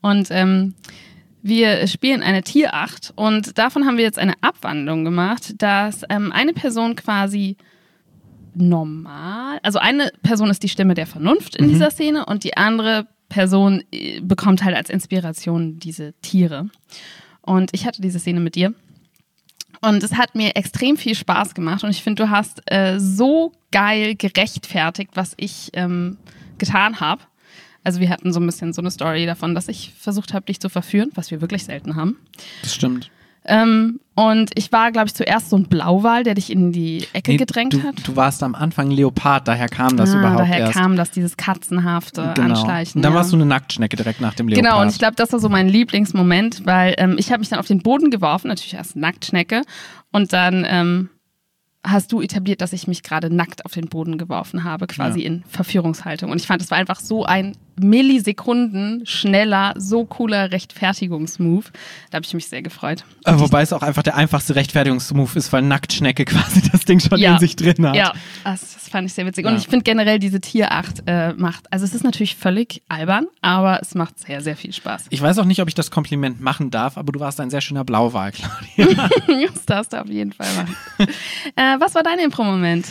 Und 0.00 0.28
ähm, 0.30 0.74
wir 1.42 1.86
spielen 1.86 2.22
eine 2.22 2.42
Tier-8 2.42 3.12
und 3.14 3.58
davon 3.58 3.86
haben 3.86 3.96
wir 3.96 4.04
jetzt 4.04 4.18
eine 4.18 4.34
Abwandlung 4.40 5.04
gemacht, 5.04 5.54
dass 5.58 6.02
ähm, 6.08 6.32
eine 6.32 6.52
Person 6.52 6.96
quasi 6.96 7.56
normal, 8.60 9.60
also 9.62 9.78
eine 9.78 10.10
Person 10.22 10.50
ist 10.50 10.62
die 10.62 10.68
Stimme 10.68 10.94
der 10.94 11.06
Vernunft 11.06 11.56
in 11.56 11.68
dieser 11.68 11.90
Szene 11.90 12.26
und 12.26 12.44
die 12.44 12.56
andere 12.56 13.06
Person 13.28 13.82
äh, 13.92 14.20
bekommt 14.20 14.64
halt 14.64 14.76
als 14.76 14.90
Inspiration 14.90 15.78
diese 15.78 16.14
Tiere. 16.22 16.70
Und 17.42 17.70
ich 17.72 17.86
hatte 17.86 18.02
diese 18.02 18.18
Szene 18.18 18.40
mit 18.40 18.54
dir. 18.54 18.74
Und 19.80 20.02
es 20.02 20.14
hat 20.14 20.34
mir 20.34 20.56
extrem 20.56 20.96
viel 20.96 21.14
Spaß 21.14 21.54
gemacht 21.54 21.84
und 21.84 21.90
ich 21.90 22.02
finde, 22.02 22.24
du 22.24 22.30
hast 22.30 22.62
äh, 22.66 22.98
so 22.98 23.52
geil 23.70 24.16
gerechtfertigt, 24.16 25.12
was 25.14 25.34
ich 25.36 25.70
ähm, 25.74 26.16
getan 26.58 27.00
habe. 27.00 27.22
Also 27.84 28.00
wir 28.00 28.10
hatten 28.10 28.32
so 28.32 28.40
ein 28.40 28.46
bisschen 28.46 28.72
so 28.72 28.82
eine 28.82 28.90
Story 28.90 29.24
davon, 29.24 29.54
dass 29.54 29.68
ich 29.68 29.94
versucht 29.96 30.34
habe, 30.34 30.46
dich 30.46 30.58
zu 30.58 30.68
verführen, 30.68 31.10
was 31.14 31.30
wir 31.30 31.40
wirklich 31.40 31.64
selten 31.64 31.94
haben. 31.94 32.18
Das 32.62 32.74
stimmt. 32.74 33.10
Ähm, 33.48 34.00
und 34.14 34.50
ich 34.56 34.72
war, 34.72 34.92
glaube 34.92 35.06
ich, 35.06 35.14
zuerst 35.14 35.48
so 35.48 35.56
ein 35.56 35.64
Blauwal, 35.64 36.22
der 36.22 36.34
dich 36.34 36.50
in 36.50 36.72
die 36.72 37.06
Ecke 37.12 37.36
gedrängt 37.36 37.72
du, 37.72 37.82
hat. 37.82 38.06
Du 38.06 38.16
warst 38.16 38.42
am 38.42 38.54
Anfang 38.54 38.90
Leopard, 38.90 39.48
daher 39.48 39.68
kam 39.68 39.96
das 39.96 40.12
ah, 40.12 40.18
überhaupt 40.18 40.40
daher 40.40 40.58
erst. 40.58 40.72
kam 40.72 40.96
das, 40.96 41.12
dieses 41.12 41.36
katzenhafte 41.36 42.32
genau. 42.34 42.48
Anschleichen. 42.48 42.98
Und 42.98 43.02
dann 43.02 43.12
ja. 43.12 43.18
warst 43.18 43.32
du 43.32 43.36
eine 43.36 43.46
Nacktschnecke 43.46 43.96
direkt 43.96 44.20
nach 44.20 44.34
dem 44.34 44.48
Leopard. 44.48 44.64
Genau, 44.64 44.82
und 44.82 44.90
ich 44.90 44.98
glaube, 44.98 45.14
das 45.16 45.32
war 45.32 45.38
so 45.38 45.48
mein 45.48 45.68
Lieblingsmoment, 45.68 46.66
weil 46.66 46.94
ähm, 46.98 47.16
ich 47.18 47.30
habe 47.30 47.40
mich 47.40 47.48
dann 47.48 47.58
auf 47.58 47.66
den 47.66 47.78
Boden 47.80 48.10
geworfen, 48.10 48.48
natürlich 48.48 48.74
erst 48.74 48.96
Nacktschnecke, 48.96 49.62
und 50.12 50.32
dann 50.32 50.66
ähm, 50.68 51.10
hast 51.84 52.12
du 52.12 52.20
etabliert, 52.20 52.60
dass 52.60 52.72
ich 52.72 52.88
mich 52.88 53.02
gerade 53.02 53.34
nackt 53.34 53.64
auf 53.64 53.72
den 53.72 53.86
Boden 53.86 54.18
geworfen 54.18 54.64
habe, 54.64 54.86
quasi 54.86 55.20
Ja. 55.20 55.26
in 55.26 55.44
Verführungshaltung. 55.44 56.30
Und 56.30 56.40
ich 56.40 56.46
fand, 56.46 56.60
das 56.60 56.70
war 56.70 56.78
einfach 56.78 57.00
so 57.00 57.24
ein 57.24 57.56
Millisekunden 57.82 59.04
schneller, 59.06 59.74
so 59.76 60.04
cooler 60.04 60.50
Rechtfertigungsmove. 60.52 61.70
Da 62.10 62.16
habe 62.16 62.26
ich 62.26 62.34
mich 62.34 62.46
sehr 62.48 62.62
gefreut. 62.62 63.04
Äh, 63.24 63.34
wobei 63.36 63.62
es 63.62 63.72
auch 63.72 63.82
einfach 63.82 64.02
der 64.02 64.16
einfachste 64.16 64.54
Rechtfertigungsmove 64.54 65.36
ist, 65.36 65.52
weil 65.52 65.62
Nacktschnecke 65.62 66.24
quasi 66.26 66.62
das 66.70 66.84
Ding 66.84 67.00
schon 67.00 67.18
Ja. 67.18 67.34
in 67.34 67.38
sich 67.38 67.56
drin 67.56 67.86
hat. 67.86 67.96
Ja, 67.96 68.12
das, 68.44 68.74
das 68.74 68.88
fand 68.88 69.06
ich 69.06 69.14
sehr 69.14 69.26
witzig. 69.26 69.44
Ja. 69.44 69.50
Und 69.50 69.58
ich 69.58 69.68
finde 69.68 69.82
generell 69.84 70.18
diese 70.18 70.40
Tieracht 70.40 71.02
äh, 71.06 71.32
macht, 71.34 71.70
also 71.72 71.84
es 71.84 71.94
ist 71.94 72.04
natürlich 72.04 72.36
völlig 72.36 72.82
albern, 72.88 73.26
aber 73.42 73.80
es 73.80 73.94
macht 73.94 74.18
sehr, 74.18 74.40
sehr 74.40 74.56
viel 74.56 74.72
Spaß. 74.72 75.06
Ich 75.10 75.20
weiß 75.20 75.38
auch 75.38 75.44
nicht, 75.44 75.60
ob 75.60 75.68
ich 75.68 75.74
das 75.74 75.90
Kompliment 75.90 76.40
machen 76.40 76.70
darf, 76.70 76.96
aber 76.98 77.12
du 77.12 77.20
warst 77.20 77.40
ein 77.40 77.50
sehr 77.50 77.60
schöner 77.60 77.84
Blauwal, 77.84 78.32
Claudia. 78.32 79.08
das 79.54 79.66
darfst 79.66 79.92
du 79.92 80.00
auf 80.00 80.08
jeden 80.08 80.32
Fall 80.32 80.46
machen. 80.56 81.08
äh, 81.56 81.76
was 81.80 81.94
war 81.94 82.02
dein 82.02 82.18
Impro-Moment? 82.18 82.86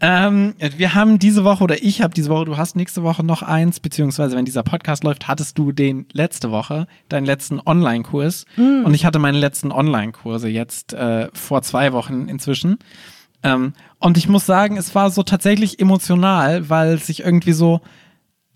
Ähm, 0.00 0.54
wir 0.76 0.94
haben 0.94 1.18
diese 1.18 1.44
Woche, 1.44 1.62
oder 1.64 1.82
ich 1.82 2.00
habe 2.02 2.14
diese 2.14 2.30
Woche, 2.30 2.46
du 2.46 2.56
hast 2.56 2.76
nächste 2.76 3.02
Woche 3.02 3.24
noch 3.24 3.42
eins, 3.42 3.80
beziehungsweise 3.80 4.36
wenn 4.36 4.44
dieser 4.44 4.62
Podcast 4.62 5.04
läuft, 5.04 5.28
hattest 5.28 5.58
du 5.58 5.72
den 5.72 6.06
letzte 6.12 6.50
Woche, 6.50 6.86
deinen 7.08 7.26
letzten 7.26 7.60
Online-Kurs. 7.60 8.46
Und 8.84 8.94
ich 8.94 9.04
hatte 9.04 9.18
meine 9.18 9.38
letzten 9.38 9.72
Online-Kurse 9.72 10.48
jetzt 10.48 10.94
äh, 10.94 11.28
vor 11.34 11.62
zwei 11.62 11.92
Wochen 11.92 12.28
inzwischen. 12.28 12.78
Ähm, 13.42 13.74
und 13.98 14.16
ich 14.18 14.28
muss 14.28 14.46
sagen, 14.46 14.76
es 14.76 14.94
war 14.94 15.10
so 15.10 15.22
tatsächlich 15.22 15.80
emotional, 15.80 16.68
weil 16.70 16.98
sich 16.98 17.20
irgendwie 17.20 17.52
so 17.52 17.80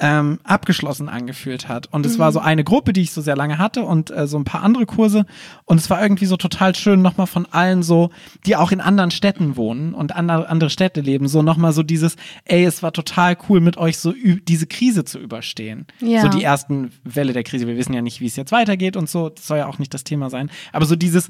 ähm, 0.00 0.40
abgeschlossen 0.42 1.08
angefühlt 1.08 1.68
hat. 1.68 1.86
Und 1.92 2.04
es 2.04 2.18
war 2.18 2.32
so 2.32 2.40
eine 2.40 2.64
Gruppe, 2.64 2.92
die 2.92 3.02
ich 3.02 3.12
so 3.12 3.20
sehr 3.20 3.36
lange 3.36 3.58
hatte 3.58 3.84
und 3.84 4.10
äh, 4.10 4.26
so 4.26 4.36
ein 4.36 4.44
paar 4.44 4.62
andere 4.62 4.86
Kurse. 4.86 5.24
Und 5.64 5.78
es 5.78 5.88
war 5.88 6.02
irgendwie 6.02 6.26
so 6.26 6.36
total 6.36 6.74
schön, 6.74 7.00
nochmal 7.00 7.28
von 7.28 7.46
allen 7.46 7.84
so, 7.84 8.10
die 8.44 8.56
auch 8.56 8.72
in 8.72 8.80
anderen 8.80 9.12
Städten 9.12 9.56
wohnen 9.56 9.94
und 9.94 10.14
andere, 10.16 10.48
andere 10.48 10.70
Städte 10.70 11.00
leben, 11.00 11.28
so 11.28 11.42
nochmal 11.42 11.72
so 11.72 11.84
dieses, 11.84 12.16
ey, 12.44 12.64
es 12.64 12.82
war 12.82 12.92
total 12.92 13.36
cool 13.48 13.60
mit 13.60 13.76
euch 13.76 13.98
so 13.98 14.12
diese 14.48 14.66
Krise 14.66 15.04
zu 15.04 15.20
überstehen. 15.20 15.86
Ja. 16.00 16.22
So 16.22 16.28
die 16.28 16.42
ersten 16.42 16.90
Welle 17.04 17.32
der 17.32 17.44
Krise. 17.44 17.68
Wir 17.68 17.76
wissen 17.76 17.94
ja 17.94 18.02
nicht, 18.02 18.20
wie 18.20 18.26
es 18.26 18.34
jetzt 18.34 18.50
weitergeht 18.50 18.96
und 18.96 19.08
so. 19.08 19.28
Das 19.28 19.46
soll 19.46 19.58
ja 19.58 19.66
auch 19.66 19.78
nicht 19.78 19.94
das 19.94 20.02
Thema 20.02 20.28
sein. 20.28 20.50
Aber 20.72 20.86
so 20.86 20.96
dieses, 20.96 21.28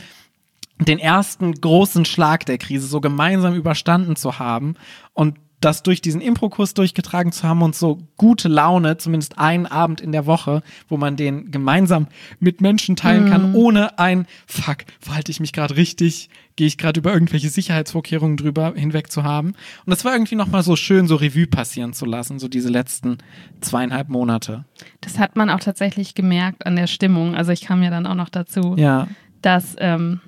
den 0.81 0.99
ersten 0.99 1.53
großen 1.53 2.07
Schlag 2.07 2.47
der 2.47 2.57
Krise 2.57 2.87
so 2.87 3.03
gemeinsam 3.03 3.55
überstanden 3.55 4.17
zu 4.17 4.39
haben 4.39 4.75
und 5.13 5.37
das 5.61 5.83
durch 5.83 6.03
diesen 6.03 6.21
Impro-Kurs 6.21 6.75
durchgetragen 6.75 7.33
zu 7.33 7.45
haben 7.49 7.63
und 7.63 7.75
so 7.75 7.99
gute 8.17 8.49
Laune, 8.49 8.99
zumindest 8.99 9.39
einen 9.39 9.65
Abend 9.67 10.01
in 10.01 10.13
der 10.13 10.27
Woche, 10.27 10.63
wo 10.89 10.97
man 10.99 11.17
den 11.17 11.51
gemeinsam 11.51 12.07
mit 12.39 12.61
Menschen 12.61 12.97
teilen 12.97 13.31
kann, 13.31 13.55
ohne 13.55 13.99
ein 13.99 14.27
Fuck, 14.47 14.79
verhalte 15.01 15.31
ich 15.31 15.41
mich 15.41 15.53
gerade 15.55 15.77
richtig, 15.77 16.29
gehe 16.57 16.67
ich 16.67 16.77
gerade 16.77 17.01
über 17.01 17.13
irgendwelche 17.15 17.49
Sicherheitsvorkehrungen 17.49 18.37
drüber 18.37 18.75
hinweg 18.77 19.11
zu 19.11 19.23
haben. 19.25 19.49
Und 19.87 19.91
das 19.91 20.05
war 20.05 20.13
irgendwie 20.13 20.37
nochmal 20.37 20.63
so 20.63 20.77
schön, 20.77 21.09
so 21.09 21.17
Revue 21.17 21.47
passieren 21.47 21.95
zu 21.95 22.05
lassen, 22.05 22.39
so 22.39 22.47
diese 22.49 22.69
letzten 22.69 23.19
zweieinhalb 23.61 24.11
Monate. 24.11 24.65
Das 25.01 25.19
hat 25.19 25.35
man 25.35 25.49
auch 25.51 25.61
tatsächlich 25.61 26.15
gemerkt 26.15 26.67
an 26.67 26.77
der 26.77 26.87
Stimmung. 26.87 27.35
Also 27.35 27.53
ich 27.53 27.63
kam 27.63 27.83
ja 27.83 27.91
dann 27.91 28.07
auch 28.07 28.15
noch 28.15 28.29
dazu, 28.29 28.75
Ja. 28.77 29.09
dass 29.41 29.75
ähm, 29.79 30.21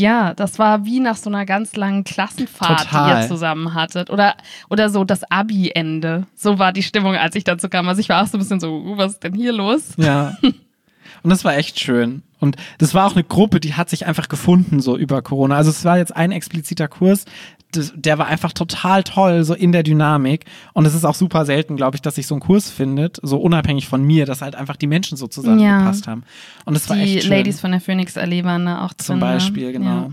ja, 0.00 0.34
das 0.34 0.58
war 0.58 0.84
wie 0.84 0.98
nach 0.98 1.16
so 1.16 1.30
einer 1.30 1.44
ganz 1.44 1.76
langen 1.76 2.04
Klassenfahrt, 2.04 2.80
die 2.80 2.84
Total. 2.84 3.22
ihr 3.22 3.28
zusammen 3.28 3.74
hattet. 3.74 4.10
Oder, 4.10 4.34
oder 4.68 4.88
so 4.88 5.04
das 5.04 5.30
Abi-Ende. 5.30 6.26
So 6.34 6.58
war 6.58 6.72
die 6.72 6.82
Stimmung, 6.82 7.14
als 7.14 7.36
ich 7.36 7.44
dazu 7.44 7.68
kam. 7.68 7.88
Also 7.88 8.00
ich 8.00 8.08
war 8.08 8.22
auch 8.22 8.26
so 8.26 8.38
ein 8.38 8.40
bisschen 8.40 8.60
so, 8.60 8.72
uh, 8.72 8.96
was 8.96 9.12
ist 9.12 9.22
denn 9.22 9.34
hier 9.34 9.52
los? 9.52 9.92
Ja. 9.96 10.36
Und 11.22 11.28
das 11.30 11.44
war 11.44 11.54
echt 11.56 11.78
schön. 11.78 12.22
Und 12.38 12.56
das 12.78 12.94
war 12.94 13.06
auch 13.06 13.12
eine 13.14 13.24
Gruppe, 13.24 13.60
die 13.60 13.74
hat 13.74 13.90
sich 13.90 14.06
einfach 14.06 14.28
gefunden, 14.28 14.80
so 14.80 14.96
über 14.96 15.20
Corona. 15.20 15.56
Also 15.56 15.70
es 15.70 15.84
war 15.84 15.98
jetzt 15.98 16.16
ein 16.16 16.32
expliziter 16.32 16.88
Kurs, 16.88 17.26
der 17.74 18.18
war 18.18 18.26
einfach 18.26 18.52
total 18.52 19.02
toll, 19.04 19.44
so 19.44 19.54
in 19.54 19.72
der 19.72 19.82
Dynamik. 19.82 20.44
Und 20.72 20.86
es 20.86 20.94
ist 20.94 21.04
auch 21.04 21.14
super 21.14 21.44
selten, 21.44 21.76
glaube 21.76 21.96
ich, 21.96 22.02
dass 22.02 22.16
sich 22.16 22.26
so 22.26 22.34
ein 22.34 22.40
Kurs 22.40 22.70
findet, 22.70 23.18
so 23.22 23.38
unabhängig 23.38 23.88
von 23.88 24.02
mir, 24.02 24.26
dass 24.26 24.42
halt 24.42 24.54
einfach 24.54 24.76
die 24.76 24.86
Menschen 24.86 25.16
so 25.16 25.26
zusammengepasst 25.26 26.06
haben. 26.08 26.24
Und 26.64 26.74
das 26.74 26.88
war 26.88 26.96
Die 26.96 27.02
echt 27.02 27.22
schön. 27.22 27.30
Ladies 27.30 27.60
von 27.60 27.70
der 27.70 27.80
Phoenix 27.80 28.16
Allee 28.16 28.44
waren 28.44 28.66
da 28.66 28.84
auch 28.84 28.92
drin. 28.92 29.06
Zum 29.06 29.20
Beispiel, 29.20 29.66
ne? 29.66 29.72
genau. 29.72 30.12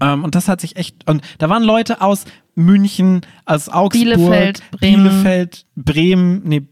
Ähm, 0.00 0.24
und 0.24 0.34
das 0.34 0.48
hat 0.48 0.60
sich 0.60 0.76
echt, 0.76 1.08
und 1.08 1.22
da 1.38 1.48
waren 1.48 1.62
Leute 1.62 2.00
aus 2.00 2.24
München, 2.54 3.22
aus 3.44 3.68
Augsburg, 3.68 4.04
Bielefeld, 4.04 4.62
Bremen. 4.70 5.02
Bielefeld, 5.02 5.66
Bremen, 5.76 6.42
nee, 6.44 6.62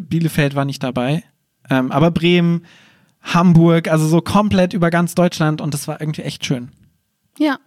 Bielefeld 0.00 0.54
war 0.54 0.64
nicht 0.64 0.82
dabei, 0.82 1.24
ähm, 1.70 1.92
aber 1.92 2.10
Bremen, 2.10 2.64
Hamburg, 3.22 3.88
also 3.88 4.06
so 4.06 4.20
komplett 4.20 4.74
über 4.74 4.90
ganz 4.90 5.14
Deutschland 5.14 5.60
und 5.60 5.72
das 5.72 5.88
war 5.88 6.00
irgendwie 6.00 6.22
echt 6.22 6.44
schön. 6.44 6.70
Ja. 7.38 7.58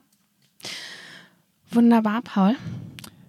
Wunderbar, 1.71 2.21
Paul. 2.21 2.55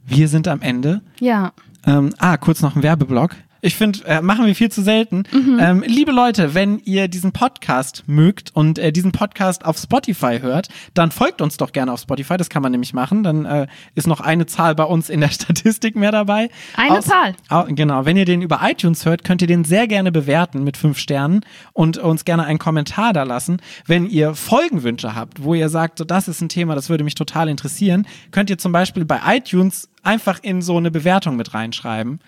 Wir 0.07 0.29
sind 0.29 0.49
am 0.49 0.61
Ende. 0.63 1.03
Ja. 1.21 1.53
Ähm, 1.87 2.15
ah, 2.19 2.37
kurz 2.37 2.63
noch 2.63 2.77
ein 2.77 2.83
Werbeblock. 2.83 3.35
Ich 3.61 3.75
finde, 3.75 4.05
äh, 4.07 4.23
machen 4.23 4.47
wir 4.47 4.55
viel 4.55 4.71
zu 4.71 4.83
selten. 4.83 5.25
Ähm, 5.61 5.83
liebe 5.85 6.13
Leute, 6.13 6.55
wenn 6.55 6.79
ihr 6.85 7.09
diesen 7.09 7.33
Podcast 7.33 8.05
mögt 8.07 8.55
und 8.55 8.79
äh, 8.79 8.93
diesen 8.93 9.11
Podcast 9.11 9.65
auf 9.65 9.77
Spotify 9.79 10.39
hört, 10.41 10.69
dann 10.95 11.11
folgt 11.11 11.43
uns 11.43 11.57
doch 11.57 11.73
gerne 11.73 11.93
auf 11.93 12.01
Spotify. 12.01 12.37
Das 12.37 12.49
kann 12.49 12.63
man 12.63 12.71
nämlich 12.71 12.93
machen. 12.93 13.25
Dann 13.25 13.45
äh, 13.45 13.67
ist 13.97 14.07
noch 14.07 14.21
eine 14.21 14.47
Zahl 14.47 14.75
bei 14.77 14.85
uns 14.85 15.11
in 15.11 15.21
der 15.21 15.29
Statistik 15.31 15.97
mehr 15.97 16.13
dabei. 16.13 16.51
Eine 16.77 17.01
Zahl. 17.01 17.35
Au, 17.49 17.65
genau. 17.69 18.05
Wenn 18.05 18.17
ihr 18.17 18.25
den 18.25 18.43
über 18.43 18.61
iTunes 18.63 19.05
hört, 19.05 19.25
könnt 19.25 19.43
ihr 19.43 19.49
den 19.49 19.65
sehr 19.65 19.89
gerne 19.89 20.13
bewerten 20.13 20.63
mit 20.63 20.77
fünf 20.77 20.99
Sternen 20.99 21.41
und 21.73 21.99
uns 21.99 22.25
gerne 22.25 22.45
einen 22.45 22.61
Kommentar 22.61 23.13
da 23.13 23.25
lassen. 23.25 23.61
Wenn 23.87 24.07
ihr 24.07 24.35
Folgenwünsche 24.35 25.17
habt, 25.17 25.43
wo 25.43 25.55
ihr 25.55 25.69
sagt, 25.69 25.99
so 25.99 26.05
das 26.05 26.29
ist 26.29 26.41
ein 26.41 26.49
Thema, 26.49 26.77
das 26.77 26.89
würde 26.91 27.03
mich 27.03 27.17
total 27.17 27.49
interessieren, 27.49 28.07
könnt 28.31 28.51
ihr 28.51 28.59
zum 28.59 28.71
Beispiel 28.71 29.05
bei 29.05 29.21
iTunes 29.27 29.89
einfach 30.09 30.39
in 30.43 30.63
so 30.63 30.79
eine 30.79 30.91
Bewertung 30.91 31.37
mit 31.37 31.53
reinschreiben. 31.53 32.21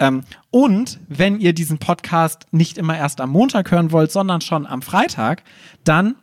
Ähm, 0.00 0.24
und 0.50 0.98
wenn 1.06 1.38
ihr 1.38 1.52
diesen 1.52 1.78
Podcast 1.78 2.46
nicht 2.50 2.78
immer 2.78 2.98
erst 2.98 3.20
am 3.20 3.30
Montag 3.30 3.70
hören 3.70 3.92
wollt, 3.92 4.10
sondern 4.10 4.40
schon 4.40 4.66
am 4.66 4.82
Freitag, 4.82 5.44
dann 5.84 6.16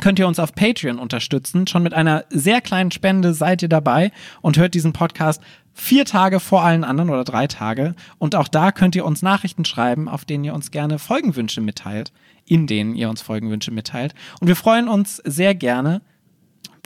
könnt 0.00 0.18
ihr 0.18 0.26
uns 0.26 0.38
auf 0.38 0.54
Patreon 0.54 0.98
unterstützen. 0.98 1.66
Schon 1.66 1.82
mit 1.82 1.92
einer 1.92 2.24
sehr 2.30 2.62
kleinen 2.62 2.90
Spende 2.90 3.34
seid 3.34 3.60
ihr 3.60 3.68
dabei 3.68 4.10
und 4.40 4.56
hört 4.56 4.72
diesen 4.72 4.94
Podcast 4.94 5.42
vier 5.74 6.06
Tage 6.06 6.40
vor 6.40 6.62
allen 6.62 6.82
anderen 6.82 7.10
oder 7.10 7.24
drei 7.24 7.46
Tage. 7.46 7.94
Und 8.16 8.34
auch 8.34 8.48
da 8.48 8.72
könnt 8.72 8.96
ihr 8.96 9.04
uns 9.04 9.20
Nachrichten 9.20 9.66
schreiben, 9.66 10.08
auf 10.08 10.24
denen 10.24 10.44
ihr 10.44 10.54
uns 10.54 10.70
gerne 10.70 10.98
Folgenwünsche 10.98 11.60
mitteilt, 11.60 12.10
in 12.46 12.66
denen 12.66 12.94
ihr 12.94 13.10
uns 13.10 13.20
Folgenwünsche 13.20 13.70
mitteilt. 13.70 14.14
Und 14.40 14.48
wir 14.48 14.56
freuen 14.56 14.88
uns 14.88 15.16
sehr 15.26 15.54
gerne. 15.54 16.00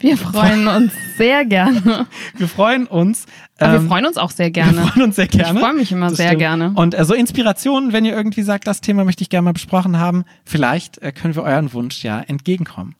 Wir 0.02 0.16
freuen 0.18 0.66
uns 0.68 0.92
sehr 1.16 1.44
gerne. 1.44 2.06
Wir 2.36 2.48
freuen 2.48 2.86
uns. 2.86 3.26
Aber 3.58 3.74
ähm, 3.76 3.82
wir 3.82 3.88
freuen 3.88 4.06
uns 4.06 4.16
auch 4.16 4.30
sehr 4.30 4.46
Wir 4.46 4.52
gerne. 4.52 4.82
freuen 4.86 5.02
uns 5.06 5.16
sehr 5.16 5.28
gerne. 5.28 5.58
Ich 5.58 5.64
freue 5.64 5.74
mich 5.74 5.92
immer 5.92 6.08
Das 6.08 6.16
sehr 6.16 6.26
stimmt. 6.28 6.40
gerne. 6.40 6.72
Und 6.74 6.94
äh, 6.98 7.04
so 7.04 7.14
Inspirationen, 7.14 7.92
wenn 7.92 8.04
ihr 8.04 8.12
irgendwie 8.14 8.42
sagt, 8.42 8.66
das 8.66 8.80
Thema 8.80 9.04
möchte 9.04 9.22
ich 9.22 9.30
gerne 9.30 9.44
mal 9.44 9.52
besprochen 9.52 9.98
haben, 9.98 10.24
vielleicht 10.44 10.98
äh, 10.98 11.12
können 11.12 11.34
wir 11.34 11.42
euren 11.44 11.72
Wunsch 11.72 12.02
ja 12.02 12.20
entgegenkommen. 12.20 12.96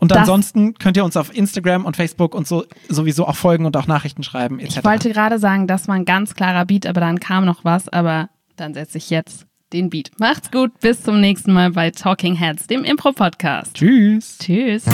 Und 0.00 0.10
Das- 0.10 0.18
ansonsten 0.18 0.74
könnt 0.74 0.96
ihr 0.96 1.04
uns 1.04 1.16
auf 1.16 1.34
Instagram 1.36 1.84
und 1.84 1.96
Facebook 1.96 2.34
und 2.34 2.46
so 2.46 2.64
sowieso 2.88 3.26
auch 3.26 3.36
folgen 3.36 3.66
und 3.66 3.76
auch 3.76 3.86
Nachrichten 3.86 4.22
schreiben 4.22 4.58
etc. 4.60 4.76
Ich 4.78 4.84
wollte 4.84 5.10
gerade 5.10 5.38
sagen, 5.38 5.66
das 5.66 5.88
war 5.88 5.96
ein 5.96 6.04
ganz 6.04 6.34
klarer 6.34 6.64
Beat, 6.64 6.86
aber 6.86 7.00
dann 7.00 7.20
kam 7.20 7.44
noch 7.44 7.64
was, 7.64 7.88
aber 7.88 8.28
dann 8.56 8.72
setze 8.72 8.96
ich 8.98 9.10
jetzt 9.10 9.44
den 9.72 9.90
Beat. 9.90 10.12
Macht's 10.18 10.50
gut, 10.52 10.78
bis 10.80 11.02
zum 11.02 11.20
nächsten 11.20 11.52
Mal 11.52 11.72
bei 11.72 11.90
Talking 11.90 12.36
Heads, 12.36 12.68
dem 12.68 12.84
Impro-Podcast. 12.84 13.74
Tschüss. 13.74 14.38
Tschüss. 14.38 14.84